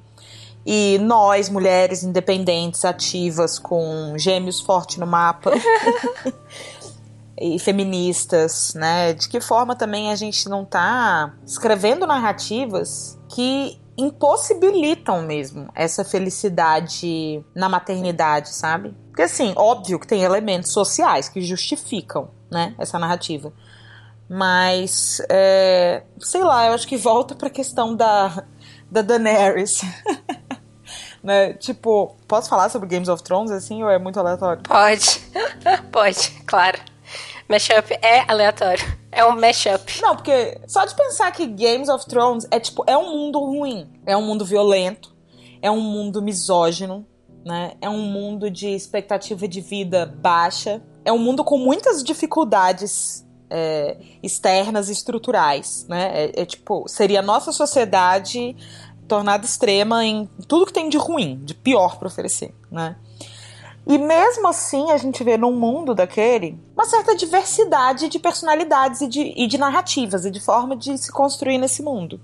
e 0.65 0.98
nós, 1.00 1.50
mulheres 1.50 2.04
independentes, 2.04 2.86
ativas, 2.86 3.58
com 3.58 4.13
gêmeos 4.17 4.60
forte 4.60 5.00
no 5.00 5.08
mapa. 5.08 5.52
e 7.39 7.58
feministas, 7.58 8.74
né? 8.76 9.13
De 9.13 9.30
que 9.30 9.39
forma 9.39 9.76
também 9.76 10.12
a 10.12 10.15
gente 10.15 10.50
não 10.50 10.65
tá 10.65 11.34
escrevendo 11.45 12.06
narrativas 12.06 13.17
que 13.30 13.80
impossibilitam 13.98 15.22
mesmo 15.24 15.69
essa 15.76 16.04
felicidade 16.04 17.43
na 17.56 17.67
maternidade, 17.69 18.50
sabe? 18.50 18.93
Porque 19.08 19.24
assim, 19.24 19.54
óbvio 19.56 20.00
que 20.00 20.08
tem 20.08 20.24
elementos 20.24 20.72
sociais 20.72 21.28
que 21.28 21.41
justificam, 21.41 22.30
né, 22.52 22.76
essa 22.78 22.98
narrativa. 23.00 23.54
Mas, 24.30 25.22
é, 25.30 26.04
sei 26.19 26.43
lá, 26.43 26.67
eu 26.67 26.74
acho 26.74 26.88
que 26.88 26.95
volta 26.95 27.36
para 27.36 27.48
a 27.48 27.52
questão 27.52 27.95
da, 27.95 28.43
da 28.89 29.02
Daenerys. 29.02 29.82
né? 31.23 31.53
Tipo, 31.53 32.15
posso 32.27 32.49
falar 32.49 32.69
sobre 32.69 32.88
Games 32.88 33.10
of 33.10 33.23
Thrones 33.23 33.51
assim 33.51 33.84
ou 33.84 33.89
é 33.89 33.99
muito 33.99 34.19
aleatório? 34.19 34.63
Pode. 34.63 35.21
Pode, 35.91 36.32
claro. 36.45 36.79
Mashup 37.47 37.91
é 38.01 38.23
aleatório. 38.32 38.86
É 39.12 39.25
um 39.25 39.39
mashup. 39.39 40.01
Não, 40.01 40.15
porque 40.15 40.62
só 40.67 40.86
de 40.86 40.95
pensar 40.95 41.32
que 41.32 41.47
Games 41.47 41.89
of 41.89 42.05
Thrones 42.05 42.47
é 42.51 42.60
tipo, 42.60 42.84
é 42.86 42.95
um 42.95 43.12
mundo 43.12 43.39
ruim, 43.39 43.89
é 44.05 44.15
um 44.15 44.21
mundo 44.21 44.45
violento, 44.45 45.15
é 45.62 45.71
um 45.71 45.82
mundo 45.82 46.21
misógino, 46.21 47.05
né? 47.43 47.73
É 47.82 47.89
um 47.89 48.01
mundo 48.01 48.51
de 48.51 48.67
expectativa 48.67 49.47
de 49.47 49.62
vida 49.62 50.05
baixa, 50.05 50.82
é 51.03 51.12
um 51.12 51.17
mundo 51.17 51.43
com 51.43 51.58
muitas 51.58 52.03
dificuldades 52.03 53.25
é, 53.49 53.97
externas 54.21 54.89
e 54.89 54.91
estruturais, 54.91 55.86
né? 55.89 56.12
É, 56.13 56.41
é, 56.41 56.45
tipo, 56.45 56.88
seria 56.88 57.19
a 57.19 57.23
nossa 57.23 57.51
sociedade 57.51 58.55
tornada 59.10 59.45
extrema 59.45 60.06
em 60.06 60.30
tudo 60.48 60.65
que 60.65 60.74
tem 60.74 60.88
de 60.88 60.98
ruim, 60.98 61.41
de 61.43 61.54
pior 61.54 61.98
para 61.98 62.08
oferecer, 62.08 62.56
né? 62.72 62.95
E 63.88 63.98
mesmo 63.98 64.48
assim, 64.48 64.91
a 64.91 64.98
gente 64.98 65.24
vê 65.24 65.36
num 65.36 65.52
mundo 65.52 65.95
daquele 65.95 66.60
uma 66.76 66.86
certa 66.86 67.15
diversidade 67.15 68.08
de 68.08 68.19
personalidades 68.19 69.02
e 69.02 69.08
de, 69.08 69.34
e 69.36 69.48
de 69.48 69.58
narrativas 69.58 70.26
e 70.26 70.32
de 70.32 70.39
forma 70.39 70.76
de 70.76 70.95
se 70.98 71.12
construir 71.12 71.58
nesse 71.58 71.82
mundo. 71.82 72.22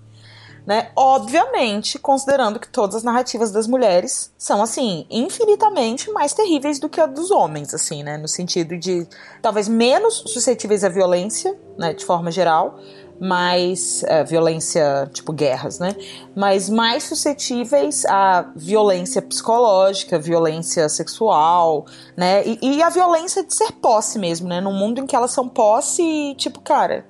Né? 0.66 0.90
Obviamente, 0.96 2.00
considerando 2.00 2.60
que 2.60 2.68
todas 2.68 2.96
as 2.96 3.04
narrativas 3.04 3.52
das 3.52 3.68
mulheres 3.68 4.32
são, 4.38 4.64
assim, 4.64 5.06
infinitamente 5.12 6.10
mais 6.12 6.34
terríveis 6.34 6.80
do 6.80 6.90
que 6.90 7.00
a 7.00 7.06
dos 7.06 7.30
homens, 7.30 7.72
assim, 7.72 8.02
né? 8.02 8.18
No 8.18 8.28
sentido 8.28 8.76
de 8.76 9.08
talvez 9.44 9.68
menos 9.68 10.24
suscetíveis 10.26 10.84
à 10.84 10.90
violência, 10.90 11.56
né? 11.78 11.94
De 11.94 12.04
forma 12.04 12.32
geral, 12.32 12.80
mais 13.20 14.04
é, 14.04 14.24
violência, 14.24 15.10
tipo 15.14 15.32
guerras, 15.32 15.80
né? 15.80 15.96
Mas 16.36 16.70
mais 16.70 17.04
suscetíveis 17.04 18.06
à 18.06 18.52
violência 18.56 19.22
psicológica, 19.22 20.20
violência 20.20 20.90
sexual, 20.90 21.86
né? 22.18 22.46
E, 22.46 22.60
e, 22.62 22.84
a 22.84 22.90
violência 22.90 23.44
de 23.44 23.54
ser 23.54 23.72
posse 23.74 24.20
mesmo, 24.20 24.48
né? 24.48 24.60
Num 24.60 24.74
mundo 24.74 25.00
em 25.00 25.06
que 25.06 25.16
elas 25.16 25.32
são 25.32 25.48
posse, 25.48 26.36
tipo, 26.38 26.60
cara. 26.62 27.06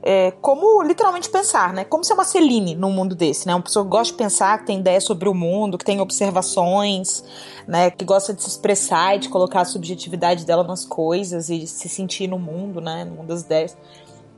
É, 0.00 0.30
como 0.40 0.80
literalmente 0.82 1.28
pensar, 1.28 1.72
né? 1.72 1.84
Como 1.84 2.04
ser 2.04 2.14
uma 2.14 2.24
Celine 2.24 2.76
num 2.76 2.92
mundo 2.92 3.16
desse, 3.16 3.46
né? 3.46 3.54
Uma 3.54 3.62
pessoa 3.62 3.84
que 3.84 3.90
gosta 3.90 4.12
de 4.12 4.18
pensar, 4.18 4.58
que 4.58 4.66
tem 4.66 4.78
ideias 4.78 5.04
sobre 5.04 5.28
o 5.28 5.34
mundo, 5.34 5.76
que 5.76 5.84
tem 5.84 6.00
observações, 6.00 7.24
né? 7.66 7.90
Que 7.90 8.04
gosta 8.04 8.32
de 8.32 8.42
se 8.42 8.48
expressar 8.48 9.16
e 9.16 9.18
de 9.18 9.28
colocar 9.28 9.62
a 9.62 9.64
subjetividade 9.64 10.44
dela 10.44 10.62
nas 10.62 10.84
coisas 10.84 11.50
e 11.50 11.58
de 11.58 11.66
se 11.66 11.88
sentir 11.88 12.28
no 12.28 12.38
mundo, 12.38 12.80
né? 12.80 13.04
No 13.04 13.16
mundo 13.16 13.28
das 13.28 13.42
ideias. 13.42 13.76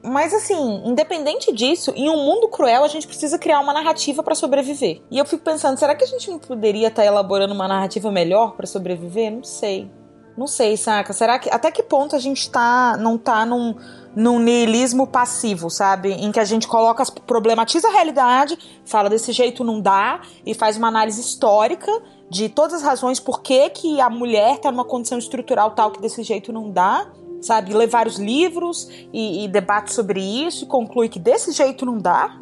Mas 0.03 0.33
assim, 0.33 0.83
independente 0.87 1.53
disso, 1.53 1.93
em 1.95 2.09
um 2.09 2.25
mundo 2.25 2.49
cruel 2.49 2.85
a 2.85 2.89
gente 2.89 3.07
precisa 3.07 3.39
criar 3.39 3.61
uma 3.61 3.73
narrativa 3.73 4.23
para 4.23 4.35
sobreviver. 4.35 5.03
E 5.11 5.19
eu 5.19 5.25
fico 5.25 5.45
pensando, 5.45 5.79
será 5.79 5.95
que 5.95 6.05
a 6.05 6.07
gente 6.07 6.31
não 6.31 6.39
poderia 6.39 6.89
estar 6.89 7.03
tá 7.03 7.07
elaborando 7.07 7.53
uma 7.53 7.69
narrativa 7.69 8.11
melhor 8.11 8.57
para 8.57 8.67
sobreviver? 8.67 9.31
Não 9.31 9.45
sei. 9.45 9.91
Não 10.37 10.47
sei, 10.47 10.77
saca? 10.77 11.13
Será 11.13 11.39
que 11.39 11.51
até 11.51 11.71
que 11.71 11.83
ponto 11.83 12.17
a 12.17 12.19
gente 12.19 12.51
tá 12.51 12.97
não 12.99 13.19
tá 13.19 13.45
num 13.45 13.75
num 14.15 14.39
niilismo 14.39 15.07
passivo, 15.07 15.71
sabe? 15.71 16.13
Em 16.13 16.33
que 16.33 16.41
a 16.41 16.45
gente 16.45 16.67
coloca, 16.67 17.05
problematiza 17.27 17.87
a 17.89 17.93
realidade, 17.93 18.59
fala 18.85 19.09
desse 19.09 19.31
jeito 19.33 19.63
não 19.63 19.81
dá 19.81 20.21
e 20.45 20.53
faz 20.53 20.77
uma 20.77 20.89
análise 20.89 21.21
histórica 21.21 21.91
de 22.29 22.49
todas 22.49 22.75
as 22.75 22.83
razões 22.83 23.21
por 23.21 23.41
que, 23.41 23.71
que 23.71 24.01
a 24.01 24.11
mulher 24.11 24.59
tá 24.59 24.71
numa 24.71 24.85
condição 24.85 25.19
estrutural 25.19 25.73
tal 25.73 25.91
que 25.91 26.01
desse 26.01 26.23
jeito 26.23 26.53
não 26.53 26.71
dá 26.71 27.07
sabe? 27.41 27.75
Lê 27.75 27.87
vários 27.87 28.17
livros 28.17 28.89
e, 29.13 29.45
e 29.45 29.49
debate 29.49 29.93
sobre 29.93 30.21
isso 30.21 30.65
e 30.65 30.67
conclui 30.69 31.09
que 31.09 31.19
desse 31.19 31.53
jeito 31.53 31.87
não 31.87 31.99
dá. 31.99 32.39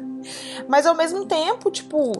Mas 0.68 0.86
ao 0.86 0.94
mesmo 0.94 1.26
tempo, 1.26 1.70
tipo, 1.70 2.12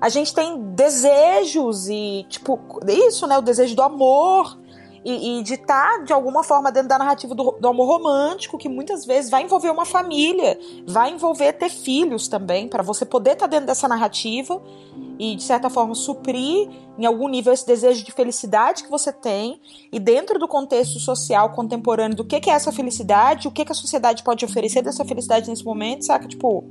a 0.00 0.08
gente 0.08 0.34
tem 0.34 0.60
desejos 0.74 1.88
e, 1.88 2.26
tipo, 2.28 2.58
isso, 2.86 3.26
né? 3.26 3.38
O 3.38 3.42
desejo 3.42 3.74
do 3.74 3.82
amor 3.82 4.58
e, 5.06 5.38
e 5.38 5.42
de 5.44 5.54
estar, 5.54 5.98
tá, 5.98 6.02
de 6.02 6.12
alguma 6.12 6.42
forma, 6.42 6.72
dentro 6.72 6.88
da 6.88 6.98
narrativa 6.98 7.32
do, 7.32 7.52
do, 7.52 7.68
amor 7.68 7.86
romântico, 7.86 8.58
que 8.58 8.68
muitas 8.68 9.06
vezes 9.06 9.30
vai 9.30 9.44
envolver 9.44 9.70
uma 9.70 9.84
família, 9.84 10.58
vai 10.84 11.12
envolver 11.12 11.52
ter 11.52 11.68
filhos 11.68 12.26
também, 12.26 12.66
para 12.66 12.82
você 12.82 13.06
poder 13.06 13.34
estar 13.34 13.44
tá 13.44 13.50
dentro 13.52 13.66
dessa 13.66 13.86
narrativa 13.86 14.60
e, 15.16 15.36
de 15.36 15.44
certa 15.44 15.70
forma, 15.70 15.94
suprir 15.94 16.68
em 16.98 17.06
algum 17.06 17.28
nível 17.28 17.52
esse 17.52 17.64
desejo 17.64 18.04
de 18.04 18.10
felicidade 18.10 18.82
que 18.82 18.90
você 18.90 19.12
tem 19.12 19.60
e 19.92 20.00
dentro 20.00 20.40
do 20.40 20.48
contexto 20.48 20.98
social 20.98 21.50
contemporâneo 21.50 22.16
do 22.16 22.24
que, 22.24 22.40
que 22.40 22.50
é 22.50 22.54
essa 22.54 22.72
felicidade, 22.72 23.46
o 23.46 23.52
que, 23.52 23.64
que 23.64 23.70
a 23.70 23.76
sociedade 23.76 24.24
pode 24.24 24.44
oferecer 24.44 24.82
dessa 24.82 25.04
felicidade 25.04 25.48
nesse 25.48 25.64
momento, 25.64 26.04
saca? 26.04 26.26
Tipo. 26.26 26.64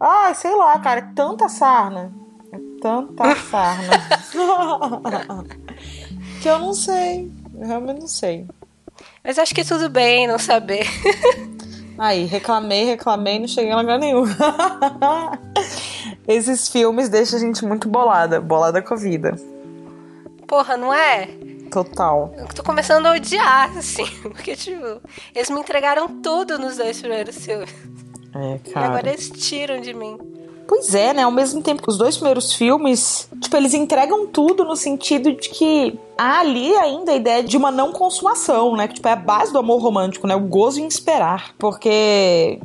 Ai, 0.00 0.34
sei 0.34 0.56
lá, 0.56 0.78
cara, 0.78 1.00
é 1.00 1.14
tanta 1.14 1.50
sarna. 1.50 2.14
É 2.50 2.58
tanta 2.80 3.36
sarna. 3.44 3.92
que 6.40 6.48
eu 6.48 6.58
não 6.58 6.74
sei. 6.74 7.30
Eu 7.58 7.66
realmente 7.66 8.00
não 8.00 8.08
sei. 8.08 8.46
Mas 9.22 9.38
acho 9.38 9.54
que 9.54 9.64
tudo 9.64 9.88
bem 9.88 10.26
não 10.26 10.38
saber. 10.38 10.86
Aí, 11.98 12.24
reclamei, 12.24 12.84
reclamei, 12.84 13.38
não 13.38 13.46
cheguei 13.46 13.70
a 13.72 13.76
lugar 13.76 13.98
nenhum. 13.98 14.24
Esses 16.26 16.68
filmes 16.68 17.10
deixam 17.10 17.38
a 17.38 17.42
gente 17.42 17.64
muito 17.64 17.88
bolada, 17.88 18.40
bolada 18.40 18.80
com 18.80 18.94
a 18.94 18.96
vida. 18.96 19.36
Porra, 20.46 20.78
não 20.78 20.94
é? 20.94 21.28
Total. 21.70 22.32
Eu 22.36 22.46
tô 22.48 22.62
começando 22.62 23.06
a 23.06 23.12
odiar, 23.12 23.76
assim, 23.76 24.06
porque, 24.22 24.56
tipo, 24.56 25.00
eles 25.34 25.50
me 25.50 25.60
entregaram 25.60 26.08
tudo 26.22 26.58
nos 26.58 26.78
dois 26.78 26.98
primeiros 26.98 27.44
filmes. 27.44 27.72
É, 28.34 28.58
cara. 28.72 28.86
E 28.86 28.88
agora 28.88 29.08
eles 29.10 29.28
tiram 29.30 29.80
de 29.80 29.92
mim. 29.92 30.16
Pois 30.70 30.94
é, 30.94 31.12
né? 31.12 31.24
Ao 31.24 31.32
mesmo 31.32 31.60
tempo 31.60 31.82
que 31.82 31.90
os 31.90 31.98
dois 31.98 32.16
primeiros 32.16 32.52
filmes, 32.52 33.28
tipo, 33.40 33.56
eles 33.56 33.74
entregam 33.74 34.28
tudo 34.28 34.64
no 34.64 34.76
sentido 34.76 35.32
de 35.32 35.48
que 35.48 35.98
há 36.16 36.38
ali 36.38 36.72
ainda 36.76 37.10
a 37.10 37.16
ideia 37.16 37.42
de 37.42 37.56
uma 37.56 37.72
não 37.72 37.90
consumação, 37.90 38.76
né? 38.76 38.86
Que 38.86 38.94
tipo, 38.94 39.08
é 39.08 39.10
a 39.10 39.16
base 39.16 39.52
do 39.52 39.58
amor 39.58 39.82
romântico, 39.82 40.28
né? 40.28 40.36
O 40.36 40.46
gozo 40.46 40.80
em 40.80 40.86
esperar. 40.86 41.56
Porque 41.58 42.60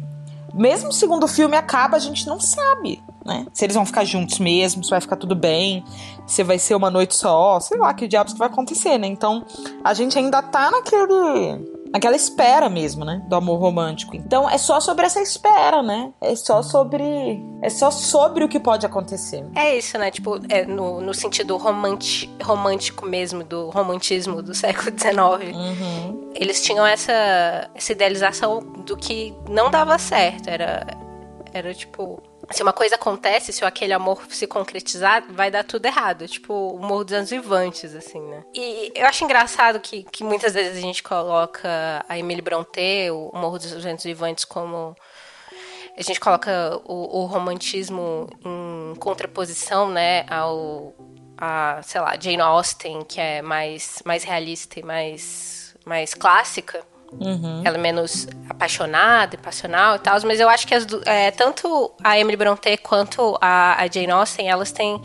mesmo 0.53 0.89
o 0.89 0.93
segundo 0.93 1.27
filme 1.27 1.57
acaba, 1.57 1.97
a 1.97 1.99
gente 1.99 2.27
não 2.27 2.39
sabe, 2.39 3.01
né? 3.25 3.47
Se 3.51 3.65
eles 3.65 3.75
vão 3.75 3.87
ficar 3.87 4.05
juntos 4.05 4.37
mesmo, 4.37 4.83
se 4.83 4.91
vai 4.91 5.01
ficar 5.01 5.15
tudo 5.15 5.33
bem, 5.35 5.83
se 6.27 6.43
vai 6.43 6.59
ser 6.59 6.75
uma 6.75 6.91
noite 6.91 7.15
só, 7.15 7.59
sei 7.59 7.79
lá 7.79 7.91
que 7.91 8.07
diabos 8.07 8.33
que 8.33 8.39
vai 8.39 8.49
acontecer, 8.49 8.99
né? 8.99 9.07
Então, 9.07 9.43
a 9.83 9.95
gente 9.95 10.15
ainda 10.15 10.43
tá 10.43 10.69
naquele 10.69 11.74
naquela 11.95 12.15
espera 12.17 12.67
mesmo, 12.67 13.05
né? 13.05 13.21
Do 13.25 13.35
amor 13.37 13.57
romântico. 13.57 14.17
Então 14.17 14.49
é 14.49 14.57
só 14.57 14.81
sobre 14.81 15.05
essa 15.05 15.21
espera, 15.21 15.81
né? 15.81 16.11
É 16.19 16.35
só 16.35 16.61
sobre. 16.61 17.41
É 17.61 17.69
só 17.69 17.89
sobre 17.89 18.43
o 18.43 18.49
que 18.49 18.59
pode 18.59 18.85
acontecer. 18.85 19.45
É 19.55 19.77
isso, 19.77 19.97
né? 19.97 20.11
Tipo, 20.11 20.37
é 20.49 20.65
no, 20.65 20.99
no 20.99 21.13
sentido 21.13 21.55
romanti, 21.55 22.29
romântico 22.43 23.05
mesmo, 23.05 23.45
do 23.45 23.69
romantismo 23.69 24.41
do 24.41 24.53
século 24.53 24.91
XIX. 24.91 25.55
Uhum. 25.55 26.31
Eles 26.35 26.61
tinham 26.61 26.85
essa, 26.85 27.69
essa 27.73 27.93
idealização 27.93 28.59
do 28.59 28.97
que 28.97 29.33
não 29.49 29.71
dava 29.71 29.97
certo. 29.97 30.49
Era, 30.49 30.85
era 31.53 31.73
tipo 31.73 32.21
se 32.51 32.61
uma 32.61 32.73
coisa 32.73 32.95
acontece, 32.95 33.51
se 33.51 33.63
aquele 33.65 33.93
amor 33.93 34.21
se 34.29 34.45
concretizar, 34.47 35.23
vai 35.29 35.49
dar 35.49 35.63
tudo 35.63 35.85
errado. 35.85 36.27
Tipo, 36.27 36.53
o 36.53 36.79
Morro 36.79 37.03
dos 37.03 37.13
Anos 37.13 37.29
Vivantes, 37.29 37.95
assim, 37.95 38.21
né? 38.21 38.43
E 38.53 38.91
eu 38.95 39.05
acho 39.05 39.23
engraçado 39.23 39.79
que, 39.79 40.03
que 40.03 40.23
muitas 40.23 40.53
vezes 40.53 40.77
a 40.77 40.81
gente 40.81 41.01
coloca 41.01 42.05
a 42.07 42.17
Emily 42.17 42.41
Brontë, 42.41 43.11
o 43.11 43.31
Morro 43.33 43.57
dos 43.57 43.85
Anos 43.85 44.03
Vivantes, 44.03 44.45
como 44.45 44.95
a 45.97 46.01
gente 46.01 46.19
coloca 46.19 46.79
o, 46.83 47.21
o, 47.21 47.25
romantismo 47.25 48.27
em 48.43 48.95
contraposição, 48.95 49.89
né, 49.89 50.25
ao 50.29 50.93
a, 51.37 51.81
sei 51.83 52.01
lá, 52.01 52.15
Jane 52.19 52.41
Austen, 52.41 53.03
que 53.03 53.19
é 53.19 53.41
mais 53.41 54.01
mais 54.05 54.23
realista 54.23 54.79
e 54.79 54.83
mais 54.83 55.75
mais 55.85 56.13
clássica. 56.13 56.83
Uhum. 57.19 57.61
Ela 57.63 57.77
é 57.77 57.79
menos 57.79 58.27
apaixonada 58.49 59.35
e 59.35 59.37
passional 59.37 59.95
e 59.95 59.99
tal, 59.99 60.19
mas 60.25 60.39
eu 60.39 60.49
acho 60.49 60.67
que 60.67 60.75
as, 60.75 60.85
é, 61.05 61.31
tanto 61.31 61.91
a 62.03 62.19
Emily 62.19 62.37
Brontë 62.37 62.77
quanto 62.77 63.37
a, 63.41 63.81
a 63.81 63.87
Jane 63.87 64.11
Austen, 64.11 64.49
elas 64.49 64.71
têm 64.71 65.01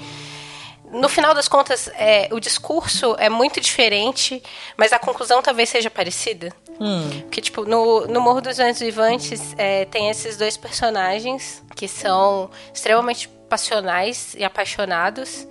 no 0.93 1.09
final 1.09 1.33
das 1.33 1.47
contas, 1.47 1.89
é, 1.95 2.29
o 2.33 2.41
discurso 2.41 3.15
é 3.19 3.29
muito 3.29 3.61
diferente, 3.61 4.43
mas 4.77 4.93
a 4.93 4.99
conclusão 4.99 5.41
talvez 5.41 5.69
seja 5.69 5.89
parecida. 5.89 6.53
Hum. 6.81 7.09
Porque, 7.23 7.41
tipo, 7.41 7.65
no, 7.65 8.07
no 8.07 8.21
Morro 8.21 8.41
dos 8.41 8.57
Ventos 8.57 8.81
Vivantes 8.81 9.55
é, 9.57 9.85
tem 9.85 10.11
esses 10.11 10.37
dois 10.37 10.57
personagens 10.57 11.63
que 11.77 11.87
são 11.87 12.51
extremamente 12.75 13.29
passionais 13.49 14.35
e 14.35 14.45
apaixonados, 14.45 15.47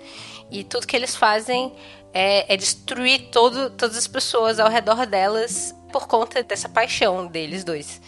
e 0.51 0.63
tudo 0.63 0.87
que 0.87 0.95
eles 0.95 1.15
fazem 1.15 1.73
é, 2.13 2.53
é 2.53 2.57
destruir 2.57 3.29
todo, 3.31 3.69
todas 3.69 3.97
as 3.97 4.07
pessoas 4.07 4.59
ao 4.59 4.69
redor 4.69 5.05
delas 5.05 5.73
por 5.89 6.07
conta 6.07 6.43
dessa 6.43 6.69
paixão 6.69 7.27
deles 7.27 7.63
dois. 7.63 8.01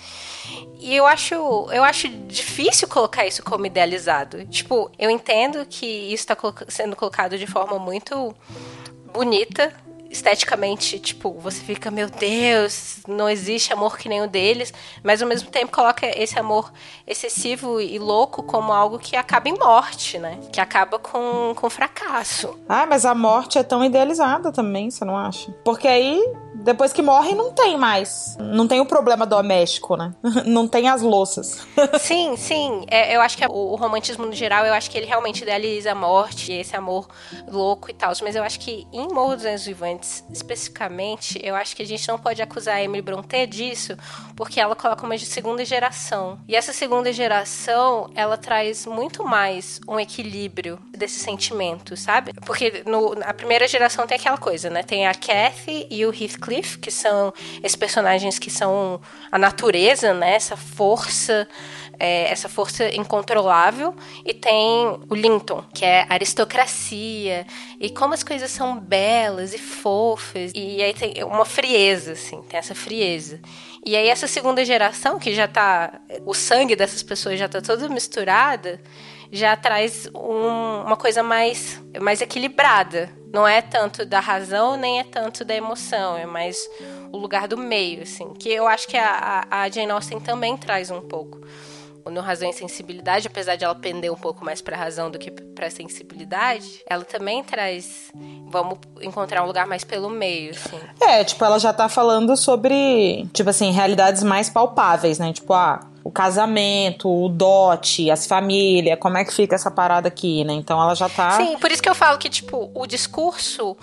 E 0.79 0.95
eu 0.95 1.05
acho, 1.05 1.36
eu 1.36 1.84
acho 1.84 2.07
difícil 2.07 2.88
colocar 2.88 3.25
isso 3.25 3.43
como 3.43 3.65
idealizado. 3.65 4.45
Tipo, 4.47 4.91
eu 4.97 5.09
entendo 5.09 5.65
que 5.65 5.86
isso 5.86 6.23
está 6.23 6.38
sendo 6.67 6.95
colocado 6.95 7.38
de 7.38 7.45
forma 7.45 7.77
muito 7.77 8.36
bonita 9.13 9.73
esteticamente, 10.11 10.99
tipo, 10.99 11.32
você 11.39 11.61
fica, 11.61 11.89
meu 11.89 12.09
Deus, 12.09 12.97
não 13.07 13.29
existe 13.29 13.71
amor 13.71 13.97
que 13.97 14.09
nem 14.09 14.21
o 14.21 14.27
deles, 14.27 14.73
mas 15.01 15.21
ao 15.21 15.27
mesmo 15.27 15.49
tempo 15.49 15.71
coloca 15.71 16.05
esse 16.05 16.38
amor 16.38 16.71
excessivo 17.07 17.79
e 17.79 17.97
louco 17.97 18.43
como 18.43 18.73
algo 18.73 18.99
que 18.99 19.15
acaba 19.15 19.47
em 19.47 19.57
morte, 19.57 20.19
né? 20.19 20.38
Que 20.51 20.59
acaba 20.59 20.99
com, 20.99 21.53
com 21.55 21.69
fracasso. 21.69 22.59
Ah, 22.67 22.86
mas 22.86 23.05
a 23.05 23.15
morte 23.15 23.57
é 23.57 23.63
tão 23.63 23.84
idealizada 23.86 24.51
também, 24.51 24.91
você 24.91 25.05
não 25.05 25.17
acha? 25.17 25.49
Porque 25.63 25.88
aí 25.88 26.21
depois 26.54 26.91
que 26.91 27.02
morre, 27.02 27.34
não 27.34 27.52
tem 27.52 27.78
mais. 27.78 28.36
Não 28.39 28.68
tem 28.68 28.80
o 28.80 28.86
problema 28.86 29.26
doméstico, 29.26 29.95
né? 29.95 30.14
Não 30.45 30.68
tem 30.68 30.89
as 30.89 31.02
louças. 31.02 31.66
sim, 31.99 32.36
sim. 32.36 32.86
É, 32.89 33.16
eu 33.16 33.22
acho 33.22 33.38
que 33.38 33.45
o, 33.45 33.76
romantismo 33.76 34.26
no 34.26 34.34
geral, 34.34 34.66
eu 34.66 34.74
acho 34.74 34.89
que 34.89 34.97
ele 34.97 35.06
realmente 35.06 35.41
idealiza 35.41 35.91
a 35.91 35.95
morte, 35.95 36.52
esse 36.52 36.76
amor 36.76 37.08
louco 37.47 37.89
e 37.89 37.93
tal. 37.93 38.12
Mas 38.22 38.36
eu 38.36 38.43
acho 38.43 38.60
que 38.60 38.86
em 38.91 39.08
Morro 39.08 39.36
dos 39.36 39.45
Anjos 39.45 39.66
Vivantes, 39.66 40.24
especificamente, 40.30 41.39
eu 41.43 41.56
acho 41.56 41.76
que 41.76 41.84
a 41.84 41.86
gente 41.86 42.08
não 42.08 42.18
pode 42.18 42.41
acusar 42.41 42.76
a 42.76 42.84
Emily 42.84 43.02
Brontë 43.02 43.47
disso, 43.47 43.97
porque 44.36 44.60
ela 44.60 44.76
coloca 44.76 45.06
uma 45.06 45.18
de 45.18 45.26
segunda 45.26 45.64
geração. 45.64 46.39
E 46.47 46.56
essa 46.56 46.74
segunda 46.74 47.14
geração, 47.14 48.10
ela 48.16 48.38
traz 48.38 48.86
muito 48.86 49.24
mais 49.24 49.80
um 49.88 49.99
equilíbrio 49.99 50.80
desse 50.91 51.20
sentimento, 51.20 51.95
sabe? 51.95 52.34
Porque 52.45 52.84
no, 52.86 53.16
a 53.24 53.34
primeira 53.34 53.68
geração 53.68 54.06
tem 54.06 54.18
aquela 54.18 54.38
coisa, 54.38 54.70
né? 54.70 54.84
Tem 54.84 55.08
a 55.08 55.14
Kathy 55.14 55.88
e 55.89 56.06
o 56.06 56.10
Heathcliff 56.10 56.40
Heathcliff, 56.41 56.79
que 56.79 56.89
são 56.89 57.31
esses 57.61 57.75
personagens 57.75 58.39
que 58.39 58.49
são 58.49 58.99
a 59.31 59.37
natureza, 59.37 60.13
né? 60.13 60.33
Essa 60.33 60.57
força, 60.57 61.47
é, 61.99 62.31
essa 62.31 62.49
força 62.49 62.93
incontrolável. 62.95 63.95
E 64.25 64.33
tem 64.33 64.99
o 65.09 65.15
Linton, 65.15 65.63
que 65.73 65.85
é 65.85 66.05
aristocracia. 66.09 67.45
E 67.79 67.89
como 67.91 68.13
as 68.13 68.23
coisas 68.23 68.49
são 68.49 68.79
belas 68.79 69.53
e 69.53 69.59
fofas. 69.59 70.51
E 70.55 70.81
aí 70.81 70.93
tem 70.93 71.23
uma 71.23 71.45
frieza, 71.45 72.13
assim, 72.13 72.41
tem 72.41 72.57
essa 72.57 72.73
frieza. 72.73 73.39
E 73.85 73.95
aí 73.95 74.07
essa 74.07 74.27
segunda 74.27 74.65
geração, 74.65 75.19
que 75.19 75.33
já 75.33 75.47
tá... 75.47 75.99
O 76.25 76.33
sangue 76.33 76.75
dessas 76.75 77.03
pessoas 77.03 77.39
já 77.39 77.47
tá 77.47 77.61
todo 77.61 77.89
misturada 77.89 78.81
já 79.31 79.55
traz 79.55 80.09
um, 80.13 80.83
uma 80.85 80.97
coisa 80.97 81.23
mais, 81.23 81.81
mais 82.01 82.21
equilibrada. 82.21 83.09
Não 83.34 83.47
é 83.47 83.61
tanto 83.61 84.05
da 84.05 84.19
razão, 84.19 84.75
nem 84.75 84.99
é 84.99 85.03
tanto 85.03 85.45
da 85.45 85.55
emoção, 85.55 86.17
é 86.17 86.25
mais 86.25 86.57
o 87.11 87.17
lugar 87.17 87.47
do 87.47 87.57
meio, 87.57 88.03
assim. 88.03 88.34
Que 88.34 88.49
eu 88.49 88.67
acho 88.67 88.88
que 88.88 88.97
a, 88.97 89.47
a 89.49 89.69
Jane 89.69 89.91
Austen 89.91 90.19
também 90.19 90.57
traz 90.57 90.91
um 90.91 91.01
pouco. 91.01 91.39
No 92.09 92.19
Razão 92.19 92.49
e 92.49 92.53
Sensibilidade, 92.53 93.27
apesar 93.27 93.55
de 93.55 93.63
ela 93.63 93.75
pender 93.75 94.11
um 94.11 94.15
pouco 94.15 94.43
mais 94.43 94.59
para 94.59 94.75
razão 94.75 95.11
do 95.11 95.19
que 95.19 95.29
para 95.29 95.69
sensibilidade, 95.69 96.82
ela 96.89 97.05
também 97.05 97.43
traz. 97.43 98.11
Vamos 98.47 98.79
encontrar 99.01 99.43
um 99.43 99.45
lugar 99.45 99.67
mais 99.67 99.84
pelo 99.84 100.09
meio, 100.09 100.49
assim. 100.49 100.79
É, 100.99 101.23
tipo, 101.23 101.45
ela 101.45 101.59
já 101.59 101.71
tá 101.71 101.88
falando 101.88 102.36
sobre, 102.36 103.27
tipo 103.32 103.51
assim, 103.51 103.71
realidades 103.71 104.23
mais 104.23 104.49
palpáveis, 104.49 105.19
né? 105.19 105.32
Tipo, 105.32 105.53
ah, 105.53 105.90
o 106.04 106.12
casamento, 106.12 107.10
o 107.10 107.30
dote, 107.30 108.10
as 108.10 108.26
famílias, 108.26 108.97
como 108.99 109.18
é 109.18 109.26
que 109.26 109.34
fica 109.34 109.56
essa 109.56 109.70
parada 109.70 110.08
aqui, 110.08 110.43
né? 110.43 110.54
Então 110.54 110.82
ela 110.82 110.95
já 110.95 111.08
tá. 111.08 111.32
Sim, 111.32 111.58
por 111.58 111.72
isso 111.72 111.82
que 111.82 111.89
eu 111.89 111.95
falo 111.95 112.18
que, 112.18 112.30
tipo, 112.30 112.72
o 112.74 112.88
discurso 112.88 113.78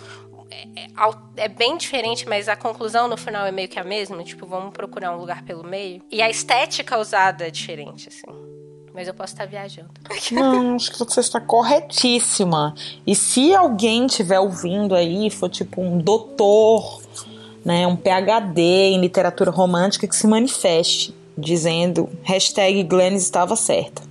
é, 0.51 0.65
é, 0.83 1.45
é, 1.45 1.49
bem 1.49 1.77
diferente, 1.77 2.29
mas 2.29 2.49
a 2.49 2.57
conclusão 2.57 3.07
no 3.07 3.17
final 3.17 3.47
é 3.47 3.53
meio 3.53 3.69
que 3.69 3.79
a 3.79 3.85
mesma. 3.85 4.23
Tipo, 4.25 4.47
vamos 4.47 4.73
procurar 4.73 5.15
um 5.15 5.21
lugar 5.21 5.45
pelo 5.45 5.63
meio. 5.63 6.03
E 6.11 6.21
a 6.21 6.29
estética 6.29 6.99
usada 6.99 7.47
é 7.47 7.51
diferente, 7.51 8.09
assim. 8.09 8.27
Mas 8.93 9.07
eu 9.07 9.15
posso 9.15 9.33
estar 9.33 9.47
viajando. 9.47 9.91
Não, 10.33 10.75
acho 10.75 10.91
que 10.91 10.99
você 10.99 11.21
está 11.21 11.41
corretíssima. 11.41 12.75
E 13.07 13.15
se 13.15 13.55
alguém 13.55 14.07
estiver 14.07 14.41
ouvindo 14.41 14.95
aí, 14.95 15.31
for 15.31 15.49
tipo 15.49 15.81
um 15.81 15.99
doutor, 15.99 17.01
né, 17.65 17.87
um 17.87 17.95
PhD 17.95 18.61
em 18.61 19.01
literatura 19.01 19.53
romântica 19.53 20.09
que 20.09 20.17
se 20.17 20.27
manifeste 20.27 21.15
dizendo 21.39 22.11
hashtag 22.25 22.83
Glenn 22.83 23.15
estava 23.15 23.55
certa. 23.55 24.03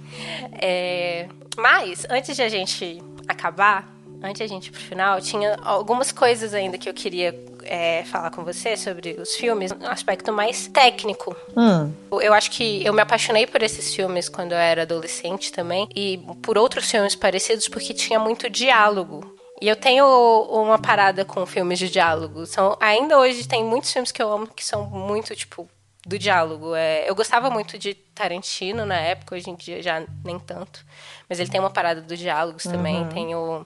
É, 0.53 1.28
mas, 1.57 2.07
antes 2.09 2.36
de 2.36 2.41
a 2.41 2.49
gente 2.49 3.03
acabar, 3.28 3.93
antes 4.23 4.38
de 4.38 4.43
a 4.43 4.47
gente 4.47 4.67
ir 4.67 4.71
pro 4.71 4.80
final, 4.80 5.19
tinha 5.19 5.57
algumas 5.61 6.11
coisas 6.11 6.53
ainda 6.53 6.78
que 6.78 6.88
eu 6.88 6.93
queria 6.93 7.36
é, 7.63 8.03
falar 8.05 8.32
com 8.32 8.43
você 8.43 8.78
sobre 8.78 9.17
os 9.19 9.36
filmes, 9.36 9.71
um 9.71 9.88
aspecto 9.88 10.32
mais 10.32 10.67
técnico. 10.67 11.36
Hum. 11.55 11.91
Eu 12.21 12.34
acho 12.34 12.49
que 12.51 12.84
eu 12.86 12.93
me 12.93 13.01
apaixonei 13.01 13.45
por 13.45 13.61
esses 13.61 13.93
filmes 13.93 14.30
quando 14.30 14.53
eu 14.53 14.57
era 14.57 14.84
adolescente 14.84 15.51
também, 15.51 15.88
e 15.93 16.19
por 16.41 16.57
outros 16.57 16.89
filmes 16.89 17.15
parecidos 17.15 17.67
porque 17.67 17.93
tinha 17.93 18.19
muito 18.19 18.49
diálogo. 18.49 19.36
E 19.61 19.67
eu 19.67 19.75
tenho 19.75 20.05
uma 20.51 20.78
parada 20.78 21.25
com 21.25 21.43
filmes 21.45 21.80
de 21.80 21.89
diálogo. 21.89 22.45
São, 22.45 22.78
ainda 22.80 23.17
hoje 23.17 23.47
tem 23.47 23.63
muitos 23.63 23.91
filmes 23.91 24.11
que 24.11 24.21
eu 24.21 24.32
amo 24.32 24.47
que 24.47 24.63
são 24.63 24.86
muito, 24.86 25.36
tipo, 25.36 25.67
do 26.08 26.18
diálogo. 26.18 26.74
É, 26.74 27.08
eu 27.08 27.14
gostava 27.14 27.49
muito 27.49 27.78
de 27.78 27.93
Tarantino 27.93 28.86
na 28.86 28.95
época, 28.95 29.36
hoje 29.36 29.49
em 29.49 29.55
dia 29.55 29.84
já 29.84 30.03
nem 30.24 30.39
tanto. 30.39 30.86
Mas 31.28 31.39
ele 31.39 31.49
tem 31.49 31.60
uma 31.60 31.70
parada 31.70 32.01
dos 32.01 32.18
diálogos 32.18 32.64
uhum. 32.66 32.72
também. 32.72 33.08
Tem 33.10 33.36
o, 33.36 33.66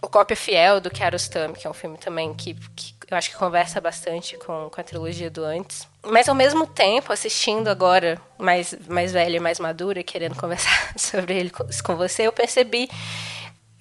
o 0.00 0.08
Cópia 0.08 0.36
Fiel 0.36 0.80
do 0.80 0.88
Kiarostami, 0.88 1.54
que 1.54 1.66
é 1.66 1.70
um 1.70 1.74
filme 1.74 1.98
também 1.98 2.32
que, 2.32 2.54
que 2.54 2.94
eu 3.10 3.16
acho 3.16 3.30
que 3.30 3.36
conversa 3.36 3.80
bastante 3.80 4.36
com, 4.38 4.70
com 4.70 4.80
a 4.80 4.84
trilogia 4.84 5.28
do 5.28 5.42
antes. 5.44 5.88
Mas 6.06 6.28
ao 6.28 6.34
mesmo 6.34 6.64
tempo, 6.66 7.12
assistindo 7.12 7.68
agora, 7.68 8.20
mais, 8.38 8.74
mais 8.86 9.12
velha 9.12 9.38
e 9.38 9.40
mais 9.40 9.58
madura, 9.58 10.02
querendo 10.04 10.36
conversar 10.40 10.92
sobre 10.96 11.36
ele 11.36 11.50
com, 11.50 11.66
com 11.82 11.96
você, 11.96 12.26
eu 12.26 12.32
percebi. 12.32 12.88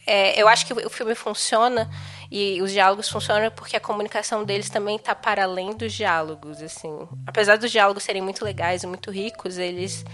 É, 0.07 0.41
eu 0.41 0.47
acho 0.47 0.65
que 0.65 0.73
o 0.73 0.89
filme 0.89 1.13
funciona 1.13 1.89
e 2.31 2.61
os 2.61 2.71
diálogos 2.71 3.09
funcionam 3.09 3.49
porque 3.51 3.77
a 3.77 3.79
comunicação 3.79 4.43
deles 4.43 4.69
também 4.69 4.95
está 4.95 5.15
para 5.15 5.43
além 5.43 5.75
dos 5.75 5.93
diálogos, 5.93 6.61
assim. 6.61 7.07
Apesar 7.25 7.57
dos 7.57 7.71
diálogos 7.71 8.03
serem 8.03 8.21
muito 8.21 8.43
legais 8.43 8.83
e 8.83 8.87
muito 8.87 9.11
ricos, 9.11 9.57
eles 9.57 10.05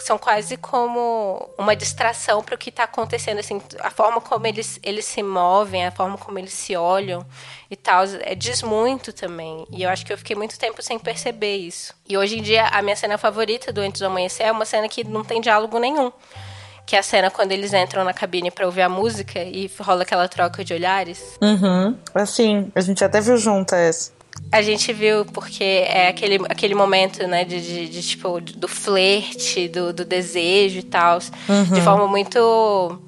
são 0.00 0.18
quase 0.18 0.56
como 0.56 1.48
uma 1.56 1.76
distração 1.76 2.42
para 2.42 2.54
o 2.54 2.58
que 2.58 2.70
está 2.70 2.84
acontecendo, 2.84 3.38
assim, 3.38 3.60
a 3.80 3.90
forma 3.90 4.20
como 4.20 4.46
eles, 4.46 4.80
eles 4.82 5.04
se 5.04 5.22
movem, 5.22 5.86
a 5.86 5.92
forma 5.92 6.18
como 6.18 6.38
eles 6.38 6.52
se 6.52 6.74
olham 6.74 7.24
e 7.70 7.76
tal, 7.76 8.04
é, 8.22 8.34
diz 8.34 8.62
muito 8.62 9.12
também. 9.12 9.66
E 9.70 9.82
eu 9.82 9.90
acho 9.90 10.04
que 10.04 10.12
eu 10.12 10.18
fiquei 10.18 10.34
muito 10.34 10.58
tempo 10.58 10.82
sem 10.82 10.98
perceber 10.98 11.56
isso. 11.56 11.94
E 12.08 12.16
hoje 12.16 12.38
em 12.38 12.42
dia, 12.42 12.66
a 12.66 12.82
minha 12.82 12.96
cena 12.96 13.16
favorita 13.16 13.72
do 13.72 13.80
Antes 13.80 14.00
do 14.00 14.06
Amanhecer 14.06 14.46
é 14.46 14.52
uma 14.52 14.64
cena 14.64 14.88
que 14.88 15.04
não 15.04 15.22
tem 15.22 15.40
diálogo 15.40 15.78
nenhum 15.78 16.10
que 16.86 16.96
é 16.96 16.98
a 16.98 17.02
cena 17.02 17.30
quando 17.30 17.52
eles 17.52 17.72
entram 17.72 18.04
na 18.04 18.12
cabine 18.12 18.50
para 18.50 18.66
ouvir 18.66 18.82
a 18.82 18.88
música 18.88 19.42
e 19.42 19.70
rola 19.80 20.02
aquela 20.02 20.28
troca 20.28 20.64
de 20.64 20.74
olhares. 20.74 21.38
Uhum. 21.40 21.96
Assim, 22.14 22.70
a 22.74 22.80
gente 22.80 23.04
até 23.04 23.20
viu 23.20 23.36
junto 23.36 23.74
essa. 23.74 24.12
A 24.50 24.62
gente 24.62 24.92
viu 24.92 25.24
porque 25.26 25.62
é 25.62 26.08
aquele, 26.08 26.36
aquele 26.48 26.74
momento, 26.74 27.26
né, 27.26 27.44
de, 27.44 27.60
de, 27.60 27.88
de 27.88 28.02
tipo, 28.02 28.40
do 28.40 28.66
flerte, 28.66 29.68
do, 29.68 29.92
do 29.92 30.04
desejo 30.04 30.78
e 30.78 30.82
tal, 30.82 31.18
uhum. 31.48 31.64
de 31.64 31.80
forma 31.80 32.06
muito 32.06 32.98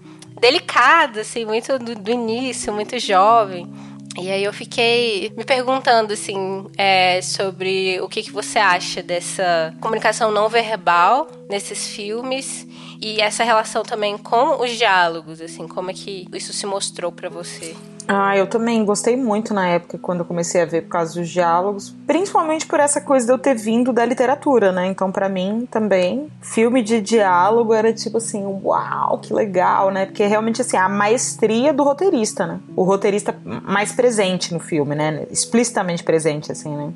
delicada, 0.41 1.23
assim, 1.23 1.45
muito 1.45 1.79
do, 1.79 1.95
do 1.95 2.11
início, 2.11 2.73
muito 2.73 2.99
jovem. 2.99 3.71
E 4.17 4.31
aí 4.31 4.45
eu 4.45 4.53
fiquei 4.53 5.33
me 5.37 5.45
perguntando, 5.45 6.13
assim, 6.13 6.67
é, 6.77 7.21
sobre 7.21 8.01
o 8.01 8.09
que, 8.09 8.23
que 8.23 8.31
você 8.31 8.59
acha 8.59 9.03
dessa 9.03 9.75
comunicação 9.81 10.31
não 10.31 10.49
verbal 10.49 11.27
nesses 11.51 11.89
filmes 11.89 12.67
e 13.01 13.21
essa 13.21 13.45
relação 13.45 13.83
também 13.83 14.17
com 14.19 14.63
os 14.63 14.71
diálogos, 14.73 15.41
assim, 15.41 15.67
como 15.67 15.91
é 15.91 15.95
que 15.95 16.27
isso 16.33 16.53
se 16.53 16.67
mostrou 16.67 17.13
para 17.13 17.29
você? 17.29 17.75
Ah, 18.07 18.37
eu 18.37 18.47
também 18.47 18.85
gostei 18.85 19.17
muito 19.17 19.55
na 19.55 19.67
época 19.67 19.97
quando 19.97 20.21
eu 20.21 20.25
comecei 20.27 20.61
a 20.61 20.67
ver 20.67 20.83
por 20.83 20.91
causa 20.91 21.19
dos 21.19 21.29
diálogos, 21.29 21.95
principalmente 22.07 22.67
por 22.67 22.79
essa 22.79 23.01
coisa 23.01 23.25
de 23.25 23.33
eu 23.33 23.39
ter 23.39 23.55
vindo 23.55 23.95
da 23.95 24.05
literatura, 24.05 24.71
né? 24.71 24.87
Então, 24.89 25.11
para 25.11 25.27
mim 25.27 25.67
também, 25.71 26.29
filme 26.43 26.83
de 26.83 27.01
diálogo 27.01 27.73
era 27.73 27.93
tipo 27.95 28.19
assim, 28.19 28.45
uau, 28.45 29.19
que 29.19 29.33
legal, 29.33 29.91
né? 29.91 30.05
Porque 30.05 30.27
realmente 30.27 30.61
assim, 30.61 30.77
a 30.77 30.89
maestria 30.89 31.73
do 31.73 31.83
roteirista, 31.83 32.47
né? 32.47 32.61
O 32.77 32.83
roteirista 32.83 33.35
mais 33.45 33.93
presente 33.93 34.53
no 34.53 34.61
filme, 34.61 34.95
né? 34.95 35.27
Explicitamente 35.31 36.05
presente 36.05 36.53
assim, 36.53 36.77
né? 36.77 36.93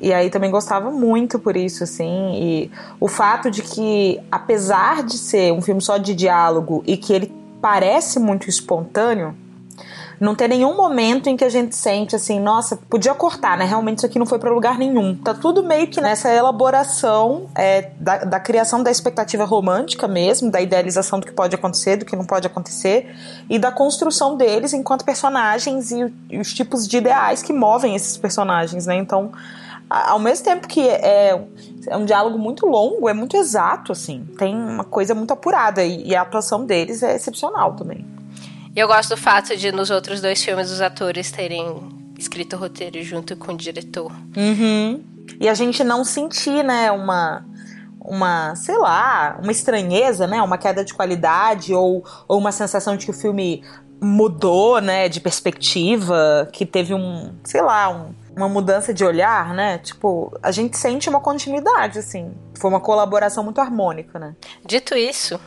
E 0.00 0.12
aí 0.14 0.30
também 0.30 0.50
gostava 0.50 0.90
muito 0.90 1.38
por 1.38 1.56
isso, 1.56 1.84
assim. 1.84 2.32
E 2.34 2.70
o 2.98 3.06
fato 3.06 3.50
de 3.50 3.62
que, 3.62 4.18
apesar 4.30 5.02
de 5.02 5.18
ser 5.18 5.52
um 5.52 5.60
filme 5.60 5.82
só 5.82 5.98
de 5.98 6.14
diálogo 6.14 6.82
e 6.86 6.96
que 6.96 7.12
ele 7.12 7.32
parece 7.60 8.18
muito 8.18 8.48
espontâneo, 8.48 9.34
não 10.20 10.34
tem 10.34 10.48
nenhum 10.48 10.76
momento 10.76 11.28
em 11.28 11.36
que 11.36 11.42
a 11.42 11.48
gente 11.48 11.74
sente 11.74 12.14
assim, 12.14 12.38
nossa, 12.38 12.76
podia 12.76 13.14
cortar, 13.14 13.56
né? 13.56 13.64
Realmente 13.64 13.98
isso 13.98 14.06
aqui 14.06 14.18
não 14.18 14.26
foi 14.26 14.38
para 14.38 14.50
lugar 14.50 14.78
nenhum. 14.78 15.16
Tá 15.16 15.32
tudo 15.32 15.62
meio 15.62 15.86
que 15.86 15.98
nessa 15.98 16.30
elaboração 16.30 17.46
é, 17.54 17.90
da, 17.98 18.18
da, 18.18 18.38
criação 18.38 18.82
da 18.82 18.90
expectativa 18.90 19.46
romântica 19.46 20.06
mesmo, 20.06 20.50
da 20.50 20.60
idealização 20.60 21.20
do 21.20 21.26
que 21.26 21.32
pode 21.32 21.54
acontecer, 21.54 21.96
do 21.96 22.04
que 22.04 22.14
não 22.14 22.26
pode 22.26 22.46
acontecer, 22.46 23.10
e 23.48 23.58
da 23.58 23.72
construção 23.72 24.36
deles 24.36 24.74
enquanto 24.74 25.06
personagens 25.06 25.90
e, 25.90 26.12
e 26.28 26.38
os 26.38 26.52
tipos 26.52 26.86
de 26.86 26.98
ideais 26.98 27.42
que 27.42 27.54
movem 27.54 27.96
esses 27.96 28.18
personagens, 28.18 28.84
né? 28.84 28.96
Então, 28.96 29.32
ao 29.90 30.20
mesmo 30.20 30.44
tempo 30.44 30.68
que 30.68 30.88
é, 30.88 31.36
é 31.88 31.96
um 31.96 32.04
diálogo 32.04 32.38
muito 32.38 32.64
longo, 32.64 33.08
é 33.08 33.12
muito 33.12 33.36
exato, 33.36 33.90
assim. 33.90 34.24
Tem 34.38 34.54
uma 34.54 34.84
coisa 34.84 35.14
muito 35.14 35.32
apurada 35.32 35.84
e, 35.84 36.06
e 36.06 36.14
a 36.14 36.22
atuação 36.22 36.64
deles 36.64 37.02
é 37.02 37.16
excepcional 37.16 37.74
também. 37.74 38.06
Eu 38.74 38.86
gosto 38.86 39.10
do 39.10 39.16
fato 39.16 39.56
de 39.56 39.72
nos 39.72 39.90
outros 39.90 40.20
dois 40.20 40.42
filmes 40.42 40.70
os 40.70 40.80
atores 40.80 41.32
terem 41.32 41.66
escrito 42.16 42.54
o 42.54 42.58
roteiro 42.58 43.02
junto 43.02 43.36
com 43.36 43.52
o 43.52 43.56
diretor. 43.56 44.12
Uhum. 44.36 45.02
E 45.40 45.48
a 45.48 45.54
gente 45.54 45.82
não 45.82 46.04
sentir, 46.04 46.62
né, 46.62 46.92
uma 46.92 47.44
uma, 48.02 48.56
sei 48.56 48.78
lá, 48.78 49.38
uma 49.42 49.52
estranheza, 49.52 50.26
né, 50.26 50.40
uma 50.40 50.56
queda 50.56 50.82
de 50.82 50.94
qualidade 50.94 51.74
ou, 51.74 52.02
ou 52.26 52.38
uma 52.38 52.50
sensação 52.50 52.96
de 52.96 53.04
que 53.04 53.10
o 53.10 53.14
filme 53.14 53.62
mudou, 54.00 54.80
né, 54.80 55.08
de 55.08 55.20
perspectiva, 55.20 56.48
que 56.52 56.64
teve 56.64 56.94
um, 56.94 57.34
sei 57.44 57.60
lá, 57.60 57.90
um, 57.90 58.14
uma 58.40 58.48
mudança 58.48 58.92
de 58.92 59.04
olhar, 59.04 59.52
né? 59.54 59.78
Tipo, 59.78 60.36
a 60.42 60.50
gente 60.50 60.76
sente 60.76 61.08
uma 61.08 61.20
continuidade, 61.20 61.98
assim. 61.98 62.34
Foi 62.58 62.70
uma 62.70 62.80
colaboração 62.80 63.44
muito 63.44 63.60
harmônica, 63.60 64.18
né? 64.18 64.34
Dito 64.64 64.96
isso, 64.96 65.38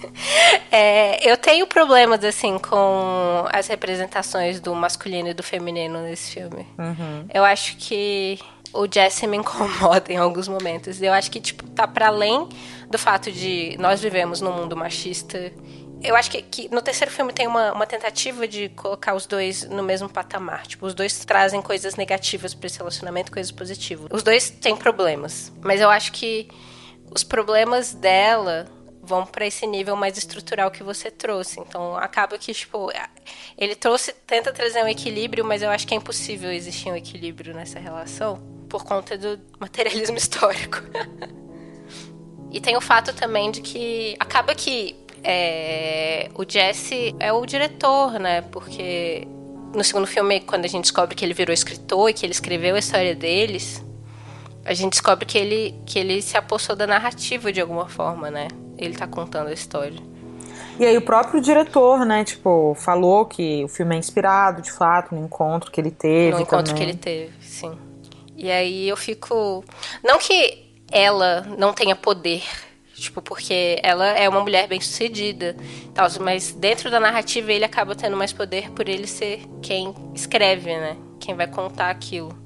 é, 0.70 1.28
eu 1.28 1.36
tenho 1.36 1.66
problemas, 1.66 2.24
assim, 2.24 2.58
com 2.58 3.44
as 3.52 3.66
representações 3.66 4.60
do 4.60 4.74
masculino 4.74 5.28
e 5.28 5.34
do 5.34 5.42
feminino 5.42 6.00
nesse 6.02 6.32
filme. 6.32 6.66
Uhum. 6.78 7.26
Eu 7.32 7.44
acho 7.44 7.76
que 7.76 8.38
o 8.72 8.86
Jesse 8.90 9.26
me 9.26 9.36
incomoda 9.36 10.04
em 10.12 10.16
alguns 10.16 10.48
momentos. 10.48 11.02
Eu 11.02 11.12
acho 11.12 11.30
que, 11.30 11.40
tipo, 11.40 11.68
tá 11.70 11.86
para 11.86 12.08
além 12.08 12.48
do 12.88 12.98
fato 12.98 13.30
de 13.30 13.76
nós 13.78 14.00
vivemos 14.00 14.40
num 14.40 14.52
mundo 14.52 14.76
machista 14.76 15.52
eu 16.02 16.16
acho 16.16 16.30
que, 16.30 16.42
que, 16.42 16.68
no 16.74 16.82
terceiro 16.82 17.10
filme 17.10 17.32
tem 17.32 17.46
uma, 17.46 17.72
uma, 17.72 17.86
tentativa 17.86 18.46
de 18.46 18.68
colocar 18.70 19.14
os 19.14 19.26
dois 19.26 19.64
no 19.68 19.82
mesmo 19.82 20.08
patamar. 20.08 20.66
Tipo, 20.66 20.86
os 20.86 20.94
dois 20.94 21.24
trazem 21.24 21.62
coisas 21.62 21.94
negativas 21.94 22.54
para 22.54 22.66
esse 22.66 22.78
relacionamento, 22.78 23.30
coisas 23.30 23.52
positivas. 23.52 24.06
Os 24.10 24.22
dois 24.22 24.50
têm 24.50 24.76
problemas, 24.76 25.52
mas 25.60 25.80
eu 25.80 25.88
acho 25.88 26.12
que 26.12 26.48
os 27.14 27.22
problemas 27.22 27.94
dela 27.94 28.66
vão 29.02 29.26
para 29.26 29.46
esse 29.46 29.66
nível 29.66 29.96
mais 29.96 30.16
estrutural 30.16 30.70
que 30.70 30.82
você 30.82 31.10
trouxe. 31.10 31.60
Então, 31.60 31.96
acaba 31.96 32.38
que, 32.38 32.54
tipo, 32.54 32.90
ele 33.58 33.74
trouxe, 33.74 34.12
tenta 34.26 34.52
trazer 34.52 34.82
um 34.84 34.88
equilíbrio, 34.88 35.44
mas 35.44 35.62
eu 35.62 35.70
acho 35.70 35.86
que 35.86 35.94
é 35.94 35.96
impossível 35.96 36.52
existir 36.52 36.90
um 36.90 36.96
equilíbrio 36.96 37.52
nessa 37.54 37.80
relação 37.80 38.40
por 38.68 38.84
conta 38.84 39.18
do 39.18 39.40
materialismo 39.58 40.16
histórico. 40.18 40.78
e 42.50 42.60
tem 42.60 42.76
o 42.76 42.80
fato 42.80 43.12
também 43.12 43.50
de 43.50 43.60
que 43.60 44.16
acaba 44.20 44.54
que 44.54 45.01
é, 45.24 46.28
o 46.34 46.44
Jesse 46.46 47.14
é 47.18 47.32
o 47.32 47.44
diretor, 47.46 48.18
né? 48.18 48.42
Porque 48.42 49.26
no 49.74 49.82
segundo 49.82 50.06
filme, 50.06 50.40
quando 50.40 50.64
a 50.64 50.68
gente 50.68 50.82
descobre 50.82 51.14
que 51.14 51.24
ele 51.24 51.34
virou 51.34 51.52
escritor 51.52 52.10
e 52.10 52.12
que 52.12 52.26
ele 52.26 52.32
escreveu 52.32 52.74
a 52.74 52.78
história 52.78 53.14
deles, 53.14 53.84
a 54.64 54.74
gente 54.74 54.92
descobre 54.92 55.24
que 55.24 55.38
ele, 55.38 55.74
que 55.86 55.98
ele 55.98 56.22
se 56.22 56.36
apossou 56.36 56.76
da 56.76 56.86
narrativa 56.86 57.52
de 57.52 57.60
alguma 57.60 57.88
forma, 57.88 58.30
né? 58.30 58.48
Ele 58.78 58.94
tá 58.94 59.06
contando 59.06 59.48
a 59.48 59.52
história. 59.52 59.98
E 60.78 60.86
aí 60.86 60.96
o 60.96 61.02
próprio 61.02 61.40
diretor, 61.40 62.04
né, 62.04 62.24
tipo, 62.24 62.74
falou 62.74 63.26
que 63.26 63.64
o 63.64 63.68
filme 63.68 63.94
é 63.94 63.98
inspirado, 63.98 64.62
de 64.62 64.72
fato, 64.72 65.14
no 65.14 65.24
encontro 65.24 65.70
que 65.70 65.80
ele 65.80 65.90
teve. 65.90 66.34
No 66.34 66.40
encontro 66.40 66.74
que 66.74 66.82
ele 66.82 66.94
teve, 66.94 67.32
sim. 67.40 67.76
E 68.36 68.50
aí 68.50 68.88
eu 68.88 68.96
fico. 68.96 69.64
Não 70.02 70.18
que 70.18 70.70
ela 70.90 71.42
não 71.58 71.72
tenha 71.72 71.94
poder 71.94 72.42
Tipo, 73.02 73.20
porque 73.20 73.80
ela 73.82 74.06
é 74.10 74.28
uma 74.28 74.40
mulher 74.40 74.68
bem 74.68 74.80
sucedida, 74.80 75.56
tal, 75.92 76.08
mas 76.20 76.52
dentro 76.52 76.88
da 76.88 77.00
narrativa 77.00 77.52
ele 77.52 77.64
acaba 77.64 77.96
tendo 77.96 78.16
mais 78.16 78.32
poder 78.32 78.70
por 78.70 78.88
ele 78.88 79.08
ser 79.08 79.42
quem 79.60 79.92
escreve, 80.14 80.76
né? 80.76 80.96
Quem 81.18 81.34
vai 81.34 81.48
contar 81.48 81.90
aquilo. 81.90 82.41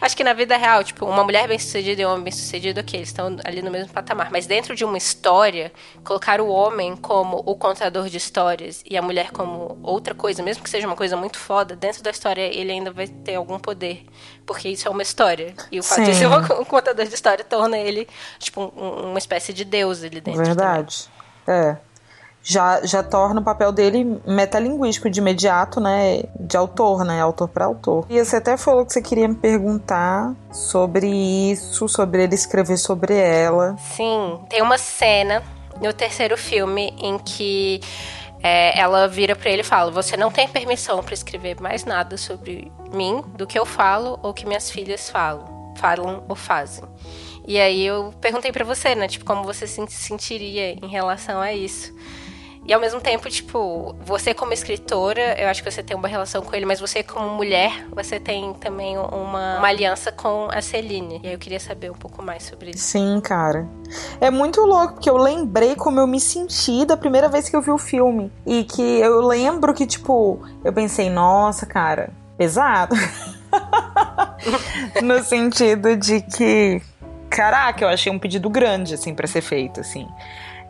Acho 0.00 0.16
que 0.16 0.24
na 0.24 0.32
vida 0.32 0.56
real, 0.56 0.82
tipo, 0.82 1.06
uma 1.06 1.24
mulher 1.24 1.46
bem-sucedida 1.48 2.02
e 2.02 2.06
um 2.06 2.10
homem 2.10 2.24
bem-sucedido, 2.24 2.80
ok, 2.80 2.98
eles 2.98 3.08
estão 3.08 3.36
ali 3.44 3.62
no 3.62 3.70
mesmo 3.70 3.92
patamar. 3.92 4.30
Mas 4.30 4.46
dentro 4.46 4.74
de 4.74 4.84
uma 4.84 4.96
história, 4.96 5.72
colocar 6.04 6.40
o 6.40 6.48
homem 6.48 6.96
como 6.96 7.42
o 7.44 7.54
contador 7.54 8.08
de 8.08 8.16
histórias 8.16 8.82
e 8.88 8.96
a 8.96 9.02
mulher 9.02 9.30
como 9.30 9.78
outra 9.82 10.14
coisa, 10.14 10.42
mesmo 10.42 10.62
que 10.62 10.70
seja 10.70 10.86
uma 10.86 10.96
coisa 10.96 11.16
muito 11.16 11.38
foda, 11.38 11.76
dentro 11.76 12.02
da 12.02 12.10
história 12.10 12.42
ele 12.42 12.72
ainda 12.72 12.90
vai 12.90 13.06
ter 13.06 13.34
algum 13.34 13.58
poder. 13.58 14.04
Porque 14.46 14.68
isso 14.68 14.86
é 14.86 14.90
uma 14.90 15.02
história. 15.02 15.54
E 15.70 15.78
o 15.78 15.82
fato 15.82 16.04
Sim. 16.04 16.04
de 16.04 16.14
ser 16.14 16.26
um 16.28 16.64
contador 16.64 17.06
de 17.06 17.14
história 17.14 17.44
torna 17.44 17.78
ele, 17.78 18.08
tipo, 18.38 18.72
um, 18.76 19.10
uma 19.10 19.18
espécie 19.18 19.52
de 19.52 19.64
deus 19.64 20.02
ali 20.02 20.20
dentro. 20.20 20.44
Verdade. 20.44 21.08
Também. 21.44 21.60
É 21.62 21.93
já, 22.46 22.84
já 22.84 23.02
torna 23.02 23.40
o 23.40 23.42
papel 23.42 23.72
dele 23.72 24.20
metalinguístico 24.26 25.08
de 25.08 25.18
imediato, 25.18 25.80
né? 25.80 26.24
De 26.38 26.58
autor, 26.58 27.02
né? 27.02 27.20
Autor 27.22 27.48
para 27.48 27.64
autor. 27.64 28.04
E 28.10 28.22
você 28.22 28.36
até 28.36 28.58
falou 28.58 28.84
que 28.84 28.92
você 28.92 29.00
queria 29.00 29.26
me 29.26 29.34
perguntar 29.34 30.34
sobre 30.52 31.06
isso, 31.06 31.88
sobre 31.88 32.22
ele 32.22 32.34
escrever 32.34 32.76
sobre 32.76 33.14
ela. 33.14 33.74
Sim, 33.78 34.38
tem 34.50 34.60
uma 34.60 34.76
cena 34.76 35.42
no 35.80 35.92
terceiro 35.94 36.36
filme 36.36 36.94
em 36.98 37.18
que 37.18 37.80
é, 38.42 38.78
ela 38.78 39.08
vira 39.08 39.34
para 39.34 39.50
ele 39.50 39.62
e 39.62 39.64
fala: 39.64 39.90
Você 39.90 40.14
não 40.14 40.30
tem 40.30 40.46
permissão 40.46 41.02
para 41.02 41.14
escrever 41.14 41.58
mais 41.62 41.86
nada 41.86 42.18
sobre 42.18 42.70
mim 42.92 43.24
do 43.38 43.46
que 43.46 43.58
eu 43.58 43.64
falo 43.64 44.20
ou 44.22 44.34
que 44.34 44.46
minhas 44.46 44.70
filhas 44.70 45.08
falam, 45.08 45.72
falam 45.78 46.22
ou 46.28 46.36
fazem. 46.36 46.84
E 47.46 47.58
aí 47.58 47.86
eu 47.86 48.12
perguntei 48.20 48.52
para 48.52 48.64
você, 48.66 48.94
né? 48.94 49.08
Tipo, 49.08 49.24
como 49.24 49.44
você 49.44 49.66
se 49.66 49.86
sentiria 49.88 50.72
em 50.72 50.88
relação 50.88 51.40
a 51.40 51.54
isso. 51.54 51.90
E 52.66 52.72
ao 52.72 52.80
mesmo 52.80 53.00
tempo, 53.00 53.28
tipo, 53.28 53.94
você 54.00 54.32
como 54.32 54.52
escritora, 54.52 55.38
eu 55.38 55.48
acho 55.48 55.62
que 55.62 55.70
você 55.70 55.82
tem 55.82 55.94
uma 55.94 56.08
relação 56.08 56.40
com 56.40 56.56
ele, 56.56 56.64
mas 56.64 56.80
você 56.80 57.02
como 57.02 57.28
mulher, 57.28 57.86
você 57.90 58.18
tem 58.18 58.54
também 58.54 58.96
uma, 58.96 59.58
uma 59.58 59.68
aliança 59.68 60.10
com 60.10 60.48
a 60.50 60.62
Celine. 60.62 61.20
E 61.22 61.26
aí 61.26 61.32
eu 61.34 61.38
queria 61.38 61.60
saber 61.60 61.90
um 61.90 61.94
pouco 61.94 62.22
mais 62.22 62.44
sobre 62.44 62.70
isso. 62.70 62.78
Sim, 62.78 63.20
cara. 63.20 63.68
É 64.18 64.30
muito 64.30 64.62
louco, 64.62 64.94
porque 64.94 65.10
eu 65.10 65.18
lembrei 65.18 65.74
como 65.74 66.00
eu 66.00 66.06
me 66.06 66.18
senti 66.18 66.86
da 66.86 66.96
primeira 66.96 67.28
vez 67.28 67.50
que 67.50 67.56
eu 67.56 67.60
vi 67.60 67.70
o 67.70 67.78
filme. 67.78 68.32
E 68.46 68.64
que 68.64 68.82
eu 69.00 69.20
lembro 69.20 69.74
que, 69.74 69.86
tipo, 69.86 70.40
eu 70.64 70.72
pensei, 70.72 71.10
nossa, 71.10 71.66
cara, 71.66 72.10
pesado. 72.38 72.96
no 75.02 75.22
sentido 75.22 75.96
de 75.96 76.22
que, 76.22 76.80
caraca, 77.28 77.84
eu 77.84 77.88
achei 77.88 78.10
um 78.10 78.18
pedido 78.18 78.48
grande, 78.48 78.94
assim, 78.94 79.14
para 79.14 79.26
ser 79.26 79.42
feito, 79.42 79.80
assim. 79.80 80.08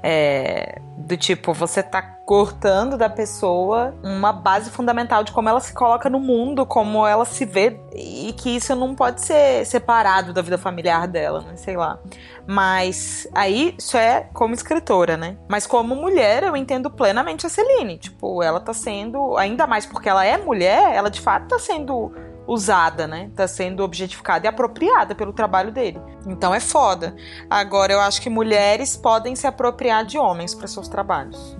É, 0.07 0.83
do 0.99 1.17
tipo, 1.17 1.55
você 1.55 1.83
tá 1.83 2.03
cortando 2.03 2.99
da 2.99 3.09
pessoa 3.09 3.95
uma 4.03 4.35
base 4.35 4.69
fundamental 4.69 5.25
de 5.25 5.33
como 5.33 5.49
ela 5.49 5.61
se 5.61 5.73
coloca 5.73 6.11
no 6.11 6.21
mundo, 6.21 6.67
como 6.67 7.07
ela 7.07 7.25
se 7.25 7.47
vê, 7.47 7.81
e 7.95 8.35
que 8.35 8.51
isso 8.57 8.75
não 8.77 8.95
pode 8.95 9.23
ser 9.23 9.65
separado 9.65 10.35
da 10.35 10.43
vida 10.43 10.59
familiar 10.59 11.09
dela, 11.09 11.41
né? 11.41 11.57
Sei 11.57 11.75
lá. 11.75 11.99
Mas 12.47 13.27
aí 13.35 13.75
isso 13.79 13.97
é 13.97 14.29
como 14.35 14.53
escritora, 14.53 15.17
né? 15.17 15.39
Mas 15.49 15.67
como 15.67 15.97
mulher, 15.97 16.43
eu 16.43 16.55
entendo 16.55 16.91
plenamente 16.91 17.47
a 17.47 17.49
Celine. 17.49 17.97
Tipo, 17.97 18.43
ela 18.43 18.61
tá 18.61 18.75
sendo, 18.75 19.39
ainda 19.39 19.67
mais 19.67 19.87
porque 19.87 20.11
ela 20.11 20.23
é 20.23 20.37
mulher, 20.37 20.95
ela 20.95 21.11
de 21.11 21.23
fato 21.23 21.49
tá 21.49 21.59
sendo 21.59 22.13
usada, 22.47 23.07
né? 23.07 23.31
Tá 23.35 23.49
sendo 23.49 23.83
objetificada 23.83 24.47
e 24.47 24.49
apropriada 24.49 25.15
pelo 25.15 25.33
trabalho 25.33 25.73
dele. 25.73 26.01
Então 26.27 26.55
é 26.55 26.61
foda. 26.61 27.15
Agora 27.49 27.93
eu 27.93 28.01
acho 28.01 28.21
que 28.21 28.31
mulheres 28.31 28.97
podem 28.97 29.35
se 29.35 29.47
apropriar 29.47 30.05
de 30.05 30.19
homens 30.19 30.55
para 30.55 30.67
seus 30.67 30.89
trabalhos. 30.89 31.57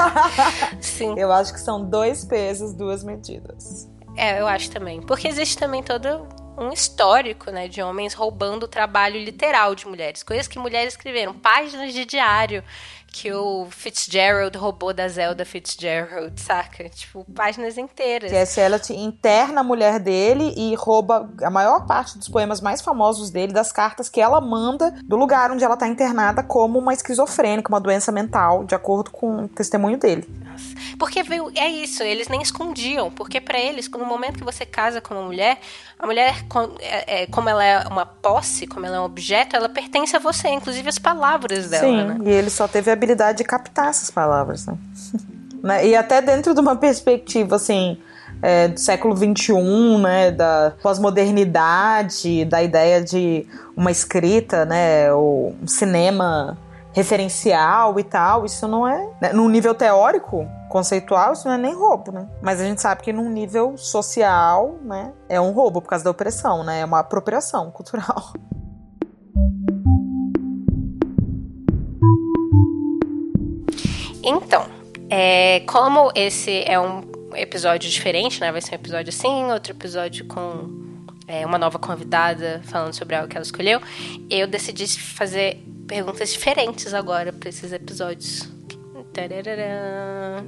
Sim. 0.80 1.14
Eu 1.18 1.32
acho 1.32 1.52
que 1.52 1.60
são 1.60 1.84
dois 1.84 2.24
pesos, 2.24 2.72
duas 2.74 3.02
medidas. 3.02 3.88
É, 4.16 4.40
eu 4.40 4.46
acho 4.46 4.70
também. 4.70 5.00
Porque 5.00 5.28
existe 5.28 5.56
também 5.56 5.82
todo 5.82 6.26
um 6.58 6.72
histórico, 6.72 7.50
né, 7.50 7.68
de 7.68 7.80
homens 7.80 8.12
roubando 8.12 8.64
o 8.64 8.68
trabalho 8.68 9.18
literal 9.18 9.74
de 9.74 9.88
mulheres, 9.88 10.22
coisas 10.22 10.46
que 10.46 10.58
mulheres 10.58 10.92
escreveram, 10.92 11.32
páginas 11.32 11.94
de 11.94 12.04
diário 12.04 12.62
que 13.12 13.32
o 13.32 13.66
Fitzgerald 13.70 14.56
roubou 14.56 14.92
da 14.92 15.08
Zelda 15.08 15.44
Fitzgerald, 15.44 16.40
saca? 16.40 16.88
Tipo, 16.88 17.24
páginas 17.34 17.76
inteiras. 17.76 18.30
Que 18.30 18.36
essa 18.36 18.60
ela 18.60 18.80
interna 18.90 19.60
a 19.60 19.64
mulher 19.64 19.98
dele 19.98 20.54
e 20.56 20.74
rouba 20.74 21.28
a 21.42 21.50
maior 21.50 21.86
parte 21.86 22.16
dos 22.16 22.28
poemas 22.28 22.60
mais 22.60 22.80
famosos 22.80 23.30
dele, 23.30 23.52
das 23.52 23.72
cartas 23.72 24.08
que 24.08 24.20
ela 24.20 24.40
manda 24.40 24.94
do 25.04 25.16
lugar 25.16 25.50
onde 25.50 25.64
ela 25.64 25.76
tá 25.76 25.86
internada 25.86 26.42
como 26.42 26.78
uma 26.78 26.92
esquizofrênica, 26.92 27.68
uma 27.68 27.80
doença 27.80 28.12
mental, 28.12 28.64
de 28.64 28.74
acordo 28.74 29.10
com 29.10 29.44
o 29.44 29.48
testemunho 29.48 29.98
dele. 29.98 30.28
Porque 30.98 31.22
é 31.56 31.68
isso, 31.68 32.02
eles 32.02 32.28
nem 32.28 32.42
escondiam, 32.42 33.10
porque 33.10 33.40
para 33.40 33.58
eles, 33.58 33.88
no 33.88 34.04
momento 34.04 34.38
que 34.38 34.44
você 34.44 34.66
casa 34.66 35.00
com 35.00 35.14
uma 35.14 35.22
mulher, 35.22 35.58
a 35.98 36.06
mulher, 36.06 36.44
é, 36.80 37.22
é, 37.22 37.26
como 37.26 37.48
ela 37.48 37.64
é 37.64 37.86
uma 37.86 38.06
posse, 38.06 38.66
como 38.66 38.86
ela 38.86 38.96
é 38.96 39.00
um 39.00 39.04
objeto, 39.04 39.56
ela 39.56 39.68
pertence 39.68 40.14
a 40.14 40.18
você, 40.18 40.48
inclusive 40.48 40.88
as 40.88 40.98
palavras 40.98 41.68
dela. 41.68 41.84
Sim, 41.84 42.04
né? 42.04 42.18
e 42.24 42.28
ele 42.30 42.50
só 42.50 42.66
teve 42.68 42.90
a 42.90 42.96
habilidade 43.00 43.38
de 43.38 43.44
captar 43.44 43.88
essas 43.88 44.10
palavras, 44.10 44.66
né? 44.66 44.74
né? 45.64 45.86
E 45.86 45.96
até 45.96 46.20
dentro 46.20 46.52
de 46.54 46.60
uma 46.60 46.76
perspectiva, 46.76 47.56
assim, 47.56 47.98
é, 48.42 48.68
do 48.68 48.78
século 48.78 49.16
XXI, 49.16 49.98
né, 50.02 50.30
da 50.30 50.72
pós-modernidade, 50.82 52.44
da 52.44 52.62
ideia 52.62 53.02
de 53.02 53.46
uma 53.76 53.90
escrita, 53.90 54.64
né, 54.64 55.12
ou 55.12 55.54
um 55.62 55.66
cinema 55.66 56.56
referencial 56.92 57.98
e 57.98 58.04
tal, 58.04 58.44
isso 58.44 58.66
não 58.66 58.86
é. 58.86 59.08
Né, 59.20 59.32
num 59.32 59.48
nível 59.48 59.74
teórico, 59.74 60.46
conceitual, 60.68 61.32
isso 61.32 61.46
não 61.46 61.54
é 61.54 61.58
nem 61.58 61.74
roubo, 61.74 62.12
né? 62.12 62.28
Mas 62.42 62.60
a 62.60 62.64
gente 62.64 62.80
sabe 62.80 63.02
que 63.02 63.12
num 63.12 63.28
nível 63.28 63.76
social, 63.76 64.76
né, 64.82 65.12
é 65.28 65.40
um 65.40 65.52
roubo 65.52 65.80
por 65.80 65.88
causa 65.88 66.04
da 66.04 66.10
opressão, 66.10 66.64
né? 66.64 66.80
É 66.80 66.84
uma 66.84 67.00
apropriação 67.00 67.70
cultural. 67.70 68.32
Então, 74.30 74.64
é, 75.10 75.60
como 75.66 76.12
esse 76.14 76.62
é 76.64 76.78
um 76.78 77.02
episódio 77.34 77.90
diferente, 77.90 78.40
né? 78.40 78.52
Vai 78.52 78.60
ser 78.60 78.72
um 78.72 78.74
episódio 78.76 79.08
assim, 79.10 79.50
outro 79.50 79.72
episódio 79.72 80.24
com 80.26 81.04
é, 81.26 81.44
uma 81.44 81.58
nova 81.58 81.78
convidada 81.78 82.60
falando 82.64 82.94
sobre 82.94 83.16
algo 83.16 83.28
que 83.28 83.36
ela 83.36 83.44
escolheu. 83.44 83.80
Eu 84.30 84.46
decidi 84.46 84.86
fazer 85.00 85.62
perguntas 85.88 86.32
diferentes 86.32 86.94
agora 86.94 87.32
para 87.32 87.48
esses 87.48 87.72
episódios. 87.72 88.48
Tararara. 89.12 90.44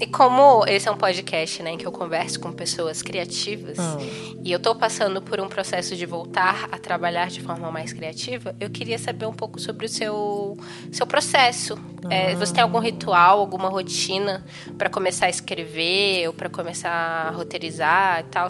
E 0.00 0.06
como 0.06 0.66
esse 0.66 0.88
é 0.88 0.90
um 0.90 0.96
podcast, 0.96 1.62
né, 1.62 1.70
em 1.70 1.78
que 1.78 1.86
eu 1.86 1.92
converso 1.92 2.40
com 2.40 2.50
pessoas 2.50 3.02
criativas, 3.02 3.78
hum. 3.78 4.40
e 4.42 4.50
eu 4.50 4.58
tô 4.58 4.74
passando 4.74 5.22
por 5.22 5.40
um 5.40 5.48
processo 5.48 5.94
de 5.94 6.04
voltar 6.04 6.68
a 6.72 6.78
trabalhar 6.78 7.28
de 7.28 7.40
forma 7.40 7.70
mais 7.70 7.92
criativa, 7.92 8.52
eu 8.58 8.68
queria 8.68 8.98
saber 8.98 9.26
um 9.26 9.32
pouco 9.32 9.60
sobre 9.60 9.86
o 9.86 9.88
seu, 9.88 10.58
seu 10.90 11.06
processo. 11.06 11.74
Hum. 11.74 12.10
É, 12.10 12.34
você 12.34 12.52
tem 12.52 12.62
algum 12.62 12.80
ritual, 12.80 13.38
alguma 13.38 13.68
rotina 13.68 14.44
para 14.76 14.90
começar 14.90 15.26
a 15.26 15.30
escrever 15.30 16.26
ou 16.26 16.32
para 16.32 16.50
começar 16.50 16.90
a 16.90 17.30
roteirizar 17.30 18.20
e 18.20 18.24
tal? 18.24 18.48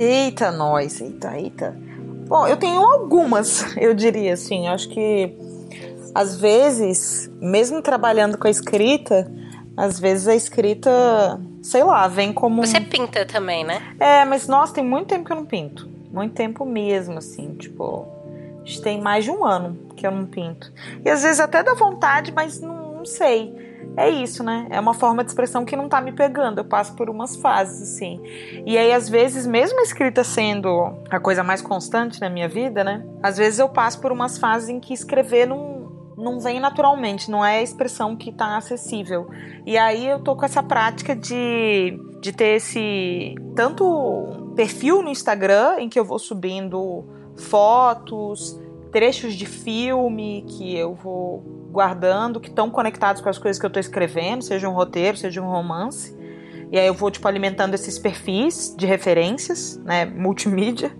Eita, 0.00 0.50
nós, 0.50 1.00
eita, 1.00 1.38
eita. 1.38 1.78
Bom, 2.26 2.46
eu 2.46 2.56
tenho 2.56 2.80
algumas, 2.80 3.64
eu 3.78 3.94
diria 3.94 4.34
assim. 4.34 4.66
Acho 4.66 4.88
que 4.88 5.32
às 6.14 6.36
vezes, 6.36 7.30
mesmo 7.40 7.82
trabalhando 7.82 8.38
com 8.38 8.46
a 8.46 8.50
escrita, 8.50 9.30
às 9.76 9.98
vezes 9.98 10.28
a 10.28 10.34
escrita, 10.34 11.40
sei 11.62 11.84
lá, 11.84 12.06
vem 12.08 12.32
como. 12.32 12.64
Você 12.64 12.80
pinta 12.80 13.24
também, 13.24 13.64
né? 13.64 13.94
É, 13.98 14.24
mas 14.24 14.46
nossa, 14.46 14.74
tem 14.74 14.84
muito 14.84 15.08
tempo 15.08 15.24
que 15.24 15.32
eu 15.32 15.36
não 15.36 15.46
pinto. 15.46 15.88
Muito 16.12 16.34
tempo 16.34 16.64
mesmo, 16.64 17.18
assim, 17.18 17.54
tipo. 17.54 18.06
Tem 18.82 19.00
mais 19.00 19.24
de 19.24 19.30
um 19.30 19.44
ano 19.44 19.76
que 19.96 20.06
eu 20.06 20.10
não 20.10 20.26
pinto. 20.26 20.72
E 21.04 21.10
às 21.10 21.22
vezes 21.22 21.40
até 21.40 21.62
dá 21.62 21.74
vontade, 21.74 22.32
mas 22.32 22.60
não, 22.60 22.94
não 22.98 23.04
sei 23.04 23.52
é 23.96 24.08
isso, 24.08 24.42
né? 24.42 24.66
É 24.70 24.78
uma 24.78 24.94
forma 24.94 25.24
de 25.24 25.30
expressão 25.30 25.64
que 25.64 25.76
não 25.76 25.88
tá 25.88 26.00
me 26.00 26.12
pegando. 26.12 26.58
Eu 26.58 26.64
passo 26.64 26.94
por 26.94 27.10
umas 27.10 27.36
fases, 27.36 27.82
assim. 27.82 28.20
E 28.64 28.78
aí, 28.78 28.92
às 28.92 29.08
vezes, 29.08 29.46
mesmo 29.46 29.80
a 29.80 29.82
escrita 29.82 30.22
sendo 30.22 30.94
a 31.10 31.18
coisa 31.18 31.42
mais 31.42 31.60
constante 31.60 32.20
na 32.20 32.30
minha 32.30 32.48
vida, 32.48 32.84
né? 32.84 33.04
Às 33.22 33.36
vezes 33.36 33.58
eu 33.58 33.68
passo 33.68 34.00
por 34.00 34.12
umas 34.12 34.38
fases 34.38 34.68
em 34.68 34.80
que 34.80 34.94
escrever 34.94 35.46
não, 35.46 35.79
não 36.20 36.38
vem 36.38 36.60
naturalmente, 36.60 37.30
não 37.30 37.44
é 37.44 37.58
a 37.58 37.62
expressão 37.62 38.16
que 38.16 38.30
tá 38.30 38.56
acessível. 38.56 39.28
E 39.66 39.76
aí 39.76 40.06
eu 40.06 40.20
tô 40.20 40.36
com 40.36 40.44
essa 40.44 40.62
prática 40.62 41.16
de, 41.16 41.98
de 42.20 42.32
ter 42.32 42.56
esse 42.56 43.34
tanto 43.54 44.52
perfil 44.54 45.02
no 45.02 45.08
Instagram 45.08 45.76
em 45.78 45.88
que 45.88 45.98
eu 45.98 46.04
vou 46.04 46.18
subindo 46.18 47.04
fotos, 47.36 48.60
trechos 48.92 49.34
de 49.34 49.46
filme 49.46 50.44
que 50.46 50.76
eu 50.76 50.94
vou 50.94 51.42
guardando, 51.70 52.40
que 52.40 52.48
estão 52.48 52.70
conectados 52.70 53.22
com 53.22 53.28
as 53.28 53.38
coisas 53.38 53.58
que 53.58 53.64
eu 53.64 53.68
estou 53.68 53.80
escrevendo, 53.80 54.42
seja 54.42 54.68
um 54.68 54.72
roteiro, 54.72 55.16
seja 55.16 55.40
um 55.40 55.48
romance. 55.48 56.18
E 56.72 56.78
aí 56.78 56.86
eu 56.86 56.94
vou, 56.94 57.10
tipo, 57.10 57.26
alimentando 57.26 57.74
esses 57.74 57.98
perfis 57.98 58.74
de 58.76 58.86
referências, 58.86 59.76
né, 59.78 60.04
multimídia. 60.04 60.92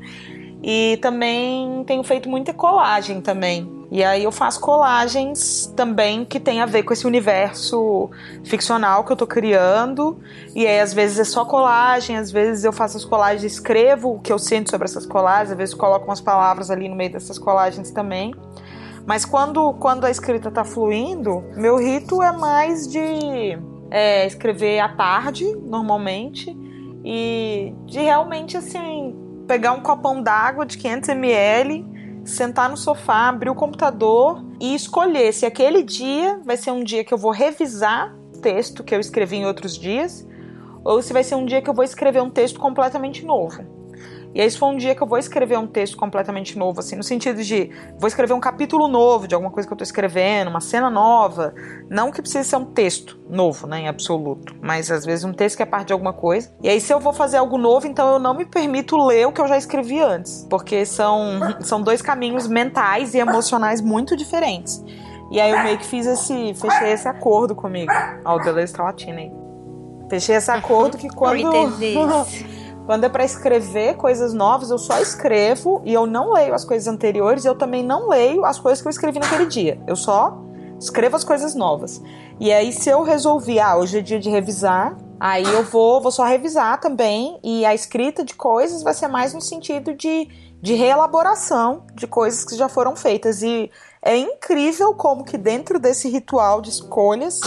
E 0.62 0.98
também 1.00 1.84
tenho 1.84 2.02
feito 2.02 2.28
muita 2.28 2.52
colagem 2.52 3.20
também. 3.20 3.80
E 3.91 4.05
aí 4.05 4.22
eu 4.22 4.30
faço 4.30 4.61
colagens 4.61 5.66
também 5.76 6.24
que 6.24 6.38
tem 6.38 6.61
a 6.61 6.66
ver 6.66 6.84
com 6.84 6.93
esse 6.93 7.07
universo 7.07 8.09
ficcional 8.45 9.03
que 9.03 9.11
eu 9.11 9.16
tô 9.16 9.26
criando. 9.26 10.20
E 10.55 10.64
aí 10.64 10.78
às 10.78 10.95
vezes 10.95 11.18
é 11.18 11.24
só 11.24 11.45
colagem, 11.45 12.16
às 12.16 12.30
vezes 12.30 12.64
eu 12.64 12.72
faço 12.72 12.97
as 12.97 13.05
colagens, 13.05 13.43
escrevo 13.43 14.14
o 14.14 14.20
que 14.20 14.32
eu 14.32 14.38
sinto 14.38 14.70
sobre 14.70 14.84
essas 14.84 15.05
colagens, 15.05 15.51
às 15.51 15.59
vezes 15.59 15.74
coloco 15.74 16.05
umas 16.05 16.20
palavras 16.20 16.70
ali 16.70 16.88
no 16.88 16.95
meio 16.95 17.11
dessas 17.11 17.36
colagens 17.36 17.91
também. 17.91 18.32
Mas 19.05 19.24
quando, 19.24 19.72
quando 19.74 20.05
a 20.05 20.11
escrita 20.11 20.53
tá 20.53 20.62
fluindo, 20.62 21.43
meu 21.57 21.76
rito 21.76 22.22
é 22.22 22.30
mais 22.30 22.86
de 22.86 23.59
é, 23.91 24.24
escrever 24.24 24.78
à 24.78 24.88
tarde, 24.88 25.53
normalmente, 25.57 26.57
e 27.05 27.74
de 27.86 27.99
realmente 27.99 28.57
assim 28.57 29.16
pegar 29.49 29.72
um 29.72 29.80
copão 29.80 30.22
d'água 30.22 30.64
de 30.64 30.78
500 30.78 31.09
ml 31.09 31.89
sentar 32.24 32.68
no 32.68 32.76
sofá, 32.76 33.28
abrir 33.28 33.50
o 33.50 33.54
computador 33.54 34.44
e 34.60 34.74
escolher 34.74 35.32
se 35.32 35.46
aquele 35.46 35.82
dia 35.82 36.40
vai 36.44 36.56
ser 36.56 36.70
um 36.70 36.84
dia 36.84 37.04
que 37.04 37.12
eu 37.12 37.18
vou 37.18 37.30
revisar 37.30 38.14
texto 38.40 38.82
que 38.82 38.94
eu 38.94 39.00
escrevi 39.00 39.36
em 39.36 39.46
outros 39.46 39.76
dias 39.76 40.26
ou 40.84 41.02
se 41.02 41.12
vai 41.12 41.22
ser 41.22 41.34
um 41.34 41.44
dia 41.44 41.60
que 41.60 41.68
eu 41.68 41.74
vou 41.74 41.84
escrever 41.84 42.22
um 42.22 42.30
texto 42.30 42.58
completamente 42.58 43.24
novo. 43.24 43.80
E 44.33 44.41
aí, 44.41 44.49
se 44.49 44.57
for 44.57 44.68
um 44.68 44.76
dia 44.76 44.95
que 44.95 45.03
eu 45.03 45.07
vou 45.07 45.18
escrever 45.18 45.59
um 45.59 45.66
texto 45.66 45.97
completamente 45.97 46.57
novo, 46.57 46.78
assim, 46.78 46.95
no 46.95 47.03
sentido 47.03 47.43
de 47.43 47.70
vou 47.99 48.07
escrever 48.07 48.33
um 48.33 48.39
capítulo 48.41 48.87
novo 48.87 49.26
de 49.26 49.35
alguma 49.35 49.51
coisa 49.51 49.66
que 49.66 49.72
eu 49.72 49.76
tô 49.76 49.83
escrevendo, 49.83 50.49
uma 50.49 50.61
cena 50.61 50.89
nova. 50.89 51.53
Não 51.89 52.12
que 52.12 52.22
precise 52.22 52.49
ser 52.49 52.57
um 52.57 52.64
texto 52.64 53.18
novo, 53.28 53.66
né, 53.66 53.81
em 53.81 53.89
absoluto, 53.89 54.55
mas 54.61 54.91
às 54.91 55.05
vezes 55.05 55.24
um 55.24 55.33
texto 55.33 55.57
que 55.57 55.62
é 55.62 55.66
parte 55.66 55.89
de 55.89 55.93
alguma 55.93 56.12
coisa. 56.12 56.53
E 56.62 56.68
aí, 56.68 56.81
se 56.81 56.93
eu 56.93 57.01
vou 57.01 57.12
fazer 57.12 57.39
algo 57.39 57.59
novo, 57.59 57.87
então 57.87 58.12
eu 58.12 58.18
não 58.20 58.35
me 58.35 58.45
permito 58.45 58.97
ler 58.97 59.26
o 59.26 59.33
que 59.33 59.41
eu 59.41 59.49
já 59.49 59.59
escrevi 59.59 60.01
antes, 60.01 60.47
porque 60.49 60.87
são, 60.87 61.41
são 61.61 61.83
dois 61.83 62.01
caminhos 62.01 62.47
mentais 62.47 63.14
e 63.14 63.18
emocionais 63.18 63.81
muito 63.81 64.16
diferentes. 64.16 64.85
E 65.33 65.41
aí 65.41 65.51
eu 65.51 65.62
meio 65.62 65.78
que 65.78 65.87
fiz 65.87 66.07
esse. 66.07 66.55
fechei 66.55 66.93
esse 66.93 67.09
acordo 67.09 67.55
comigo. 67.55 67.93
Ó, 68.24 68.37
o 68.37 68.39
Deleuze 68.41 68.72
tá 68.72 68.83
latindo 68.83 69.18
aí. 69.18 69.33
Fechei 70.09 70.35
esse 70.35 70.51
acordo 70.51 70.99
que 70.99 71.09
quando. 71.09 71.51
Quando 72.91 73.05
é 73.05 73.09
para 73.09 73.24
escrever 73.24 73.95
coisas 73.95 74.34
novas, 74.34 74.68
eu 74.68 74.76
só 74.76 74.99
escrevo 74.99 75.80
e 75.84 75.95
eu 75.95 76.09
não 76.09 76.32
leio 76.32 76.53
as 76.53 76.64
coisas 76.64 76.88
anteriores, 76.88 77.45
eu 77.45 77.55
também 77.55 77.84
não 77.84 78.09
leio 78.09 78.45
as 78.45 78.59
coisas 78.59 78.82
que 78.82 78.88
eu 78.88 78.91
escrevi 78.91 79.20
naquele 79.20 79.47
dia. 79.47 79.80
Eu 79.86 79.95
só 79.95 80.36
escrevo 80.76 81.14
as 81.14 81.22
coisas 81.22 81.55
novas. 81.55 82.03
E 82.41 82.53
aí, 82.53 82.72
se 82.72 82.91
eu 82.91 83.05
resolvi, 83.05 83.61
ah, 83.61 83.76
hoje 83.76 83.99
é 83.99 84.01
dia 84.01 84.18
de 84.18 84.28
revisar, 84.28 84.97
aí 85.20 85.45
eu 85.45 85.62
vou, 85.62 86.01
vou 86.01 86.11
só 86.11 86.24
revisar 86.24 86.80
também, 86.80 87.38
e 87.45 87.64
a 87.64 87.72
escrita 87.72 88.24
de 88.24 88.34
coisas 88.34 88.82
vai 88.82 88.93
ser 88.93 89.07
mais 89.07 89.32
no 89.32 89.41
sentido 89.41 89.95
de, 89.95 90.26
de 90.61 90.74
reelaboração 90.74 91.84
de 91.95 92.09
coisas 92.09 92.45
que 92.45 92.57
já 92.57 92.68
foram 92.68 92.97
feitas. 92.97 93.41
E 93.41 93.70
é 94.03 94.16
incrível 94.16 94.95
como 94.95 95.22
que 95.22 95.38
dentro 95.38 95.78
desse 95.78 96.09
ritual 96.09 96.61
de 96.61 96.70
escolhas 96.70 97.38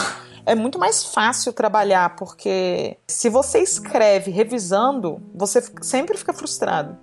é 0.45 0.55
muito 0.55 0.77
mais 0.77 1.05
fácil 1.05 1.53
trabalhar, 1.53 2.15
porque 2.15 2.97
se 3.07 3.29
você 3.29 3.59
escreve 3.59 4.31
revisando, 4.31 5.21
você 5.33 5.63
sempre 5.81 6.17
fica 6.17 6.33
frustrado. 6.33 6.97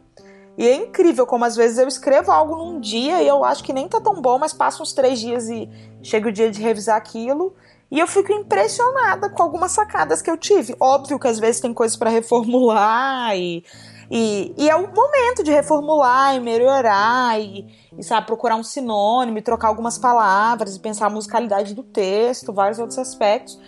E 0.59 0.67
é 0.67 0.75
incrível 0.75 1.27
como 1.27 1.45
às 1.45 1.57
vezes 1.57 1.79
eu 1.79 1.89
escrevo 1.89 2.31
algo 2.31 2.57
num 2.57 2.81
dia 2.81 3.23
e 3.23 3.27
eu 3.29 3.45
acho 3.45 3.65
que 3.65 3.73
nem 3.73 3.89
tá 3.89 4.01
tão 4.01 4.21
bom, 4.21 4.39
mas 4.39 4.53
passa 4.53 4.83
uns 4.83 4.93
três 4.93 5.19
dias 5.19 5.49
e 5.49 5.69
chega 6.03 6.29
o 6.29 6.33
dia 6.33 6.51
de 6.51 6.61
revisar 6.61 6.97
aquilo. 6.97 7.55
E 7.91 7.99
eu 7.99 8.07
fico 8.07 8.33
impressionada 8.33 9.31
com 9.31 9.43
algumas 9.43 9.73
sacadas 9.73 10.21
que 10.21 10.31
eu 10.31 10.37
tive. 10.37 10.77
Óbvio 10.79 11.19
que 11.19 11.27
às 11.27 11.39
vezes 11.39 11.61
tem 11.61 11.73
coisas 11.73 11.97
para 11.97 12.11
reformular 12.11 13.37
e 13.37 13.65
e, 14.11 14.53
e 14.59 14.69
é 14.69 14.75
o 14.75 14.93
momento 14.93 15.45
de 15.45 15.53
reformular 15.53 16.35
e 16.35 16.41
melhorar 16.41 17.41
e, 17.41 17.67
e, 17.97 18.03
sabe, 18.03 18.27
procurar 18.27 18.57
um 18.57 18.65
sinônimo 18.65 19.39
e 19.39 19.43
trocar 19.43 19.69
algumas 19.69 19.97
palavras 19.97 20.75
e 20.75 20.81
pensar 20.81 21.07
a 21.07 21.11
musicalidade 21.11 21.75
do 21.75 21.85
texto, 21.85 22.53
vários 22.53 22.81
outros 22.81 22.99
aspectos. 22.99 23.59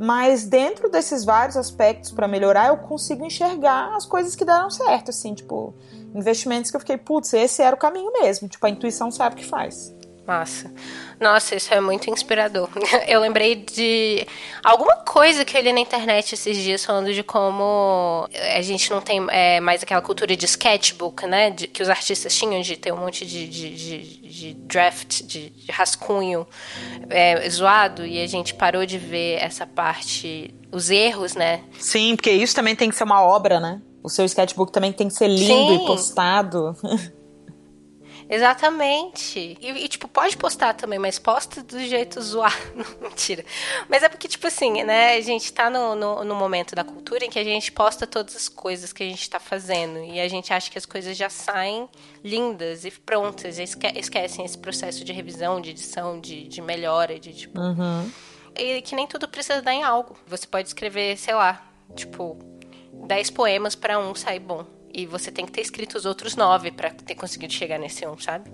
Mas 0.00 0.44
dentro 0.44 0.90
desses 0.90 1.24
vários 1.24 1.56
aspectos 1.56 2.10
para 2.10 2.26
melhorar, 2.26 2.68
eu 2.68 2.78
consigo 2.78 3.24
enxergar 3.24 3.94
as 3.94 4.04
coisas 4.04 4.34
que 4.34 4.44
deram 4.44 4.68
certo, 4.68 5.10
assim, 5.10 5.34
tipo, 5.34 5.74
investimentos 6.12 6.70
que 6.70 6.76
eu 6.76 6.80
fiquei, 6.80 6.96
putz, 6.96 7.32
esse 7.34 7.62
era 7.62 7.76
o 7.76 7.78
caminho 7.78 8.10
mesmo. 8.12 8.48
Tipo, 8.48 8.66
a 8.66 8.70
intuição 8.70 9.12
sabe 9.12 9.36
o 9.36 9.38
que 9.38 9.46
faz. 9.46 9.94
Massa. 10.26 10.72
Nossa, 11.20 11.56
isso 11.56 11.74
é 11.74 11.80
muito 11.80 12.08
inspirador. 12.08 12.68
Eu 13.08 13.20
lembrei 13.20 13.56
de 13.56 14.26
alguma 14.62 14.96
coisa 14.96 15.44
que 15.44 15.56
eu 15.56 15.60
li 15.60 15.72
na 15.72 15.80
internet 15.80 16.34
esses 16.34 16.56
dias 16.56 16.84
falando 16.84 17.12
de 17.12 17.22
como 17.22 18.28
a 18.56 18.62
gente 18.62 18.90
não 18.90 19.00
tem 19.00 19.24
é, 19.30 19.60
mais 19.60 19.82
aquela 19.82 20.00
cultura 20.00 20.36
de 20.36 20.44
sketchbook, 20.46 21.26
né? 21.26 21.50
De, 21.50 21.66
que 21.66 21.82
os 21.82 21.88
artistas 21.88 22.34
tinham 22.34 22.60
de 22.60 22.76
ter 22.76 22.92
um 22.92 22.96
monte 22.96 23.26
de, 23.26 23.48
de, 23.48 23.70
de, 23.72 24.54
draft, 24.54 25.22
de, 25.22 25.50
de 25.50 25.72
rascunho 25.72 26.46
é, 27.10 27.48
zoado, 27.50 28.06
e 28.06 28.22
a 28.22 28.26
gente 28.26 28.54
parou 28.54 28.86
de 28.86 28.98
ver 28.98 29.38
essa 29.40 29.66
parte, 29.66 30.54
os 30.70 30.90
erros, 30.90 31.34
né? 31.34 31.62
Sim, 31.78 32.14
porque 32.16 32.30
isso 32.30 32.54
também 32.54 32.76
tem 32.76 32.88
que 32.88 32.96
ser 32.96 33.04
uma 33.04 33.22
obra, 33.22 33.58
né? 33.60 33.80
O 34.02 34.08
seu 34.08 34.24
sketchbook 34.24 34.72
também 34.72 34.92
tem 34.92 35.08
que 35.08 35.14
ser 35.14 35.28
lindo 35.28 35.78
Sim. 35.78 35.84
e 35.84 35.86
postado. 35.86 36.76
Exatamente. 38.32 39.58
E, 39.60 39.84
e, 39.84 39.88
tipo, 39.88 40.08
pode 40.08 40.38
postar 40.38 40.72
também, 40.72 40.98
mas 40.98 41.18
posta 41.18 41.62
do 41.62 41.78
jeito 41.80 42.18
zoado. 42.22 42.56
Mentira. 42.98 43.44
Mas 43.90 44.02
é 44.02 44.08
porque, 44.08 44.26
tipo 44.26 44.46
assim, 44.46 44.82
né? 44.82 45.16
A 45.16 45.20
gente 45.20 45.52
tá 45.52 45.68
no, 45.68 45.94
no, 45.94 46.24
no, 46.24 46.34
momento 46.34 46.74
da 46.74 46.82
cultura 46.82 47.26
em 47.26 47.30
que 47.30 47.38
a 47.38 47.44
gente 47.44 47.70
posta 47.70 48.06
todas 48.06 48.34
as 48.34 48.48
coisas 48.48 48.90
que 48.90 49.02
a 49.02 49.06
gente 49.06 49.28
tá 49.28 49.38
fazendo. 49.38 49.98
E 49.98 50.18
a 50.18 50.26
gente 50.28 50.50
acha 50.50 50.70
que 50.70 50.78
as 50.78 50.86
coisas 50.86 51.14
já 51.14 51.28
saem 51.28 51.86
lindas 52.24 52.86
e 52.86 52.90
prontas. 52.90 53.58
E 53.58 53.64
esque 53.64 53.86
esquecem 53.98 54.46
esse 54.46 54.56
processo 54.56 55.04
de 55.04 55.12
revisão, 55.12 55.60
de 55.60 55.68
edição, 55.68 56.18
de, 56.18 56.48
de 56.48 56.62
melhora, 56.62 57.20
de 57.20 57.34
tipo. 57.34 57.60
Uhum. 57.60 58.10
E 58.56 58.80
que 58.80 58.96
nem 58.96 59.06
tudo 59.06 59.28
precisa 59.28 59.60
dar 59.60 59.74
em 59.74 59.82
algo. 59.82 60.16
Você 60.26 60.46
pode 60.46 60.68
escrever, 60.68 61.18
sei 61.18 61.34
lá, 61.34 61.62
tipo, 61.94 62.38
10 63.06 63.28
poemas 63.28 63.74
para 63.74 63.98
um 63.98 64.14
sair 64.14 64.40
bom. 64.40 64.64
E 64.92 65.06
você 65.06 65.30
tem 65.30 65.46
que 65.46 65.52
ter 65.52 65.62
escrito 65.62 65.96
os 65.96 66.04
outros 66.04 66.36
nove 66.36 66.70
para 66.70 66.90
ter 66.90 67.14
conseguido 67.14 67.52
chegar 67.52 67.78
nesse 67.78 68.06
um, 68.06 68.18
sabe? 68.18 68.50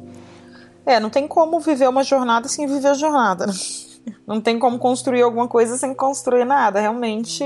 É, 0.87 0.99
não 1.01 1.11
tem 1.11 1.27
como 1.27 1.61
viver 1.61 1.89
uma 1.89 2.03
jornada 2.03 2.49
sem 2.49 2.67
viver 2.67 2.89
a 2.89 2.95
jornada. 2.95 3.47
Não 4.27 4.41
tem 4.41 4.59
como 4.59 4.79
construir 4.79 5.21
alguma 5.21 5.47
coisa 5.47 5.77
sem 5.77 5.95
construir 5.95 6.47
nada. 6.47 6.81
Realmente. 6.81 7.45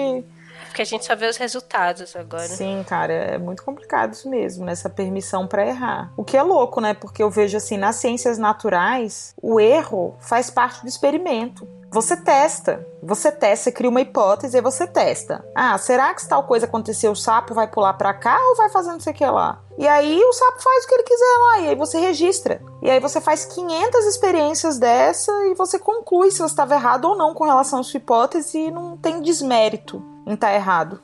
Porque 0.67 0.83
a 0.83 0.85
gente 0.85 1.05
só 1.05 1.15
vê 1.17 1.27
os 1.27 1.37
resultados 1.37 2.15
agora. 2.17 2.47
Sim, 2.47 2.85
cara, 2.89 3.13
é 3.13 3.39
muito 3.39 3.65
complicado 3.65 4.13
isso 4.13 4.29
mesmo, 4.29 4.65
nessa 4.65 4.89
né? 4.89 4.95
permissão 4.95 5.47
para 5.47 5.67
errar. 5.67 6.13
O 6.17 6.25
que 6.25 6.37
é 6.37 6.43
louco, 6.43 6.81
né? 6.81 6.95
Porque 6.95 7.23
eu 7.23 7.31
vejo 7.31 7.57
assim, 7.57 7.77
nas 7.77 7.97
ciências 7.97 8.39
naturais, 8.39 9.35
o 9.43 9.61
erro 9.61 10.17
faz 10.21 10.51
parte 10.51 10.83
do 10.83 10.89
experimento. 10.89 11.69
Você 11.93 12.17
testa, 12.17 12.89
você 13.03 13.31
testa, 13.31 13.65
você 13.65 13.73
cria 13.73 13.91
uma 13.91 14.01
hipótese 14.01 14.57
e 14.57 14.63
você 14.63 14.87
testa. 14.87 15.45
Ah, 15.55 15.77
será 15.77 16.15
que 16.15 16.23
se 16.23 16.29
tal 16.29 16.45
coisa 16.45 16.65
acontecer, 16.65 17.07
o 17.07 17.15
sapo 17.15 17.53
vai 17.53 17.69
pular 17.69 17.93
para 17.93 18.15
cá 18.15 18.39
ou 18.49 18.57
vai 18.57 18.71
fazer 18.71 18.93
não 18.93 18.99
sei 18.99 19.13
o 19.13 19.15
que 19.15 19.27
lá? 19.27 19.63
E 19.77 19.87
aí 19.87 20.19
o 20.25 20.33
sapo 20.33 20.63
faz 20.63 20.85
o 20.85 20.89
que 20.89 20.95
ele 20.95 21.03
quiser 21.03 21.39
lá, 21.39 21.61
e 21.61 21.69
aí 21.69 21.75
você 21.75 21.99
registra. 21.99 22.63
E 22.81 22.91
aí 22.91 22.99
você 22.99 23.21
faz 23.21 23.45
500 23.45 24.07
experiências 24.07 24.79
dessa 24.79 25.31
e 25.49 25.55
você 25.55 25.79
conclui 25.79 26.31
se 26.31 26.39
você 26.39 26.47
estava 26.47 26.75
errado 26.75 27.05
ou 27.05 27.15
não 27.15 27.35
com 27.35 27.45
relação 27.45 27.81
à 27.81 27.83
sua 27.83 27.99
hipótese 27.99 28.59
e 28.59 28.71
não 28.71 28.97
tem 28.97 29.21
desmérito 29.21 30.03
em 30.27 30.33
estar 30.33 30.49
tá 30.49 30.55
errado. 30.55 30.99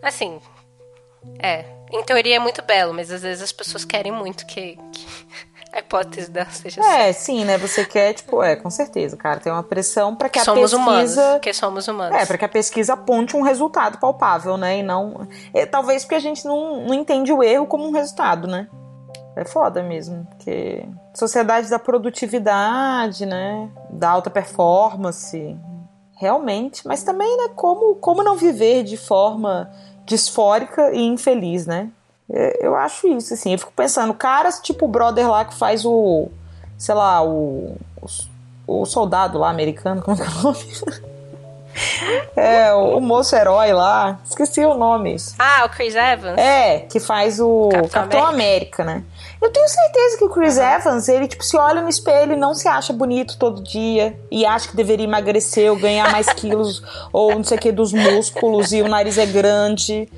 Assim, 0.00 0.40
é. 1.40 1.64
Em 1.90 2.04
teoria 2.04 2.36
é 2.36 2.38
muito 2.38 2.62
belo, 2.62 2.94
mas 2.94 3.10
às 3.10 3.22
vezes 3.22 3.42
as 3.42 3.52
pessoas 3.52 3.84
querem 3.84 4.12
muito 4.12 4.46
que, 4.46 4.78
que 4.92 5.06
a 5.72 5.78
hipótese 5.78 6.30
dela 6.30 6.50
seja 6.50 6.82
É, 6.84 7.08
assim. 7.08 7.38
sim, 7.38 7.44
né? 7.44 7.56
Você 7.56 7.84
quer, 7.84 8.12
tipo, 8.12 8.42
é, 8.42 8.54
com 8.54 8.68
certeza, 8.68 9.16
cara, 9.16 9.40
tem 9.40 9.50
uma 9.50 9.62
pressão 9.62 10.14
para 10.14 10.28
que, 10.28 10.38
que 10.38 10.50
a 10.50 10.52
pesquisa. 10.52 10.76
Humanos, 10.76 11.14
que 11.40 11.52
somos 11.54 11.88
humanos. 11.88 12.18
É, 12.18 12.26
para 12.26 12.36
que 12.36 12.44
a 12.44 12.48
pesquisa 12.48 12.92
aponte 12.92 13.34
um 13.36 13.42
resultado 13.42 13.98
palpável, 13.98 14.58
né? 14.58 14.78
E 14.78 14.82
não. 14.82 15.26
É, 15.54 15.64
talvez 15.64 16.04
porque 16.04 16.14
a 16.14 16.20
gente 16.20 16.44
não, 16.44 16.84
não 16.86 16.94
entende 16.94 17.32
o 17.32 17.42
erro 17.42 17.66
como 17.66 17.86
um 17.86 17.92
resultado, 17.92 18.46
né? 18.46 18.68
É 19.34 19.46
foda 19.46 19.82
mesmo, 19.82 20.26
porque 20.26 20.86
sociedade 21.14 21.70
da 21.70 21.78
produtividade, 21.78 23.24
né? 23.24 23.70
Da 23.88 24.10
alta 24.10 24.28
performance, 24.28 25.56
realmente, 26.22 26.86
mas 26.86 27.02
também, 27.02 27.34
né, 27.36 27.48
como, 27.56 27.94
como 27.96 28.22
não 28.22 28.36
viver 28.36 28.84
de 28.84 28.96
forma 28.96 29.70
disfórica 30.04 30.92
e 30.92 31.00
infeliz, 31.00 31.66
né? 31.66 31.90
É, 32.32 32.66
eu 32.66 32.74
acho 32.74 33.06
isso, 33.08 33.34
assim. 33.34 33.52
Eu 33.52 33.58
fico 33.58 33.72
pensando, 33.76 34.14
caras 34.14 34.58
tipo 34.60 34.86
o 34.86 34.88
brother 34.88 35.28
lá 35.28 35.44
que 35.44 35.54
faz 35.54 35.84
o. 35.84 36.28
Sei 36.78 36.94
lá, 36.94 37.22
o. 37.22 37.76
O, 38.66 38.82
o 38.82 38.86
soldado 38.86 39.38
lá 39.38 39.50
americano, 39.50 40.02
como 40.02 40.16
é 40.16 40.24
que 40.24 40.26
é 40.26 40.38
o 40.38 40.42
nome? 40.42 40.58
É, 42.36 42.72
o, 42.74 42.98
o, 42.98 43.00
moço 43.00 43.34
herói 43.34 43.72
lá. 43.72 44.20
Esqueci 44.28 44.64
o 44.64 44.74
nome. 44.74 45.16
Ah, 45.38 45.64
o 45.64 45.70
Chris 45.70 45.94
Evans? 45.94 46.38
É, 46.38 46.80
que 46.80 47.00
faz 47.00 47.40
o 47.40 47.68
Capitão, 47.70 47.90
Capitão 47.90 48.26
América. 48.26 48.82
América. 48.82 48.84
né? 48.84 49.04
Eu 49.40 49.50
tenho 49.50 49.68
certeza 49.68 50.18
que 50.18 50.24
o 50.24 50.28
Chris 50.28 50.56
uhum. 50.56 50.64
Evans, 50.64 51.08
ele 51.08 51.26
tipo, 51.26 51.42
se 51.42 51.56
olha 51.56 51.82
no 51.82 51.88
espelho 51.88 52.34
e 52.34 52.36
não 52.36 52.54
se 52.54 52.68
acha 52.68 52.92
bonito 52.92 53.36
todo 53.38 53.62
dia 53.62 54.16
e 54.30 54.46
acha 54.46 54.68
que 54.68 54.76
deveria 54.76 55.04
emagrecer 55.04 55.70
ou 55.70 55.76
ganhar 55.78 56.12
mais 56.12 56.26
quilos 56.34 56.82
ou 57.12 57.34
não 57.34 57.44
sei 57.44 57.56
o 57.56 57.60
que 57.60 57.72
dos 57.72 57.92
músculos 57.92 58.72
e 58.72 58.82
o 58.82 58.88
nariz 58.88 59.18
é 59.18 59.26
grande. 59.26 60.08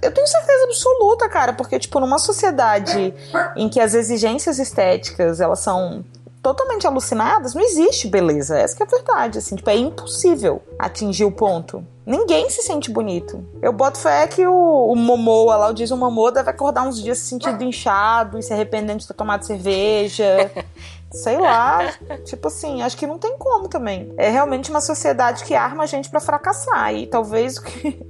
Eu 0.00 0.12
tenho 0.12 0.26
certeza 0.26 0.64
absoluta, 0.64 1.28
cara, 1.28 1.52
porque, 1.52 1.78
tipo, 1.78 2.00
numa 2.00 2.18
sociedade 2.18 3.14
em 3.56 3.68
que 3.68 3.80
as 3.80 3.94
exigências 3.94 4.58
estéticas, 4.58 5.40
elas 5.40 5.58
são 5.58 6.04
totalmente 6.42 6.86
alucinadas, 6.86 7.54
não 7.54 7.62
existe 7.62 8.08
beleza. 8.08 8.58
Essa 8.58 8.76
que 8.76 8.82
é 8.82 8.86
a 8.86 8.88
verdade, 8.88 9.38
assim, 9.38 9.54
tipo, 9.54 9.70
é 9.70 9.76
impossível 9.76 10.60
atingir 10.78 11.24
o 11.24 11.30
ponto. 11.30 11.86
Ninguém 12.04 12.50
se 12.50 12.62
sente 12.62 12.90
bonito. 12.90 13.46
Eu 13.62 13.72
boto 13.72 13.96
fé 13.96 14.26
que 14.26 14.44
o, 14.44 14.92
o 14.92 14.96
Momoa 14.96 15.56
lá, 15.56 15.70
o 15.70 15.72
Jason 15.72 15.96
Momoa, 15.96 16.32
deve 16.32 16.50
acordar 16.50 16.82
uns 16.82 17.00
dias 17.00 17.18
se 17.18 17.26
sentindo 17.26 17.62
inchado 17.62 18.38
e 18.38 18.42
se 18.42 18.52
arrependendo 18.52 18.98
de 18.98 19.06
ter 19.06 19.14
tomado 19.14 19.46
cerveja. 19.46 20.50
Sei 21.12 21.38
lá. 21.38 21.92
tipo 22.24 22.48
assim, 22.48 22.82
acho 22.82 22.96
que 22.96 23.06
não 23.06 23.18
tem 23.18 23.36
como 23.36 23.68
também. 23.68 24.12
É 24.16 24.30
realmente 24.30 24.70
uma 24.70 24.80
sociedade 24.80 25.44
que 25.44 25.54
arma 25.54 25.84
a 25.84 25.86
gente 25.86 26.08
para 26.08 26.20
fracassar. 26.20 26.94
E 26.94 27.06
talvez 27.06 27.56
o 27.58 27.62
que, 27.62 28.00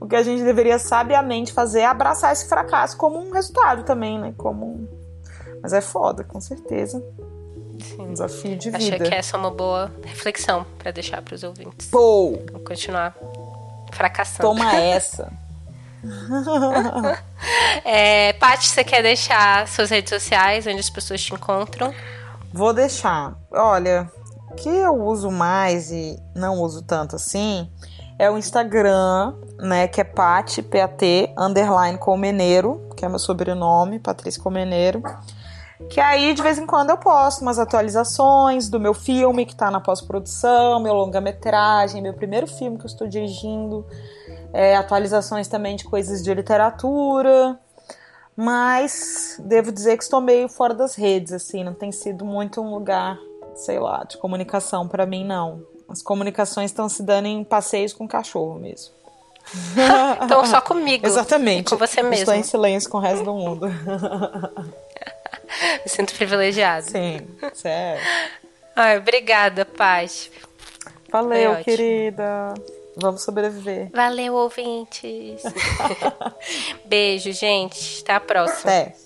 o 0.00 0.06
que 0.06 0.16
a 0.16 0.22
gente 0.22 0.42
deveria 0.42 0.78
sabiamente 0.78 1.52
fazer 1.52 1.80
é 1.80 1.86
abraçar 1.86 2.32
esse 2.32 2.48
fracasso 2.48 2.96
como 2.96 3.18
um 3.18 3.30
resultado 3.30 3.84
também, 3.84 4.18
né? 4.18 4.34
Como. 4.36 4.88
Mas 5.62 5.72
é 5.72 5.80
foda, 5.80 6.24
com 6.24 6.40
certeza. 6.40 7.02
Sim. 7.82 8.02
Um 8.02 8.12
desafio 8.12 8.56
de 8.56 8.70
vida. 8.70 8.96
Acho 8.96 9.04
que 9.04 9.14
essa 9.14 9.36
é 9.36 9.38
uma 9.38 9.50
boa 9.50 9.92
reflexão 10.04 10.64
para 10.78 10.90
deixar 10.90 11.20
para 11.20 11.34
os 11.34 11.42
ouvintes. 11.42 11.88
Pô! 11.88 12.38
Vamos 12.50 12.66
continuar 12.66 13.14
fracassando. 13.92 14.48
Toma 14.48 14.74
essa. 14.76 15.30
é, 17.84 18.32
Paty, 18.34 18.68
você 18.68 18.84
quer 18.84 19.02
deixar 19.02 19.66
suas 19.68 19.90
redes 19.90 20.10
sociais, 20.10 20.66
onde 20.66 20.78
as 20.78 20.90
pessoas 20.90 21.22
te 21.22 21.34
encontram? 21.34 21.92
Vou 22.56 22.72
deixar. 22.72 23.36
Olha, 23.52 24.10
o 24.50 24.54
que 24.54 24.70
eu 24.70 24.94
uso 25.04 25.30
mais 25.30 25.90
e 25.90 26.18
não 26.34 26.62
uso 26.62 26.82
tanto 26.82 27.14
assim 27.14 27.70
é 28.18 28.30
o 28.30 28.38
Instagram, 28.38 29.34
né, 29.58 29.86
que 29.86 30.00
é 30.00 30.04
Pat, 30.04 30.62
P-A-T, 30.62 31.34
underline 31.36 31.98
Colmeneiro, 31.98 32.88
que 32.96 33.04
é 33.04 33.08
meu 33.10 33.18
sobrenome, 33.18 33.98
Patrícia 33.98 34.42
Colmeneiro. 34.42 35.02
Que 35.90 36.00
aí, 36.00 36.32
de 36.32 36.40
vez 36.40 36.56
em 36.56 36.64
quando, 36.64 36.88
eu 36.88 36.96
posto 36.96 37.42
umas 37.42 37.58
atualizações 37.58 38.70
do 38.70 38.80
meu 38.80 38.94
filme 38.94 39.44
que 39.44 39.54
tá 39.54 39.70
na 39.70 39.78
pós-produção, 39.78 40.80
meu 40.80 40.94
longa-metragem, 40.94 42.00
meu 42.00 42.14
primeiro 42.14 42.46
filme 42.46 42.78
que 42.78 42.84
eu 42.84 42.90
estou 42.90 43.06
dirigindo, 43.06 43.84
é, 44.54 44.74
atualizações 44.76 45.46
também 45.46 45.76
de 45.76 45.84
coisas 45.84 46.22
de 46.22 46.32
literatura. 46.32 47.60
Mas 48.36 49.40
devo 49.42 49.72
dizer 49.72 49.96
que 49.96 50.02
estou 50.02 50.20
meio 50.20 50.48
fora 50.48 50.74
das 50.74 50.94
redes, 50.94 51.32
assim, 51.32 51.64
não 51.64 51.72
tem 51.72 51.90
sido 51.90 52.24
muito 52.24 52.60
um 52.60 52.70
lugar, 52.70 53.18
sei 53.54 53.78
lá, 53.78 54.04
de 54.04 54.18
comunicação 54.18 54.86
para 54.86 55.06
mim, 55.06 55.24
não. 55.24 55.62
As 55.88 56.02
comunicações 56.02 56.70
estão 56.70 56.88
se 56.88 57.02
dando 57.02 57.26
em 57.26 57.42
passeios 57.42 57.94
com 57.94 58.06
cachorro 58.06 58.58
mesmo. 58.58 58.94
então 60.22 60.44
só 60.44 60.60
comigo. 60.60 61.06
Exatamente. 61.06 61.70
Com 61.70 61.76
você 61.76 62.02
mesmo. 62.02 62.14
Estou 62.14 62.34
em 62.34 62.42
silêncio 62.42 62.90
com 62.90 62.98
o 62.98 63.00
resto 63.00 63.24
do 63.24 63.32
mundo. 63.32 63.68
Me 65.84 65.88
sinto 65.88 66.12
privilegiado. 66.14 66.90
Sim, 66.90 67.20
sério. 67.54 68.02
Ai, 68.74 68.98
obrigada, 68.98 69.64
Paz. 69.64 70.30
Valeu, 71.10 71.56
querida. 71.62 72.52
Vamos 72.96 73.22
sobreviver. 73.22 73.90
Valeu, 73.92 74.34
ouvintes. 74.34 75.42
Beijo, 76.86 77.30
gente. 77.32 78.02
Até 78.02 78.14
a 78.14 78.20
próxima. 78.20 78.72
Até. 78.72 78.96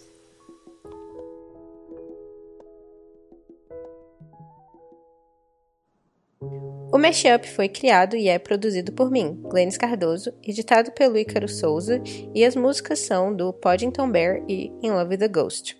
O 6.92 6.98
Mashup 6.98 7.46
foi 7.48 7.68
criado 7.68 8.16
e 8.16 8.28
é 8.28 8.38
produzido 8.38 8.92
por 8.92 9.10
mim, 9.10 9.40
Glennis 9.44 9.76
Cardoso, 9.76 10.32
editado 10.42 10.90
pelo 10.92 11.16
Ícaro 11.16 11.48
Souza, 11.48 12.02
e 12.34 12.44
as 12.44 12.56
músicas 12.56 12.98
são 13.00 13.34
do 13.34 13.52
Poddington 13.52 14.10
Bear 14.10 14.42
e 14.48 14.72
In 14.82 14.90
Love 14.90 15.10
with 15.10 15.18
the 15.18 15.28
Ghost. 15.28 15.79